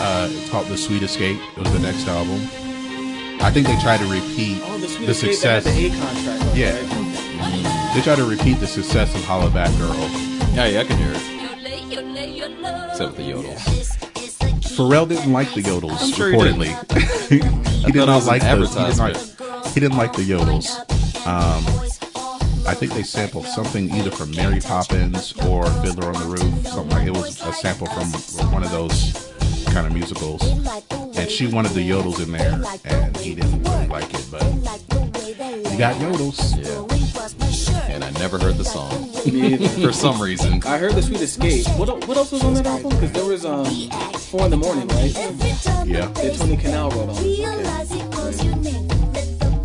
[0.02, 2.42] uh, it's called "The Sweet Escape." It was the next album.
[3.42, 5.64] I think they tried to repeat Oh, the the success.
[5.64, 6.56] the A contract.
[6.56, 6.74] Yeah.
[6.76, 7.92] right?
[7.96, 9.96] They tried to repeat the success of "Holla Back Girl."
[10.54, 11.33] Yeah, yeah, I can hear it.
[11.98, 13.94] Except with the yodels.
[14.76, 16.02] Pharrell didn't like the yodels.
[16.02, 16.68] I'm sure he reportedly,
[17.30, 18.74] he, thought it did not like those.
[18.74, 19.68] He didn't like, advertisement.
[19.68, 20.80] he didn't like the yodels.
[21.28, 21.64] Um,
[22.66, 26.68] I think they sampled something either from Mary Poppins or Fiddler on the Roof.
[26.68, 29.32] Something like it was a sample from one of those
[29.68, 30.42] kind of musicals.
[31.18, 34.26] And she wanted the yodels in there, and he didn't really like it.
[34.32, 34.44] But
[35.72, 36.58] you got yodels.
[36.58, 36.93] Yeah.
[38.24, 38.90] Never heard the song
[39.84, 40.64] for some reason.
[40.66, 41.68] I heard the Sweet Escape.
[41.78, 42.92] What el- what else was on that album?
[42.92, 43.66] Because there was um
[44.32, 45.14] Four in the Morning, right?
[45.86, 46.08] Yeah.
[46.08, 47.16] That Tony Kanal wrote on.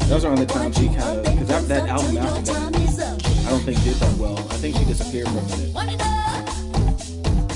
[0.09, 3.51] That was around the time she kind of because that, that album after that, I
[3.51, 4.37] don't think did that well.
[4.37, 5.71] I think she disappeared for a minute,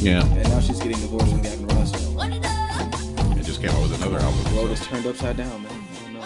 [0.00, 0.24] Yeah.
[0.24, 3.40] and now she's getting divorced from Gavin Rossdale.
[3.40, 4.44] It just came out with another album.
[4.44, 5.72] The world so- is turned upside down, man.
[5.72, 6.24] I don't know.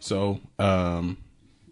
[0.00, 1.18] So, um,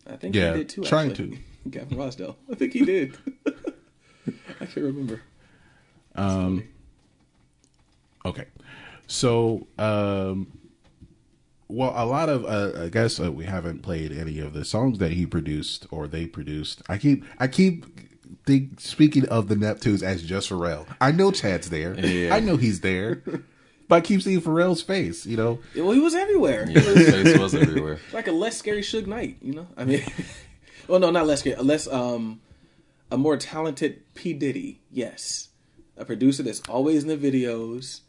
[0.09, 0.85] I think Yeah, he did too.
[0.85, 1.41] trying actually.
[1.71, 2.37] Gavin Rossdale.
[2.51, 3.17] I think he did.
[3.47, 5.21] I can't remember.
[6.15, 6.65] Um.
[8.25, 8.47] Okay.
[9.07, 10.59] So, um,
[11.69, 14.99] well, a lot of, uh, I guess uh, we haven't played any of the songs
[14.99, 16.83] that he produced or they produced.
[16.89, 17.87] I keep, I keep
[18.45, 20.87] think, speaking of the Neptunes as just Pharrell.
[21.01, 21.99] I know Chad's there.
[21.99, 22.35] Yeah.
[22.35, 23.23] I know he's there.
[23.89, 25.61] but I keep seeing Pharrell's face, you know?
[25.77, 26.69] Well, he was everywhere.
[26.69, 28.01] Yeah, his face was everywhere.
[28.13, 29.69] like a less scary Suge Knight, you know.
[29.77, 30.03] I mean,
[30.89, 31.57] well, no, not less scary.
[31.57, 32.41] A less, um,
[33.11, 34.81] a more talented P Diddy.
[34.91, 35.49] Yes,
[35.97, 38.01] a producer that's always in the videos,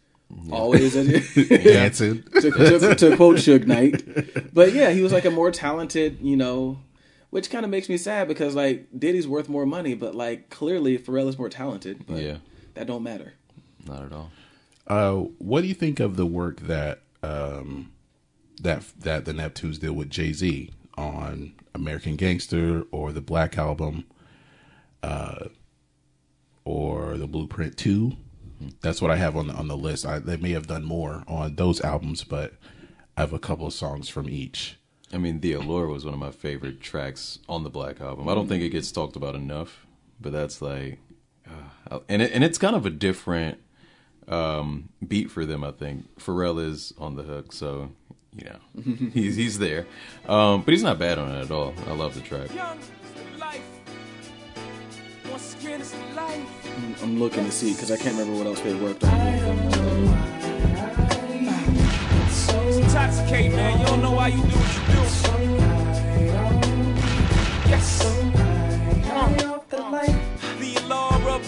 [0.52, 1.08] always in
[1.64, 2.24] Dancing.
[2.42, 4.54] to, to, to quote Suge Knight.
[4.54, 6.80] But yeah, he was like a more talented, you know,
[7.30, 10.98] which kind of makes me sad because like Diddy's worth more money, but like clearly
[10.98, 12.06] Pharrell is more talented.
[12.08, 12.38] But Yeah.
[12.74, 13.34] that don't matter.
[13.86, 14.32] Not at all.
[14.88, 17.92] Uh, what do you think of the work that, um,
[18.62, 24.06] that, that the Neptunes did with Jay Z on American Gangster or the Black Album?
[25.04, 25.46] uh,
[26.66, 28.14] or the Blueprint Two.
[28.82, 30.06] That's what I have on the on the list.
[30.06, 32.54] I, they may have done more on those albums, but
[33.16, 34.78] I have a couple of songs from each.
[35.14, 38.28] I mean, The Allure was one of my favorite tracks on the Black Album.
[38.28, 39.86] I don't think it gets talked about enough,
[40.20, 41.00] but that's like,
[41.90, 43.60] uh, and it, and it's kind of a different
[44.28, 45.64] um, beat for them.
[45.64, 47.92] I think Pharrell is on the hook, so
[48.38, 48.46] you
[48.86, 49.86] know he's he's there,
[50.28, 51.74] um, but he's not bad on it at all.
[51.88, 52.50] I love the track.
[56.78, 59.12] I'm, I'm looking to see because I can't remember what else they worked on.
[62.78, 63.80] Intoxicate, man.
[63.80, 65.02] You don't know why you do what you do.
[67.70, 68.04] Yes.
[69.70, 70.27] The law,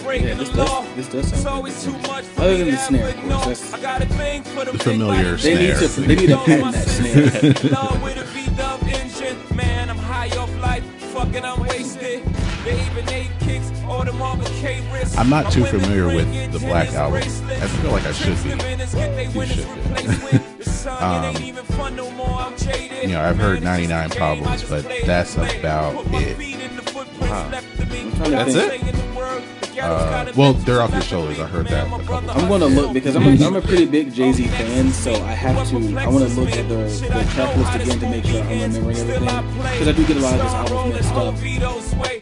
[0.10, 0.86] breaking Yeah, this the does- law.
[0.95, 3.45] this does sound It's always too much for Other me than the snare, of course,
[3.61, 6.07] that's- I got a thing for them The familiar They need to snare.
[6.07, 7.72] they need to patent that snare.
[7.72, 9.38] Love with a V-dub engine.
[9.56, 10.84] Man, I'm high off life.
[11.14, 12.23] Fucking, I'm wasted.
[12.65, 13.72] They even ate kicks.
[13.88, 15.15] All the Marvin K wrists.
[15.18, 17.22] I'm not too familiar with the Black Album.
[17.22, 18.49] I feel like I should be.
[18.49, 20.38] Trips to Venice, You should be.
[20.64, 21.23] the sun.
[21.23, 22.40] It ain't Um, even fun no more.
[22.45, 23.03] I'm jaded.
[23.03, 24.23] You know, I've heard 99 just a game.
[24.23, 26.38] I Problems, but that's about it.
[26.38, 27.49] feet in the footprints Wow.
[27.52, 28.11] left to me.
[28.18, 29.59] trying to That's it?
[29.80, 31.39] Saying the word, the Uh, well, they're off your shoulders.
[31.39, 34.47] I heard that I'm gonna look because I'm a, I'm a pretty big Jay Z
[34.47, 35.76] fan, so I have to.
[35.97, 38.97] I want to look at the, the track list again to make sure I'm remembering
[38.97, 41.35] everything because I do get a lot of this album mixed up.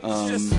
[0.04, 0.50] Um,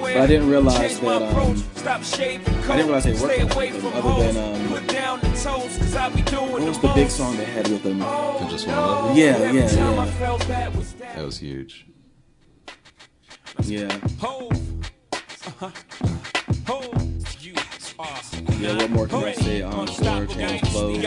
[0.00, 1.22] but I didn't realize that.
[1.22, 4.70] Um, I didn't realize they worked with him other than um,
[6.50, 7.84] what was the big song they had with?
[7.86, 10.04] I just want to Yeah, yeah, yeah,
[11.14, 11.86] That was huge.
[13.62, 13.98] yeah.
[18.58, 19.60] Yeah, what more can I say?
[19.60, 21.02] Um, Encore, change clothes.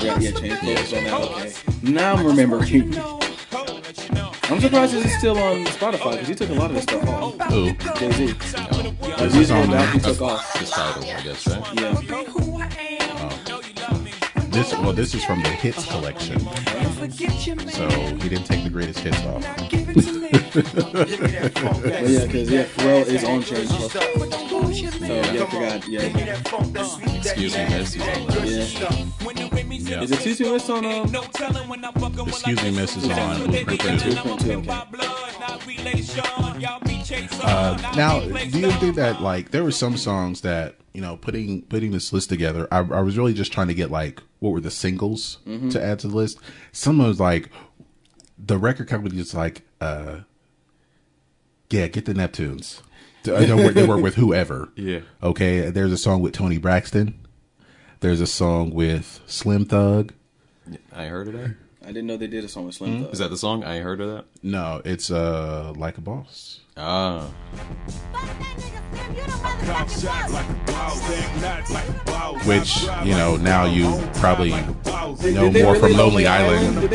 [0.00, 1.14] Yeah, yeah, change clothes on that.
[1.14, 1.52] Okay.
[1.82, 2.94] Now I'm remembering.
[4.44, 7.08] I'm surprised this is still on Spotify because he took a lot of this stuff
[7.08, 7.40] off.
[7.50, 7.72] Who?
[7.72, 8.34] Jay Z.
[9.18, 10.56] This is on that he took off.
[10.56, 11.74] His title, I guess, right?
[11.74, 12.23] Yeah.
[14.54, 14.72] This.
[14.72, 16.40] Well, this is from the hits collection.
[17.70, 19.44] So he didn't take the greatest hits off.
[20.54, 20.68] But
[22.08, 23.92] yeah, because yeah, Pharrell is on change clothes.
[23.92, 25.88] So yeah, I forgot.
[25.88, 26.02] Yeah.
[27.16, 27.94] Excuse me, Miss.
[27.94, 28.80] He's on that.
[28.80, 29.04] Yeah.
[29.90, 30.02] Yeah.
[30.02, 30.54] Is it too soon?
[30.54, 31.14] It's on um.
[32.28, 34.14] Excuse me, Miss is on Blueprint 2.
[34.14, 34.68] Blueprint 2, okay.
[37.42, 41.62] Uh, now, do you think that like there were some songs that you know putting
[41.62, 42.66] putting this list together?
[42.72, 45.38] I, I was really just trying to get like what were the singles
[45.70, 46.38] to add to the list.
[46.72, 47.50] Some was like
[48.38, 50.20] the record company is like, uh,
[51.70, 52.80] yeah, get the Neptunes.
[53.22, 54.70] They work, they work with whoever.
[54.76, 55.00] Yeah.
[55.22, 55.70] Okay.
[55.70, 57.18] There's a song with Toni Braxton.
[58.00, 60.12] There's a song with Slim Thug.
[60.92, 61.54] I heard of that.
[61.82, 63.12] I didn't know they did a song with Slim Thug.
[63.14, 63.64] Is that the song?
[63.64, 64.24] I heard of that.
[64.42, 66.60] No, it's uh like a boss.
[66.76, 67.28] Ah,
[72.46, 76.80] Which you know now you probably know Did more from really Lonely Lonely Island.
[76.80, 76.92] Did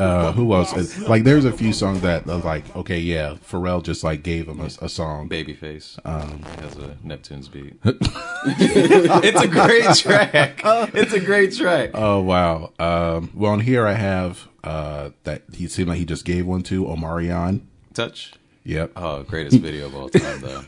[0.02, 0.98] Uh, who else?
[1.00, 4.60] Like, there's a few songs that uh, like, okay, yeah, Pharrell just like gave him
[4.62, 5.28] a, a song.
[5.30, 7.76] Babyface um, has a Neptune's beat.
[7.84, 10.62] it's a great track.
[10.96, 11.92] It's a great track.
[11.94, 12.72] Oh wow.
[12.80, 16.64] Um, well, on here I have uh, that he seemed like he just gave one
[16.64, 17.62] to Omarion.
[17.94, 18.34] Touch.
[18.64, 18.92] Yep.
[18.96, 20.64] Oh, greatest video of all time, though.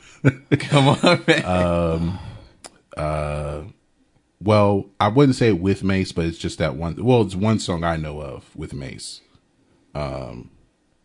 [0.57, 1.45] Come on, man.
[1.45, 2.19] Um,
[2.97, 3.61] uh,
[4.39, 7.03] well, I wouldn't say with Mase, but it's just that one.
[7.03, 9.21] Well, it's one song I know of with Mase.
[9.93, 10.49] Um,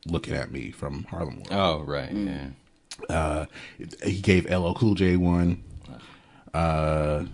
[0.07, 1.37] looking at me from Harlem.
[1.37, 1.49] World.
[1.51, 2.11] oh, right.
[2.13, 2.49] Yeah.
[3.11, 3.47] Uh,
[4.03, 5.63] he gave LL Cool J one.
[6.55, 7.25] Uh,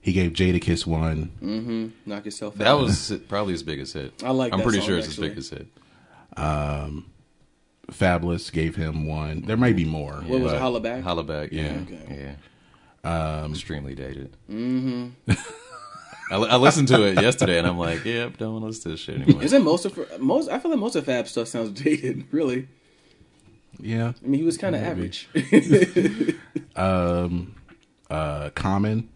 [0.00, 1.32] he gave Jadakiss one.
[1.42, 1.88] Mm-hmm.
[2.06, 2.58] Knock yourself out.
[2.58, 4.22] That was probably his biggest hit.
[4.22, 5.30] I like I'm that pretty song, sure it's actually.
[5.30, 5.68] his biggest
[6.36, 6.38] hit.
[7.90, 9.42] Fabolous gave him one.
[9.42, 10.14] There may be more.
[10.26, 10.56] What was it?
[10.56, 10.60] Hollaback?
[10.60, 11.02] Holla back.
[11.02, 11.52] Holla back.
[11.52, 11.78] Yeah.
[11.82, 12.36] Okay.
[13.04, 13.40] Yeah.
[13.42, 14.36] Um, Extremely dated.
[14.50, 15.30] Mm-hmm.
[16.30, 18.88] I, I listened to it yesterday and I'm like, yep, don't want to listen to
[18.90, 19.42] this shit anymore.
[19.42, 20.50] Isn't most of most?
[20.50, 22.24] I feel like most of Fab stuff sounds dated.
[22.30, 22.68] Really.
[23.80, 24.12] Yeah.
[24.22, 25.28] I mean, he was kind of average.
[28.10, 29.08] Uh, Common.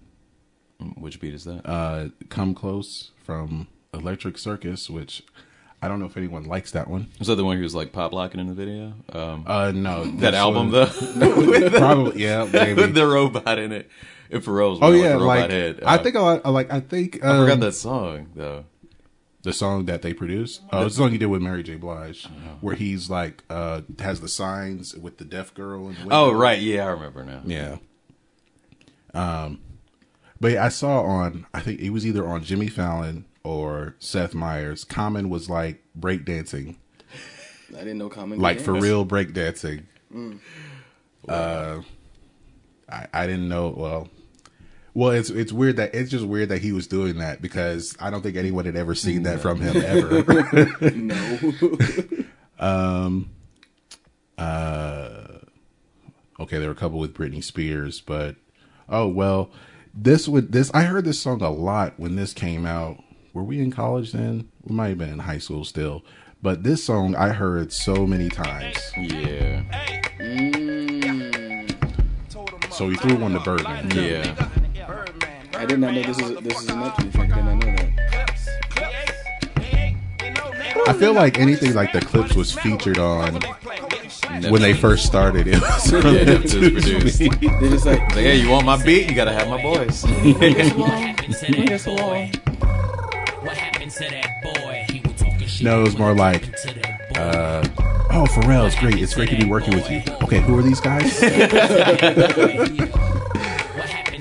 [0.96, 1.66] Which beat is that?
[1.66, 5.22] Uh, Come Close from Electric Circus, which
[5.84, 7.08] I don't know if anyone likes that one.
[7.18, 8.94] Was that the one who was like pop locking in the video?
[9.12, 10.04] Um, Uh, no.
[10.18, 10.88] that album, one-
[11.18, 11.70] though?
[11.78, 12.74] Probably, yeah, maybe.
[12.80, 13.90] With the robot in it.
[14.30, 15.80] And Pharrell's Oh yeah, like, robot like head.
[15.84, 16.46] I Uh, think a lot.
[16.46, 18.64] Like I think I um, forgot that song, though.
[19.42, 20.62] the song that they produced.
[20.72, 21.74] Oh, it's the song he did with Mary J.
[21.74, 22.26] Blige,
[22.60, 25.88] where he's like uh has the signs with the deaf girl.
[25.88, 26.60] And Oh, right.
[26.60, 27.42] Yeah, I remember now.
[27.44, 27.76] yeah.
[29.14, 29.60] Um,
[30.40, 34.34] but yeah, I saw on I think it was either on Jimmy Fallon or Seth
[34.34, 34.84] Meyers.
[34.84, 36.76] Common was like breakdancing,
[37.74, 38.38] I didn't know Common.
[38.38, 39.84] like could for real breakdancing.
[40.14, 40.38] Mm.
[41.28, 41.80] Uh,
[42.90, 43.72] I I didn't know.
[43.76, 44.08] Well,
[44.94, 48.10] well, it's it's weird that it's just weird that he was doing that because I
[48.10, 50.22] don't think anyone had ever seen that from him ever.
[50.94, 51.38] No.
[52.58, 53.30] Um,
[54.38, 55.38] uh,
[56.38, 58.36] okay, there were a couple with Britney Spears, but
[58.88, 59.50] oh well,
[59.92, 63.02] this would this I heard this song a lot when this came out.
[63.34, 64.48] Were we in college then?
[64.62, 66.04] We might have been in high school still.
[66.42, 68.76] But this song I heard so many times.
[68.96, 69.62] Yeah.
[72.70, 73.90] So he threw one to Birdman.
[73.92, 74.48] Yeah.
[75.54, 77.32] I did not know this is this is a Neptune track.
[77.32, 77.88] I did not know that.
[80.88, 83.40] I feel like anything like the Clipse was featured on
[84.50, 85.46] when they first started.
[85.46, 87.18] It was Yeah, Neptune's produced.
[87.18, 89.08] They just like Like, hey, you want my beat?
[89.08, 90.04] You gotta have my voice.
[94.00, 94.86] yes, along.
[95.62, 96.48] No, it was more like,
[97.16, 97.62] uh,
[98.10, 98.26] oh,
[98.66, 99.00] it's great.
[99.02, 100.02] It's great to be working with you.
[100.22, 101.20] Okay, who are these guys?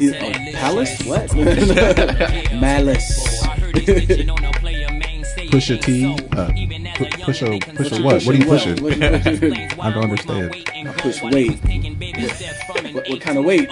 [0.02, 1.03] He- oh, Palace?
[1.06, 1.35] What?
[2.56, 3.11] Malice.
[5.52, 6.06] Pusha T.
[6.06, 6.48] Uh,
[6.95, 8.23] pu- pusha, pusha what?
[8.23, 8.77] What are you pushing?
[9.80, 10.56] I don't understand.
[10.98, 11.60] push weight.
[12.93, 13.69] What, what kind of weight?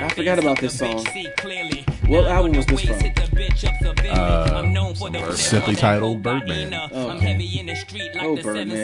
[0.00, 1.04] I forgot about this song.
[2.06, 2.96] What album was this from?
[4.10, 4.62] Uh,
[5.34, 6.72] simply titled Birdman.
[6.92, 7.10] Oh,
[8.20, 8.78] Oh, Birdman.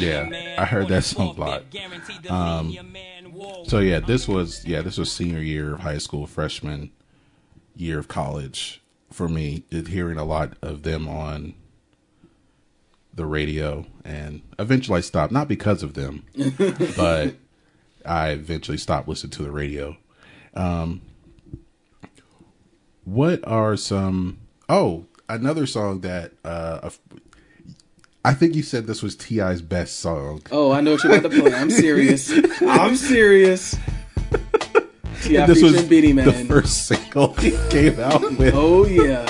[0.00, 1.62] Yeah, I heard that song a lot.
[2.30, 2.76] Um,
[3.66, 6.90] so yeah, this was yeah, this was senior year of high school, freshman
[7.76, 8.82] year of college
[9.12, 9.64] for me.
[9.70, 11.54] Hearing a lot of them on
[13.14, 15.32] the radio, and eventually I stopped.
[15.32, 16.24] Not because of them,
[16.96, 17.36] but
[18.06, 19.96] I eventually stopped listening to the radio.
[20.54, 21.02] Um,
[23.04, 24.38] what are some?
[24.68, 26.90] Oh, another song that uh,
[28.24, 30.42] I think you said this was T.I.'s best song.
[30.52, 31.54] Oh, I know what you're about to play.
[31.54, 32.30] I'm serious.
[32.60, 33.76] I'm serious.
[35.22, 35.46] T.I.
[35.46, 38.54] This was Beanie the first single he came out with.
[38.54, 39.26] Oh yeah.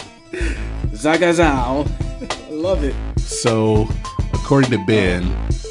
[0.90, 1.90] Zagazao.
[2.20, 2.94] I love it.
[3.18, 3.88] So,
[4.34, 5.24] according to Ben,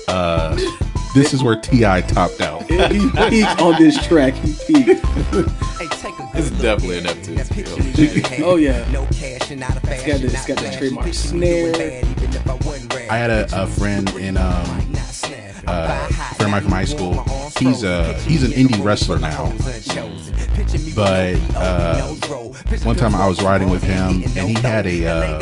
[0.08, 0.58] uh,
[1.14, 2.02] this is where T.I.
[2.02, 2.64] topped out.
[2.92, 4.34] He peaked on this track.
[4.36, 5.02] He peaked.
[6.34, 8.42] It's definitely an F2.
[8.44, 8.90] Oh yeah.
[8.92, 12.04] No cash and not a It's got the, it's got the trademark snare.
[13.10, 14.91] I had a, a friend in um,
[15.72, 17.24] uh, friend of mine from high school.
[17.58, 19.52] He's a he's an indie wrestler now.
[20.96, 22.14] But uh,
[22.84, 25.06] one time I was riding with him, and he had a.
[25.06, 25.40] Uh,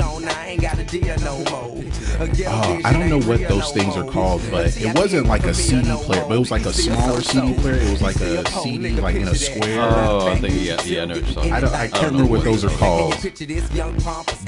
[2.47, 5.89] oh, I don't know what those things are called, but it wasn't like a CD
[6.03, 7.75] player, but it was like a smaller CD player.
[7.75, 9.81] It was like a CD, like in a square.
[9.81, 11.73] Oh, I think yeah, yeah, I know what I don't.
[11.73, 13.15] I can't remember what those are called.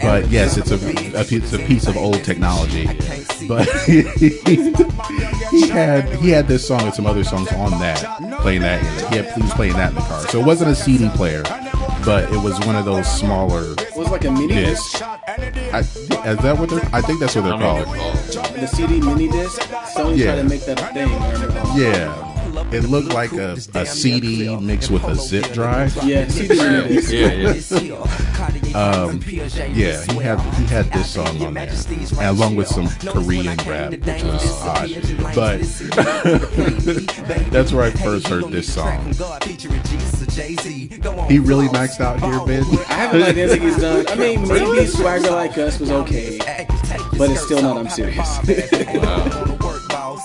[0.01, 2.85] But yes, it's a, a it's a piece of old technology.
[3.47, 4.01] But he
[5.71, 7.99] had he had this song and some other songs on that,
[8.41, 8.79] playing that.
[8.81, 10.21] In, he had he was playing that in the car.
[10.27, 11.43] So it wasn't a CD player,
[12.05, 13.73] but it was one of those smaller.
[13.73, 14.93] It was like a mini discs.
[14.93, 15.03] disc.
[15.03, 16.07] I, is
[16.39, 16.87] that what they're?
[16.93, 17.87] I think that's what they're called.
[18.55, 19.61] The CD mini disc.
[19.95, 20.25] Sony Yeah.
[20.33, 21.09] tried to make that a thing.
[21.81, 22.30] Yeah.
[22.71, 25.93] It looked like a, a CD mixed with a zip drive.
[26.03, 26.55] Yeah, CD.
[26.55, 26.87] Yeah,
[27.51, 27.51] yeah.
[28.73, 31.73] Um, yeah, he had he had this song on there,
[32.21, 34.89] along with some Korean rap, which was odd.
[35.35, 35.59] But
[37.51, 39.13] that's where I first heard this song.
[41.27, 42.63] He really maxed out here, Ben.
[42.87, 44.07] I haven't liked anything he's done.
[44.07, 46.37] I mean, maybe Swagger Like Us was okay,
[47.17, 47.77] but it's still not.
[47.77, 48.39] I'm serious.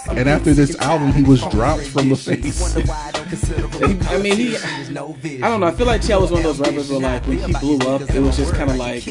[0.09, 2.77] And after this album, he was dropped from the face.
[4.09, 4.57] I mean, he.
[4.57, 5.67] I don't know.
[5.67, 6.17] I feel like T.I.
[6.17, 8.71] was one of those rappers where, like, when he blew up, it was just kind
[8.71, 9.07] of like,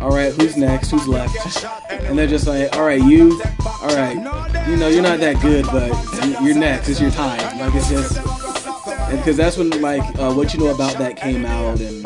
[0.00, 0.90] all right, who's next?
[0.90, 1.64] Who's left?
[1.90, 3.40] And they're just like, all right, you,
[3.82, 4.14] all right,
[4.68, 5.90] you know, you're not that good, but
[6.42, 6.88] you're next.
[6.88, 7.38] It's your time.
[7.58, 8.16] Like, it's just.
[9.10, 12.02] Because that's when, like, uh, what you know about that came out, and.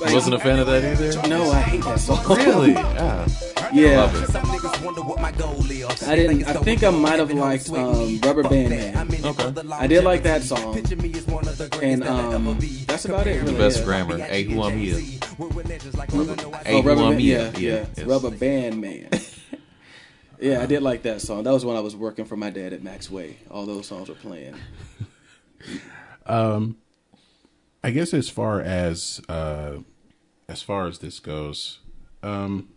[0.00, 1.28] Like, Wasn't a fan of that either.
[1.28, 2.24] No, I hate that song.
[2.36, 2.72] Really?
[3.70, 4.10] Yeah.
[4.10, 4.37] Yeah.
[5.38, 6.02] Love it.
[6.08, 6.44] I didn't.
[6.44, 9.24] I think I might have liked um, Rubber Band Man.
[9.24, 9.52] Okay.
[9.72, 10.76] I did like that song,
[11.82, 13.40] and um, that's about it.
[13.42, 13.52] Really.
[13.52, 14.18] The best grammar.
[14.18, 14.96] Hey, who I'm here.
[15.40, 15.48] Oh,
[16.64, 17.52] Hey, Rubber who I'm Band, here.
[17.56, 18.06] yeah, yeah, yes.
[18.06, 19.08] Rubber Band Man.
[20.40, 21.44] yeah, I did like that song.
[21.44, 23.38] That was when I was working for my dad at Max Way.
[23.50, 24.54] All those songs were playing.
[26.26, 26.76] Um,
[27.82, 29.78] I guess as far as uh,
[30.46, 31.78] as far as this goes,
[32.22, 32.68] um,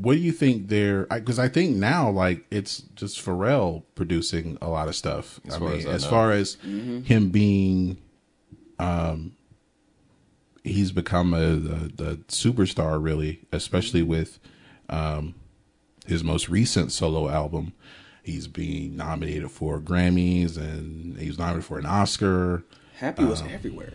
[0.00, 1.04] what do you think there?
[1.06, 5.40] Because I, think now, like it's just Pharrell producing a lot of stuff.
[5.46, 6.10] As I far mean, as I as know.
[6.10, 7.00] far as Mm-hmm.
[7.02, 7.98] him being,
[8.78, 9.32] um,
[10.64, 14.38] he's become a, a, a superstar, really, especially with,
[14.88, 15.34] um,
[16.06, 17.72] his most recent solo album.
[18.22, 22.62] He's being nominated for Grammys and he was nominated for an Oscar.
[22.98, 23.92] Happy was um, everywhere.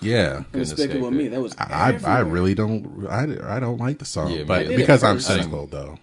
[0.00, 1.28] Yeah, Despicable Me.
[1.28, 1.54] That was.
[1.56, 5.68] I I really don't I, I don't like the song, Yeah, but because I'm cynical
[5.68, 5.98] though,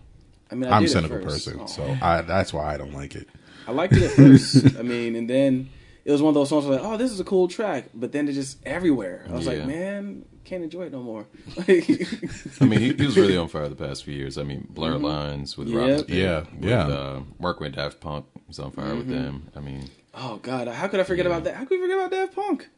[0.50, 1.66] I mean, I I'm a cynical person, Oh.
[1.66, 3.28] so I that's why I don't like it.
[3.68, 4.78] I liked it at first.
[4.80, 5.70] I mean, and then
[6.06, 8.14] it was one of those songs where like, oh, this is a cool track, but
[8.14, 9.26] then it just everywhere.
[9.28, 9.54] I was Yeah.
[9.54, 11.26] like, man, can't enjoy it no more.
[11.68, 14.38] I mean, he, he was really on fire the past few years.
[14.38, 15.04] I mean, Blur mm-hmm.
[15.04, 16.00] Lines with Rob Yep.
[16.06, 16.88] Smith, Yeah, with, yeah.
[16.88, 19.24] Uh, work with Daft Punk was on fire with mm-hmm.
[19.24, 19.50] them.
[19.56, 21.56] I mean, oh God, how could I forget about that?
[21.56, 22.70] How could we forget about Daft Punk?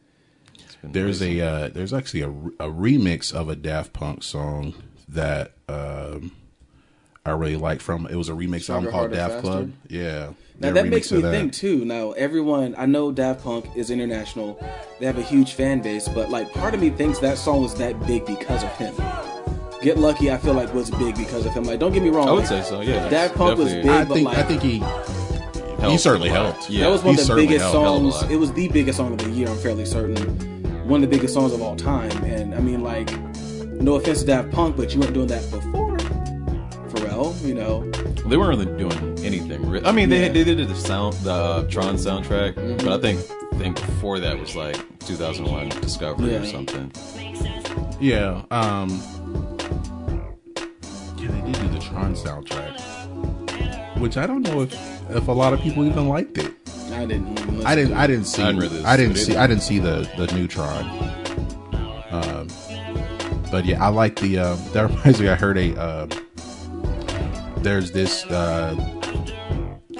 [0.84, 1.39] There's crazy.
[1.39, 4.76] a uh, there's actually a, a remix of a Daft Punk song
[5.09, 6.31] that um,
[7.26, 9.41] I really like from it was a remix Stronger, album called Daft Faster?
[9.41, 9.72] Club.
[9.89, 11.31] Yeah, Now that makes me that.
[11.31, 11.84] think too.
[11.84, 14.59] Now everyone, I know Daft Punk is international.
[14.99, 17.76] They have a huge fan base, but like part of me thinks that song was
[17.76, 18.95] that big because of him.
[19.81, 21.64] Get Lucky, I feel like was big because of him.
[21.64, 22.27] Like, don't get me wrong.
[22.27, 22.81] I would like, say so.
[22.81, 25.27] Yeah, Daft Punk was big, Definitely but I think like I think he
[25.82, 26.70] he certainly a helped.
[26.70, 27.76] Yeah, that was one he of the biggest helped.
[27.76, 28.32] Hell of a songs.
[28.32, 29.48] It was the biggest song of the year.
[29.48, 30.18] I'm fairly certain.
[30.88, 32.12] One of the biggest songs of all time.
[32.24, 33.12] And I mean, like,
[33.82, 35.98] no offense to Daft Punk, but you weren't doing that before
[36.90, 37.40] Pharrell.
[37.45, 37.90] You know,
[38.28, 39.70] They weren't really doing anything.
[39.70, 40.32] re- I mean, they Yeah.
[40.34, 43.20] they did the sound the uh, Tron soundtrack, but I think
[43.60, 46.91] think before that was like 2001 Discovery or something.
[47.99, 48.44] Yeah.
[48.52, 49.02] Um.
[51.18, 52.80] Yeah, they did do the Tron soundtrack,
[53.99, 54.74] which I don't know if
[55.11, 56.53] if a lot of people even liked it.
[56.91, 57.40] I didn't.
[57.40, 57.91] Even I didn't.
[57.91, 58.44] to I didn't see.
[58.44, 59.40] I didn't I didn't see either.
[59.41, 60.86] I didn't see the the new Tron.
[62.11, 62.48] Um,
[63.52, 64.40] but yeah, I like the.
[64.40, 65.30] Uh, that reminds me.
[65.30, 65.80] I heard a.
[65.80, 66.07] Uh,
[67.57, 68.26] there's this.
[68.26, 68.76] Uh,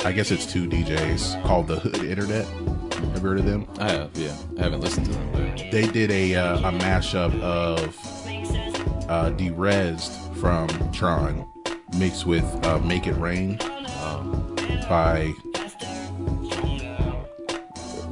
[0.06, 2.45] I guess it's two DJs called the Hood Internet.
[2.45, 3.68] Have you heard of them?
[3.80, 5.32] I have, yeah, I haven't listened to them.
[5.34, 7.95] But They did a uh, a mashup of
[9.10, 11.48] uh, Derezzed from Tron
[11.98, 13.60] mixed with uh, Make It Rain
[14.08, 14.56] um,
[14.90, 15.28] by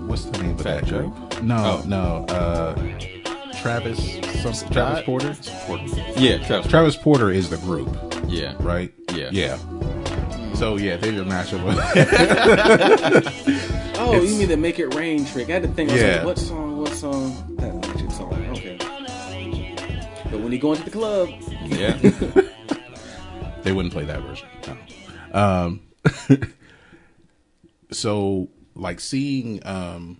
[0.07, 1.09] what's the name of that Joe?
[1.09, 1.43] group?
[1.43, 1.87] No, Oh.
[1.87, 2.75] no, uh,
[3.61, 5.35] Travis, some, Travis Porter.
[6.17, 6.67] yeah, Travis.
[6.69, 7.89] Travis Porter is the group,
[8.27, 8.93] yeah, right?
[9.13, 9.29] Yeah.
[9.31, 9.57] yeah.
[10.53, 11.65] So yeah, they did a mashup.
[13.25, 15.49] Of, Oh, It's- you mean the Make It Rain trick?
[15.49, 15.89] I had to think.
[15.89, 16.15] I Yeah.
[16.17, 16.77] like, what song?
[16.77, 17.55] What song?
[17.57, 18.33] That magic song.
[18.51, 18.77] Okay.
[20.29, 21.29] But when you go into the club,
[21.65, 21.93] yeah.
[23.63, 24.47] they wouldn't play that version.
[24.67, 25.39] No.
[25.39, 25.79] Um,
[27.91, 30.19] so like seeing, um,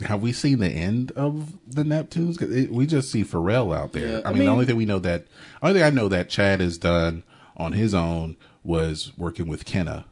[0.00, 2.38] have we seen the end of the Neptunes?
[2.38, 4.08] 'Cause it, we just see Pharrell out there.
[4.08, 5.26] Yeah, I, I mean, mean- the only thing we know that,
[5.62, 7.22] only thing I know that Chad has done
[7.56, 10.06] on his own was working with Kenna.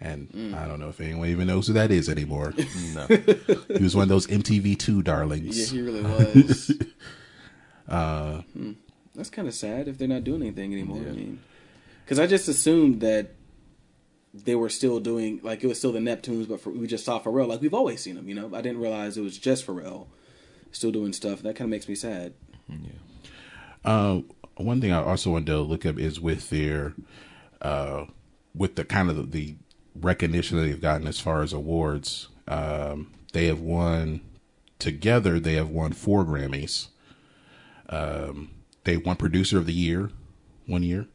[0.00, 0.54] And Mm.
[0.54, 2.52] I don't know if anyone even knows who that is anymore.
[2.94, 3.06] No.
[3.06, 5.72] he was one of those MTV2 darlings.
[5.72, 6.02] yeah, he really
[6.34, 6.72] was.
[7.88, 8.72] Uh, Hmm.
[9.14, 10.98] That's kind of sad if they're not doing anything anymore.
[10.98, 11.38] I mean,
[12.06, 13.34] because I just assumed that
[14.32, 17.20] they were still doing like it was still the Neptunes, but for, we just saw
[17.20, 18.28] Pharrell like we've always seen them.
[18.28, 20.06] You know, I didn't realize it was just Pharrell
[20.70, 21.42] still doing stuff.
[21.42, 22.34] That kind of makes me sad.
[23.84, 24.20] Uh,
[24.56, 26.94] one thing I also wanted to look up is with their,
[27.60, 28.04] uh,
[28.54, 29.56] with the kind of the, the
[30.00, 32.28] recognition that they've gotten as far as awards.
[32.46, 34.20] Um, they have won
[34.78, 35.40] together.
[35.40, 36.88] They have won four Grammys.
[37.88, 38.50] Um,
[38.84, 40.10] they won Producer of the Year
[40.66, 41.06] one year.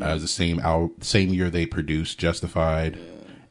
[0.00, 2.98] Uh, the same out same year they produced Justified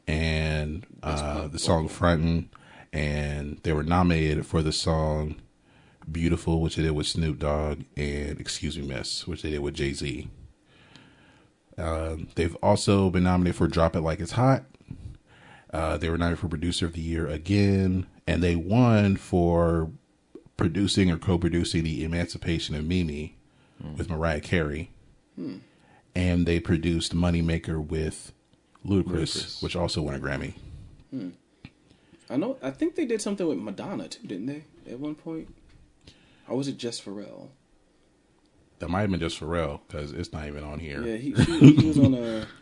[0.06, 2.48] and uh, the song Frontin',
[2.92, 5.36] and they were nominated for the song
[6.10, 9.74] Beautiful, which they did with Snoop Dogg, and Excuse Me Miss, which they did with
[9.74, 10.28] Jay Z.
[11.78, 14.64] Um, they've also been nominated for Drop It Like It's Hot.
[15.72, 19.90] Uh, they were nominated for Producer of the Year again, and they won for
[20.56, 23.36] producing or co-producing the Emancipation of Mimi
[23.96, 24.90] with Mariah Carey,
[25.36, 25.58] Hmm.
[26.14, 28.32] And they produced Moneymaker with
[28.86, 29.62] Ludacris, Ludacris.
[29.62, 30.54] which also won a Grammy.
[31.10, 31.30] Hmm.
[32.28, 32.56] I know.
[32.62, 34.64] I think they did something with Madonna too, didn't they?
[34.90, 35.52] At one point,
[36.48, 37.48] or was it just Pharrell?
[38.78, 41.02] That might have been just Pharrell because it's not even on here.
[41.02, 42.46] Yeah, he, he, he was on a.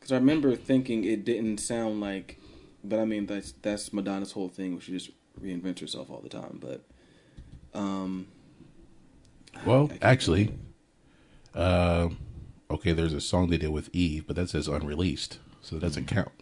[0.00, 2.40] Because I remember thinking it didn't sound like,
[2.82, 4.72] but I mean that's that's Madonna's whole thing.
[4.72, 6.58] Where she just reinvents herself all the time.
[6.62, 6.82] But,
[7.78, 8.26] um,
[9.66, 10.54] Well, actually,
[11.54, 12.08] uh,
[12.70, 16.06] okay, there's a song they did with Eve, but that says unreleased, so that doesn't
[16.06, 16.32] count.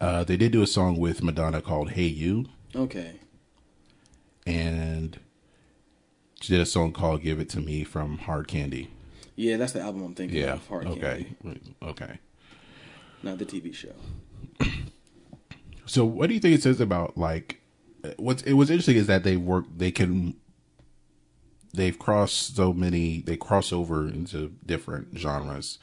[0.00, 3.20] uh, they did do a song with Madonna called "Hey You," okay,
[4.46, 5.18] and
[6.40, 8.90] she did a song called "Give It to Me" from Hard Candy.
[9.36, 10.54] yeah, that's the album I'm thinking Yeah.
[10.54, 10.66] of.
[10.68, 11.26] Hard okay.
[11.42, 12.18] Candy, Okay.
[13.22, 13.94] not the TV show.
[15.88, 17.60] So, what do you think it says about like
[18.16, 20.34] what's it was interesting is that they work they can
[21.74, 25.78] they've crossed so many they cross over into different genres.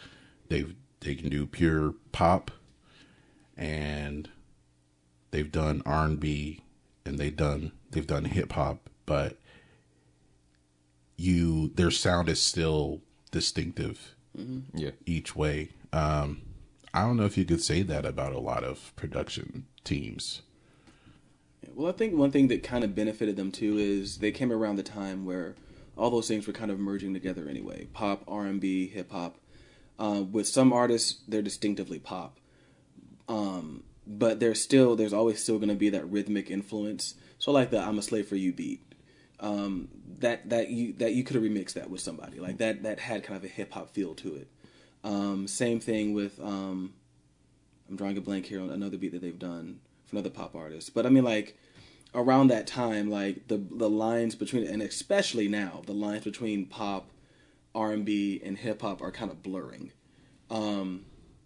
[0.49, 2.51] They've they can do pure pop
[3.57, 4.29] and
[5.31, 6.61] they've done R and B
[7.05, 9.37] and they've done they've done hip hop, but
[11.17, 13.01] you their sound is still
[13.31, 14.15] distinctive
[14.73, 14.91] Yeah.
[15.05, 15.69] each way.
[15.91, 16.41] Um,
[16.93, 20.41] I don't know if you could say that about a lot of production teams.
[21.75, 24.75] Well, I think one thing that kind of benefited them too is they came around
[24.75, 25.55] the time where
[25.97, 29.37] all those things were kind of merging together anyway: pop, R and B, hip hop.
[29.99, 32.39] Uh, with some artists, they're distinctively pop,
[33.29, 37.15] um, but there's still there's always still going to be that rhythmic influence.
[37.37, 38.81] So, like the "I'm a Slave for You" beat,
[39.39, 39.89] um,
[40.19, 43.23] that that you that you could have remixed that with somebody like that that had
[43.23, 44.47] kind of a hip hop feel to it.
[45.03, 46.93] Um, same thing with um,
[47.89, 50.93] I'm drawing a blank here on another beat that they've done for another pop artist.
[50.93, 51.57] But I mean, like,
[52.15, 57.09] around that time, like the the lines between and especially now, the lines between pop,
[57.73, 59.91] R and B, and hip hop are kind of blurring.
[60.49, 61.05] Um,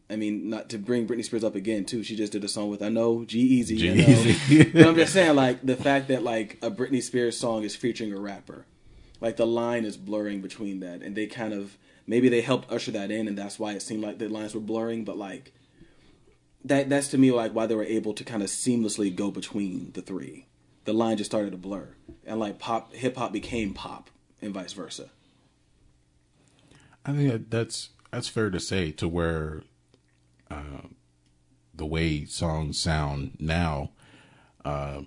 [0.10, 2.04] I mean, not to bring Britney Spears up again too.
[2.04, 4.74] She just did a song with I know G Easy, G-Eazy.
[4.74, 8.14] but I'm just saying like the fact that like a Britney Spears song is featuring
[8.14, 8.66] a rapper,
[9.20, 12.92] like the line is blurring between that, and they kind of maybe they helped usher
[12.92, 15.04] that in, and that's why it seemed like the lines were blurring.
[15.04, 15.54] But like
[16.64, 19.92] that that's to me like why they were able to kind of seamlessly go between
[19.94, 20.48] the three.
[20.88, 21.90] The line just started to blur,
[22.26, 24.10] and like pop hip hop became pop,
[24.42, 25.10] and vice versa.
[27.06, 29.64] I think that's that's fair to say to where
[30.50, 30.88] uh,
[31.76, 33.92] the way songs sound now.
[34.64, 35.02] Uh,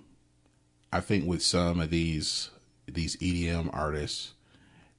[0.93, 2.51] I think with some of these
[2.85, 4.33] these EDM artists,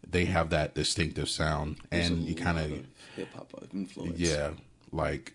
[0.05, 2.71] they have that distinctive sound, and you kind of
[3.15, 4.19] hip hop influence.
[4.19, 4.51] yeah,
[4.91, 5.35] like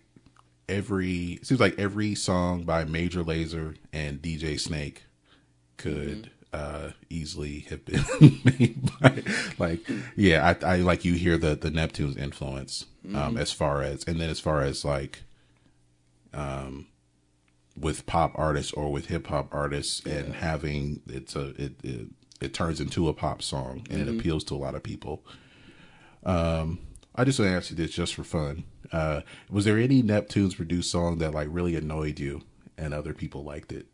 [0.68, 5.04] every it seems like every song by Major Lazer and DJ Snake
[5.78, 8.04] could uh easily have been
[8.44, 9.22] made by
[9.58, 9.80] like
[10.16, 13.40] yeah I, I like you hear the the Neptune's influence um Mhm.
[13.40, 15.22] as far as and then as far as like
[16.34, 16.86] um
[17.78, 22.08] with pop artists or with hip hop artists and having it's a it, it
[22.40, 24.08] it turns into a pop song and Mhm.
[24.08, 25.24] it appeals to a lot of people
[26.24, 26.78] um
[27.14, 28.62] I just want to ask you this just for fun.
[28.92, 32.42] Uh, was there any Neptunes produced song that like really annoyed you
[32.76, 33.86] and other people liked it?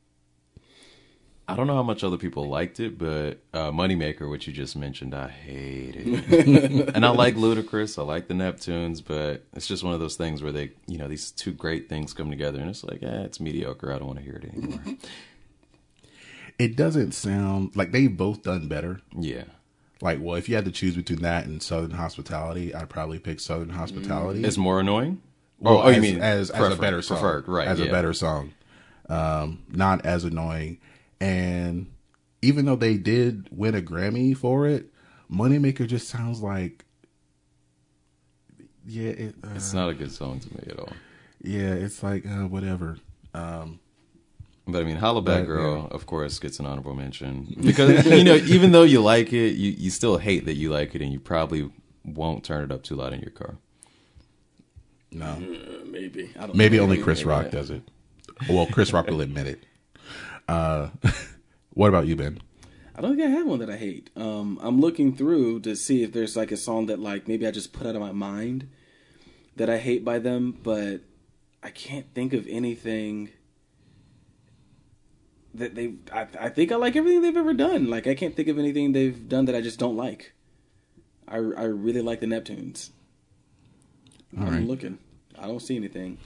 [1.47, 4.77] I don't know how much other people liked it, but uh, Moneymaker, which you just
[4.77, 6.33] mentioned, I hated.
[6.95, 10.43] and I like Ludacris, I like the Neptunes, but it's just one of those things
[10.43, 13.41] where they, you know, these two great things come together, and it's like, eh, it's
[13.41, 13.93] mediocre.
[13.93, 14.81] I don't want to hear it anymore.
[16.57, 19.01] It doesn't sound like they've both done better.
[19.19, 19.43] Yeah.
[20.01, 23.41] Like, well, if you had to choose between that and Southern Hospitality, I'd probably pick
[23.41, 24.45] Southern Hospitality.
[24.45, 25.21] It's more annoying.
[25.59, 27.67] Well, oh, oh, you as, mean as, as a better song, preferred, right?
[27.67, 28.53] As a better song,
[29.09, 30.79] um, not as annoying.
[31.21, 31.91] And
[32.43, 34.91] even though they did win a Grammy for it,
[35.31, 36.85] Moneymaker just sounds like,
[38.87, 40.93] yeah, it, uh, It's not a good song to me at all.
[41.43, 42.99] Yeah, it's like uh, whatever.
[43.33, 43.81] Um,
[44.67, 45.95] But I mean, Holla Back Girl, yeah.
[45.95, 49.71] of course, gets an honorable mention because you know, even though you like it, you
[49.73, 51.71] you still hate that you like it, and you probably
[52.05, 53.57] won't turn it up too loud in your car.
[55.13, 56.83] no, Uh, maybe I don't maybe know.
[56.85, 57.53] only Chris Maybe Rock not.
[57.53, 57.83] does it.
[58.49, 59.65] Well, Chris Rock will admit it.
[60.49, 60.91] Uh,
[61.75, 62.39] what about you, Ben?
[62.97, 64.11] I don't think I have one that I hate.
[64.17, 67.51] Um, I'm looking through to see if there's like a song that like maybe I
[67.51, 68.69] just put out of my mind
[69.57, 71.01] that I hate by them, but
[71.63, 73.31] I can't think of anything
[75.55, 75.95] that they.
[76.13, 77.89] I, I think I like everything they've ever done.
[77.91, 80.33] Like I can't think of anything they've done that I just don't like.
[81.27, 82.91] I I really like the Neptunes.
[84.39, 84.63] All I'm right.
[84.67, 84.99] looking.
[85.39, 86.19] I don't see anything.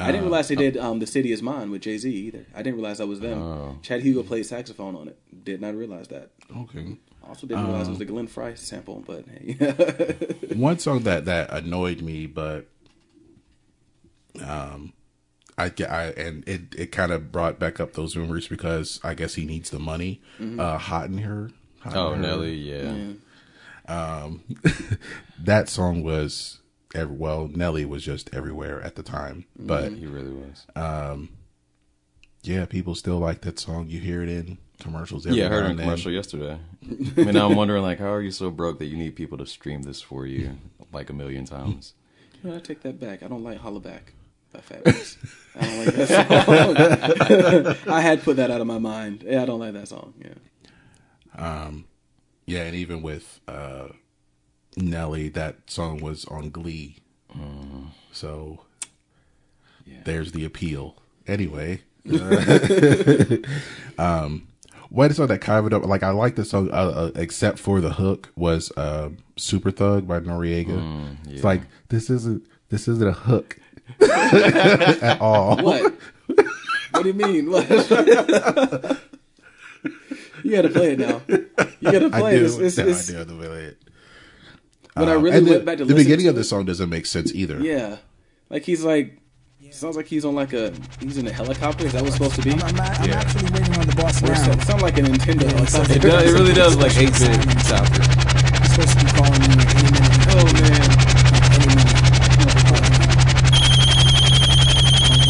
[0.00, 2.46] I didn't Uh, realize they did um, "The City Is Mine" with Jay Z either.
[2.54, 3.38] I didn't realize that was them.
[3.38, 3.78] Oh.
[3.82, 5.18] Chad Hugo played saxophone on it.
[5.44, 6.30] Did not realize that.
[6.56, 6.96] Okay.
[7.22, 10.54] Also didn't realize it was Um, the Glenn Frey sample, but hey.
[10.56, 12.66] One song that that annoyed me, but
[14.44, 14.92] um,
[15.58, 19.14] I get I and it it kind of brought back up those rumors because I
[19.14, 20.20] guess he needs the money.
[20.40, 20.58] Mhm.
[20.60, 21.50] Uh, hot in her.
[21.80, 22.16] Hot in Oh, Her.
[22.20, 23.12] Nelly, yeah.
[23.88, 24.42] Um,
[25.38, 26.60] that song was
[26.94, 30.66] ev- well, Nelly was just everywhere at the time, but he really was.
[30.76, 31.30] Um,
[32.42, 33.88] yeah, people still like that song.
[33.88, 35.26] You hear it in commercials.
[35.26, 35.86] Every Yeah, I heard now it in and then.
[35.86, 36.58] commercial yesterday.
[37.16, 39.36] I mean, now I'm wondering, like, how are you so broke that you need people
[39.38, 40.56] to stream this for you
[40.92, 41.92] like a million times?
[42.42, 43.22] You know, I take that back.
[43.22, 44.14] I don't like Holla Back
[44.52, 45.16] by Fabolous.
[45.54, 47.92] I don't like that song.
[47.94, 49.22] I had put that out of my mind.
[49.26, 50.14] Yeah, I don't like that song.
[50.18, 50.34] Yeah.
[51.36, 51.84] Um,
[52.46, 53.88] yeah, and even with uh,
[54.76, 56.96] Nelly, that song was on Glee.
[58.12, 58.60] So
[60.04, 60.96] there's the appeal.
[61.26, 61.82] Anyway,
[63.98, 64.46] um,
[64.88, 67.90] what song that kind of like I like the song, uh, uh, except for the
[67.94, 70.66] hook was uh, "Super Thug" by Noreaga.
[70.78, 73.58] Mm, It's like this isn't this isn't a hook
[74.00, 75.56] at all.
[75.62, 75.94] What?
[76.26, 77.50] what do you mean?
[77.50, 77.68] What?
[80.42, 81.22] you got to play it now.
[81.28, 82.44] You got to I play do.
[82.46, 82.46] it.
[82.46, 83.78] It's, it's, No, it's, I do have to play it.
[85.00, 86.88] When I Um, really went the, back to the beginning to of the song doesn't
[86.90, 87.60] make sense either.
[87.60, 87.96] Yeah,
[88.48, 89.16] like he's like.
[89.72, 91.86] Sounds like he's on like a he's in a helicopter.
[91.86, 92.50] Is that what's supposed to be?
[92.50, 94.34] I'm, I'm, I'm actually waiting on the boss Or now.
[94.34, 95.46] sound, sound like a Nintendo.
[95.46, 97.38] Yeah, so It, does, it really does, like 8 bit
[97.70, 98.02] chopper.
[98.02, 100.26] He's supposed to be calling me any minute.
[100.26, 100.90] Oh man.
[101.54, 103.00] Any minute.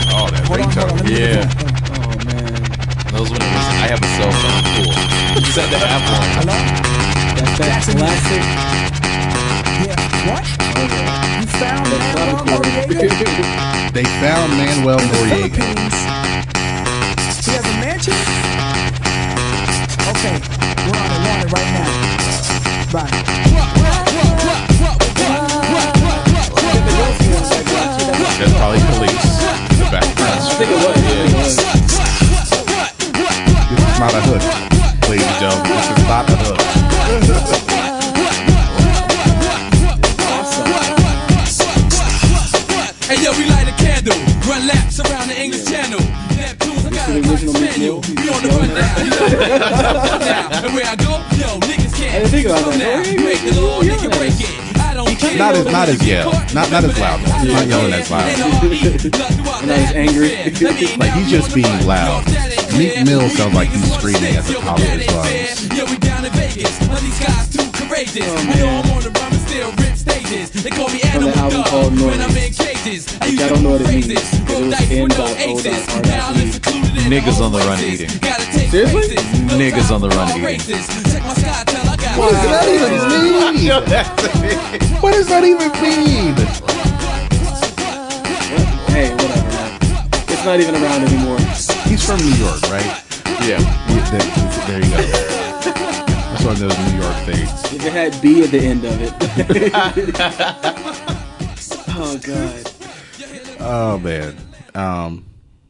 [0.09, 0.97] Oh, that Hold on, hold on.
[0.97, 1.45] Let me Yeah.
[1.45, 2.01] get the phone.
[2.01, 2.65] Oh man.
[3.13, 4.63] Those when it was, I have a cell phone.
[4.73, 4.89] Cool.
[5.37, 6.29] You just had to have one.
[6.41, 6.57] Hello?
[7.37, 8.41] That's that Jackson, classic.
[10.29, 10.45] What?
[11.41, 15.65] You found Manuel Noriega They found Manuel Noriega.
[15.65, 15.97] Philippines.
[17.47, 18.15] He has a mansion?
[20.13, 20.37] Okay,
[20.85, 21.89] we're on it, on it right now.
[22.93, 23.15] Right.
[28.41, 29.25] That's probably police.
[29.73, 30.41] in the background.
[30.41, 30.97] I think it was.
[30.97, 31.57] I think it was.
[33.71, 34.45] This is not a hook,
[35.09, 35.73] ladies and gentlemen.
[35.77, 37.87] This is not a hook.
[45.71, 46.01] Channel.
[46.35, 48.01] Neptunes, I got a original fucking Meek manual.
[48.01, 48.15] Mill?
[48.19, 49.39] Be on the run now, you know.
[50.19, 52.11] Now, and where I go, yo, niggas can't.
[52.11, 53.07] I didn't think about Come that.
[53.07, 54.71] now, break the law, nigga, break it.
[54.91, 56.33] Don't as not as yell.
[56.53, 57.21] Not not as loud.
[57.21, 58.39] He's not yelling as loud.
[58.39, 58.65] Not
[59.79, 60.31] as angry.
[60.99, 62.27] Like he's just being loud.
[62.77, 65.69] Meek Mill sounds like he's screaming at the top of his lungs.
[65.77, 66.79] Yeah, we down in Vegas.
[66.79, 68.27] These guys too courageous.
[68.29, 70.51] I know I'm on the run, still rip stages.
[70.51, 72.60] They call me From the Animal album Dog when I'm Noise.
[72.60, 73.07] in cages.
[73.21, 75.45] I Which I don't know what it means, because it was in with no by
[75.45, 75.87] Old aces.
[75.87, 76.55] Hard Now I'm Knocks.
[76.55, 78.11] secluded in Niggas on the run eating.
[78.71, 79.17] Seriously?
[79.61, 80.45] Niggas on the run eating.
[80.45, 80.87] races.
[81.13, 85.01] Check my sky, tell I got What does that even mean?
[85.01, 86.35] What does that even mean?
[88.91, 89.49] Hey, whatever.
[89.49, 89.79] Man.
[90.29, 91.39] It's not even around anymore.
[91.89, 93.03] He's from New York, right?
[93.47, 93.61] Yeah.
[93.89, 94.27] Yeah, there,
[94.67, 94.97] there you go.
[96.31, 97.51] That's one of those New York things.
[97.73, 99.13] If it had B at the end of it.
[102.03, 103.61] oh God.
[103.61, 104.37] Oh man.
[104.75, 105.27] Um,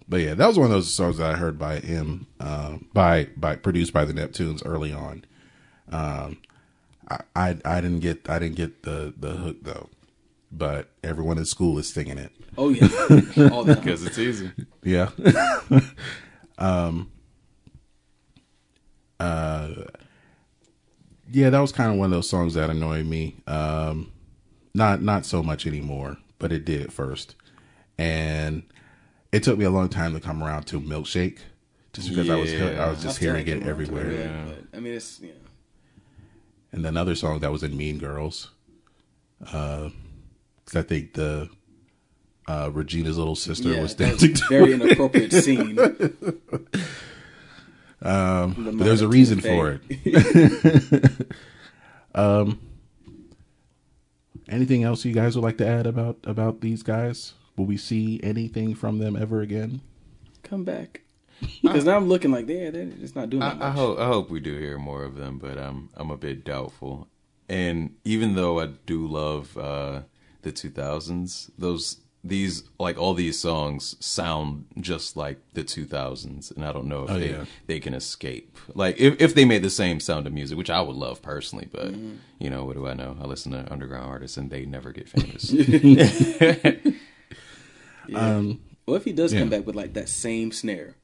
[0.09, 3.28] but yeah, that was one of those songs that I heard by him, uh, by
[3.36, 5.24] by produced by the Neptunes early on.
[5.90, 6.39] Um,
[7.09, 9.89] I, I I didn't get I didn't get the the hook though,
[10.51, 12.32] but everyone in school is singing it.
[12.57, 12.89] Oh yeah.
[13.52, 13.77] All the.
[13.77, 14.51] Because it's easy.
[14.82, 15.11] Yeah.
[16.59, 17.11] um.
[19.19, 19.70] Uh.
[21.32, 23.36] Yeah, that was kind of one of those songs that annoyed me.
[23.47, 24.11] Um,
[24.75, 27.35] not not so much anymore, but it did at first,
[27.99, 28.63] and
[29.33, 31.39] it took me a long time to come around to "Milkshake,"
[31.93, 34.13] just because I was I was just I hearing it come around to everywhere.
[34.13, 35.35] yet, but, I mean, it's you know.
[36.73, 38.51] And another song that was in Mean Girls,
[39.53, 39.91] uh,
[40.65, 41.49] 'cause I think the
[42.47, 44.81] uh, Regina's little sister Yeah, was dancing very it.
[44.81, 45.77] inappropriate scene.
[48.03, 51.27] Um, but there's a reason for it.
[52.15, 52.59] um,
[54.51, 57.35] anything else you guys would like to add about about these guys?
[57.56, 59.81] Will we see anything from them ever again?
[60.43, 61.02] Come back.
[61.62, 64.06] Because now I'm looking like, yeah, they're just not doing that I, I hope I
[64.06, 67.09] hope we do hear more of them, but I'm I'm a bit doubtful.
[67.48, 70.02] And even though I do love uh,
[70.43, 76.73] the 2000s, those these like all these songs sound just like the 2000s, and I
[76.73, 77.45] don't know if Oh, they yeah.
[77.67, 78.59] they can escape.
[78.75, 81.69] Like if if they made the same sound of music, which I would love personally,
[81.73, 81.95] but
[82.39, 83.17] you know what do I know?
[83.21, 85.51] I listen to underground artists, and they never get famous.
[88.15, 89.41] Um, What if he does Yeah.
[89.41, 90.97] come back with like that same snare,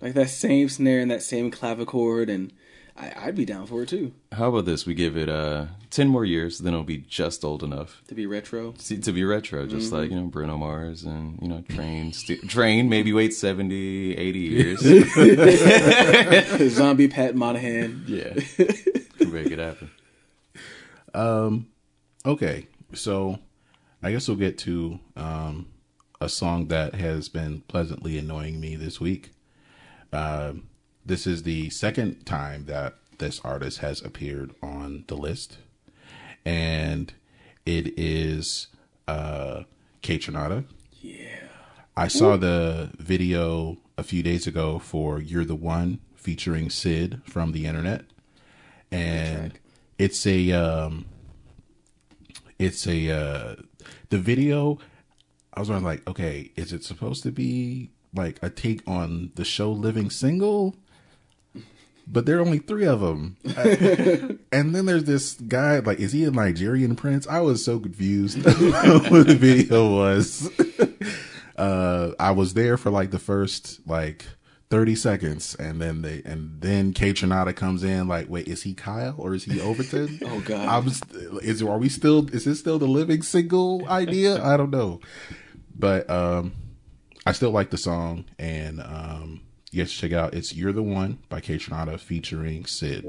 [0.00, 2.52] like that same snare and that same clavichord, and
[2.96, 4.84] I, I'd be down for it too How about this?
[4.86, 8.26] We give it uh, ten more years, then it'll be just old enough to be
[8.26, 8.74] retro.
[8.78, 12.48] See, to be retro, just like you know Bruno Mars and you know Train, st-
[12.48, 12.88] Train.
[12.88, 14.80] Maybe wait 70, 80 years.
[16.74, 18.04] Zombie Pat Monahan.
[18.06, 18.34] yeah,
[19.26, 19.90] make it happen.
[21.14, 21.66] Um,
[22.26, 23.38] okay, so
[24.02, 25.66] I guess we'll get to um,
[26.20, 29.30] a song that has been pleasantly annoying me this week.
[30.12, 30.68] Um,
[31.04, 35.58] this is the second time that this artist has appeared on the list,
[36.44, 37.12] and
[37.66, 38.68] it is
[39.08, 39.62] uh,
[40.02, 40.64] Kaytranada.
[41.00, 41.38] Yeah.
[41.96, 47.52] I saw the video a few days ago for "You're the One" featuring Syd from
[47.52, 48.04] the internet,
[48.90, 49.58] and
[49.98, 51.04] it's a um,
[52.58, 53.56] it's a uh,
[54.08, 54.78] the video.
[55.54, 59.44] I was wondering, like, okay, is it supposed to be like a take on the
[59.44, 60.76] show Living Single?
[62.06, 63.36] But there are only three of them,
[64.52, 65.78] and then there's this guy.
[65.78, 67.26] Like, is he a Nigerian prince?
[67.26, 70.50] I was so confused what the video was.
[71.56, 74.26] uh, I was there for like the first like
[74.70, 79.14] 30 seconds and then they and then Kaytranada comes in like wait is he Kyle
[79.18, 80.66] or is he Overton Oh, God.
[80.66, 81.02] I was
[81.42, 85.00] is are we still is this still the living single idea I don't know
[85.78, 86.54] but um
[87.26, 89.42] I still like the song and um
[89.72, 90.34] you guys check it out.
[90.34, 93.06] It's You're the One by Kaytranada featuring Syd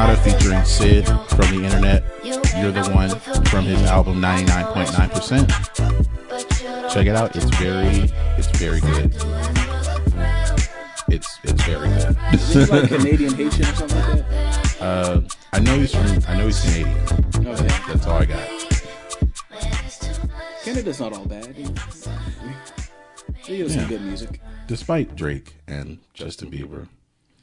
[0.00, 2.02] Tornado featuring Syd from the internet.
[2.24, 3.10] You're the one
[3.44, 6.90] from his album 99.9%.
[6.90, 7.36] Check it out.
[7.36, 8.08] It's very,
[8.38, 9.14] it's very good.
[11.08, 12.16] It's it's very good.
[12.32, 14.76] Is like Canadian Haitian or something like that?
[14.80, 15.20] Uh,
[15.52, 16.06] I know he's from.
[16.26, 16.96] I know he's Canadian.
[17.46, 17.68] Okay.
[17.86, 18.48] That's all I got.
[20.64, 21.54] Canada's not all bad.
[21.54, 21.66] They
[23.56, 23.68] Yeah.
[23.68, 24.40] some good music.
[24.66, 26.88] Despite Drake and Justin Bieber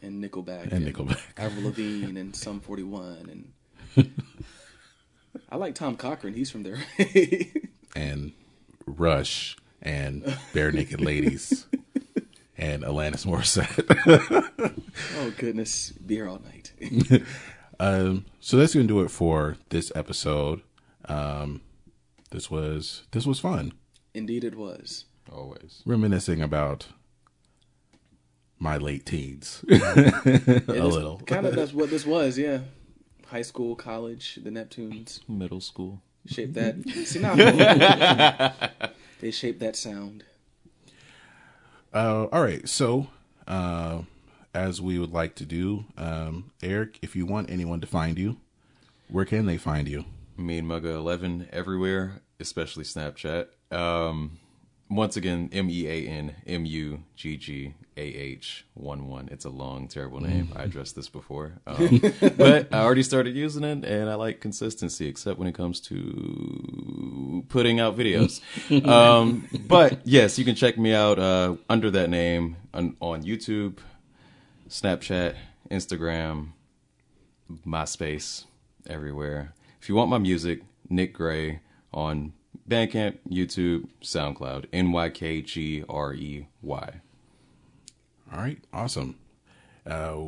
[0.01, 0.71] And Nickelback.
[0.71, 1.19] and Nickelback.
[1.37, 3.51] Avril Lavigne and Sum 41.
[3.95, 4.11] And
[5.49, 6.33] I like Tom Cochrane.
[6.33, 6.77] He's from there.
[7.95, 8.33] and
[8.85, 11.65] Rush and Barenaked Ladies
[12.57, 14.51] and Alanis Morissette.
[15.17, 15.91] oh, goodness.
[15.91, 16.73] Be here all night.
[17.79, 20.61] um, so that's gonna do it for this episode.
[21.05, 21.61] Um,
[22.31, 23.73] this was this was fun.
[24.13, 25.05] Indeed, it was.
[25.31, 25.83] Always.
[25.85, 26.87] Reminiscing about
[28.59, 29.75] my late teens a
[30.67, 31.19] little.
[31.25, 32.59] Kind of that's what this was, yeah.
[33.27, 36.01] High school, college, the Neptunes Middle school.
[36.25, 36.75] shaped that.
[37.05, 37.35] See now,
[39.19, 40.23] they shaped that sound.
[41.93, 42.67] Uh, all right.
[42.67, 43.07] So,
[43.47, 44.01] uh,
[44.53, 48.37] as we would like to do, um, Eric, if you want anyone to find you,
[49.09, 50.05] where can they find you?
[50.37, 53.47] Me and Mugga Eleven everywhere, especially Snapchat.
[53.71, 54.39] Um,
[54.89, 59.27] once again, M E A N M U G G A H one one.
[59.31, 60.53] It's a long, terrible name.
[60.55, 61.99] I addressed this before, um,
[62.37, 67.43] but I already started using it, and I like consistency, except when it comes to
[67.49, 68.39] putting out videos.
[68.87, 73.79] um, but yes, you can check me out uh, under that name on, on YouTube,
[74.69, 75.35] Snapchat,
[75.71, 76.49] Instagram,
[77.65, 78.45] MySpace,
[78.87, 79.53] everywhere.
[79.81, 80.61] If you want my music,
[80.91, 81.61] Nyk Grey
[81.93, 82.33] on
[82.69, 87.01] Bandcamp, YouTube, SoundCloud, N Y K G R E Y.
[88.31, 89.17] All right, awesome.
[89.85, 90.27] Uh,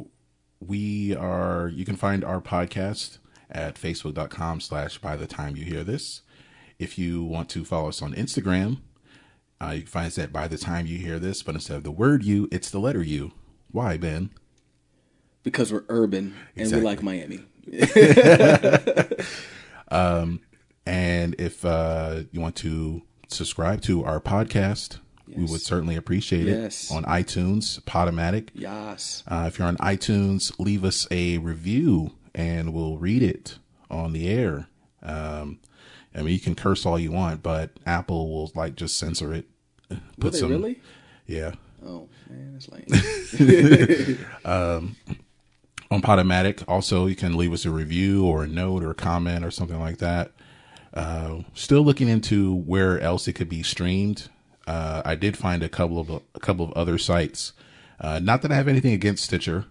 [0.59, 1.67] we are.
[1.67, 3.17] You can find our podcast
[3.49, 6.21] at facebook.com slash by the time you hear this.
[6.77, 8.79] If you want to follow us on Instagram,
[9.61, 11.83] uh, you can find us at by the time you hear this, but instead of
[11.83, 13.31] the word you, it's the letter U.
[13.71, 14.29] Why, Ben?
[15.43, 16.79] Because we're urban and Exactly.
[16.79, 17.43] we like Miami.
[19.91, 20.41] Um,
[20.85, 24.99] and if uh, you want to subscribe to our podcast,
[25.35, 26.91] we would certainly appreciate Yes.
[26.91, 28.49] it on iTunes, Podomatic.
[28.53, 29.23] Yes.
[29.27, 33.57] Uh, if you're on iTunes, leave us a review and we'll read it
[33.89, 34.67] on the air.
[35.01, 35.59] Um,
[36.15, 39.47] I mean, you can curse all you want, but Apple will like just censor it.
[40.17, 40.79] Will they really?
[41.25, 41.53] Yeah.
[41.85, 44.17] Oh man, that's lame.
[44.45, 44.95] um,
[45.91, 49.45] on Podomatic, also you can leave us a review or a note or a comment
[49.45, 50.31] or something like that.
[50.93, 54.29] Uh, still looking into where else it could be streamed.
[54.69, 57.53] Uh, I did find a couple of a couple of other sites.
[57.99, 59.65] Uh, not that I have anything against Stitcher.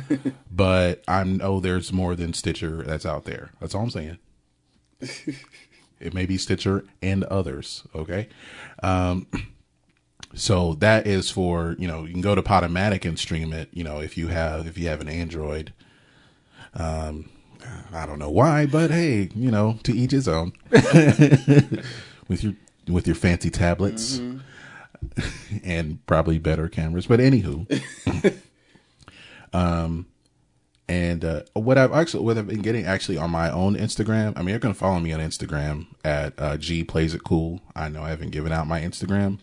[0.52, 3.50] but I know there's more than Stitcher that's out there.
[3.60, 4.18] That's all I'm saying.
[5.00, 7.82] it may be Stitcher and others.
[7.96, 8.28] Okay.
[8.80, 9.26] Um,
[10.36, 13.70] so that is for you know you can go to Podomatic and stream it.
[13.72, 15.72] You know if you have if you have an Android.
[16.74, 17.28] Um,
[17.92, 20.52] I don't know why, but hey, you know to each his own.
[20.70, 22.54] with your
[22.88, 24.20] with your fancy tablets
[25.64, 27.66] and probably better cameras, but anywho.
[29.52, 30.06] um,
[30.88, 34.34] and uh, what I've actually what I've been getting actually on my own Instagram.
[34.36, 37.60] I mean, you're gonna follow me on Instagram at uh, G plays it cool.
[37.74, 39.38] I know I haven't given out my Instagram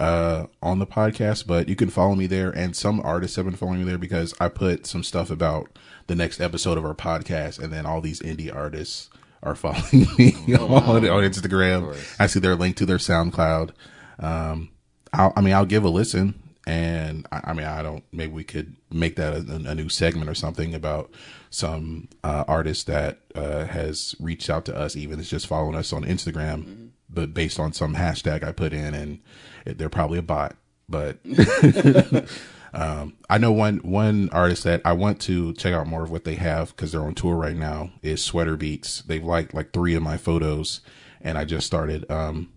[0.00, 2.50] uh, on the podcast, but you can follow me there.
[2.50, 6.14] And some artists have been following me there because I put some stuff about the
[6.14, 9.10] next episode of our podcast, and then all these indie artists
[9.42, 11.96] are following me on, on Instagram.
[12.18, 13.70] I see their link to their SoundCloud.
[14.18, 14.70] Um,
[15.12, 18.04] I'll, I mean, I'll give a listen, and I, I mean, I don't.
[18.12, 21.10] Maybe we could make that a, a new segment or something about
[21.50, 25.92] some uh, artist that uh, has reached out to us, even it's just following us
[25.92, 29.20] on Instagram, but based on some hashtag I put in, and
[29.66, 30.56] it, they're probably a bot,
[30.88, 31.18] but.
[32.74, 36.24] Um, I know one one artist that I want to check out more of what
[36.24, 39.02] they have because they're on tour right now is Sweater Beats.
[39.02, 40.80] They've liked like three of my photos,
[41.20, 42.50] and I just started um,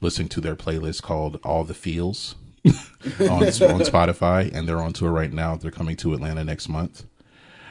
[0.00, 2.34] listening to their playlist called All the Feels
[2.64, 2.74] on
[3.20, 5.56] on Spotify, and they're on tour right now.
[5.56, 7.04] They're coming to Atlanta next month,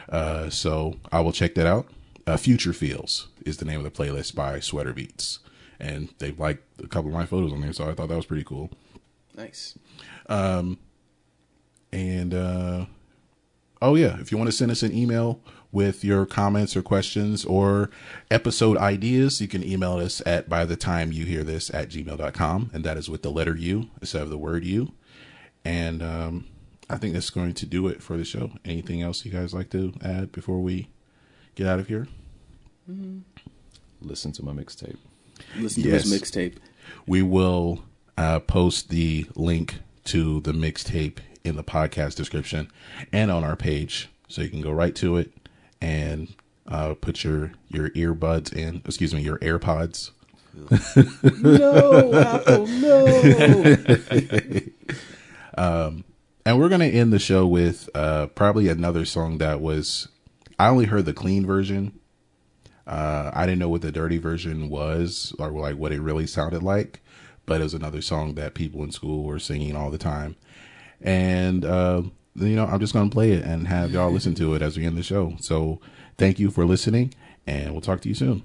[0.09, 1.87] uh, so I will check that out.
[2.27, 5.39] Uh, Future Feels is the name of the playlist by Sweater Beats,
[5.79, 8.25] and they've liked a couple of my photos on there, so I thought that was
[8.25, 8.69] pretty cool.
[9.35, 9.77] Nice.
[10.27, 10.77] Um,
[11.91, 12.85] and uh,
[13.81, 15.39] oh yeah, if you want to send us an email
[15.71, 17.89] with your comments or questions or
[18.31, 22.71] episode ideas, you can email us at by the time you hear this at gmail.com.
[22.73, 24.93] And that is with the letter U instead of the word U.
[25.65, 26.45] And um,
[26.89, 28.51] I think that's going to do it for the show.
[28.63, 30.87] Anything else you guys like to add before we
[31.55, 32.07] get out of here?
[34.01, 34.97] Listen to my mixtape.
[35.57, 36.03] Listen to Yes.
[36.09, 36.55] his mixtape.
[37.05, 37.83] We will
[38.17, 42.69] uh, post the link to the mixtape in the podcast description
[43.11, 45.31] and on our page, so you can go right to it
[45.81, 46.35] and
[46.67, 48.81] uh, put your your earbuds in.
[48.85, 50.11] Excuse me, your AirPods.
[51.41, 53.05] No, Apple, no.
[55.57, 56.03] um,
[56.45, 60.07] and we're gonna end the show with uh, probably another song that was.
[60.59, 61.99] I only heard the clean version.
[62.87, 66.63] Uh, I didn't know what the dirty version was or like what it really sounded
[66.63, 67.01] like,
[67.45, 70.35] but it was another song that people in school were singing all the time.
[71.01, 72.03] And uh,
[72.35, 74.85] you know, I'm just gonna play it and have y'all listen to it as we
[74.85, 75.35] end the show.
[75.39, 75.79] So
[76.17, 77.13] thank you for listening,
[77.45, 78.43] and we'll talk to you soon.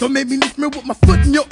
[0.00, 1.44] Don't make me lift me with my foot in your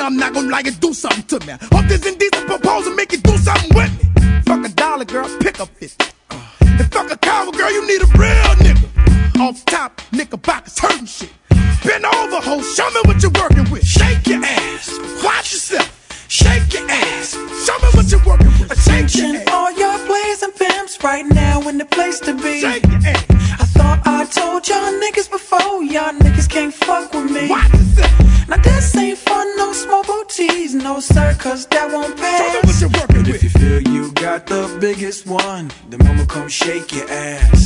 [0.00, 1.52] I'm not gonna like it, do something to me.
[1.72, 2.19] Hope this indecent
[36.30, 37.59] come shake your ass.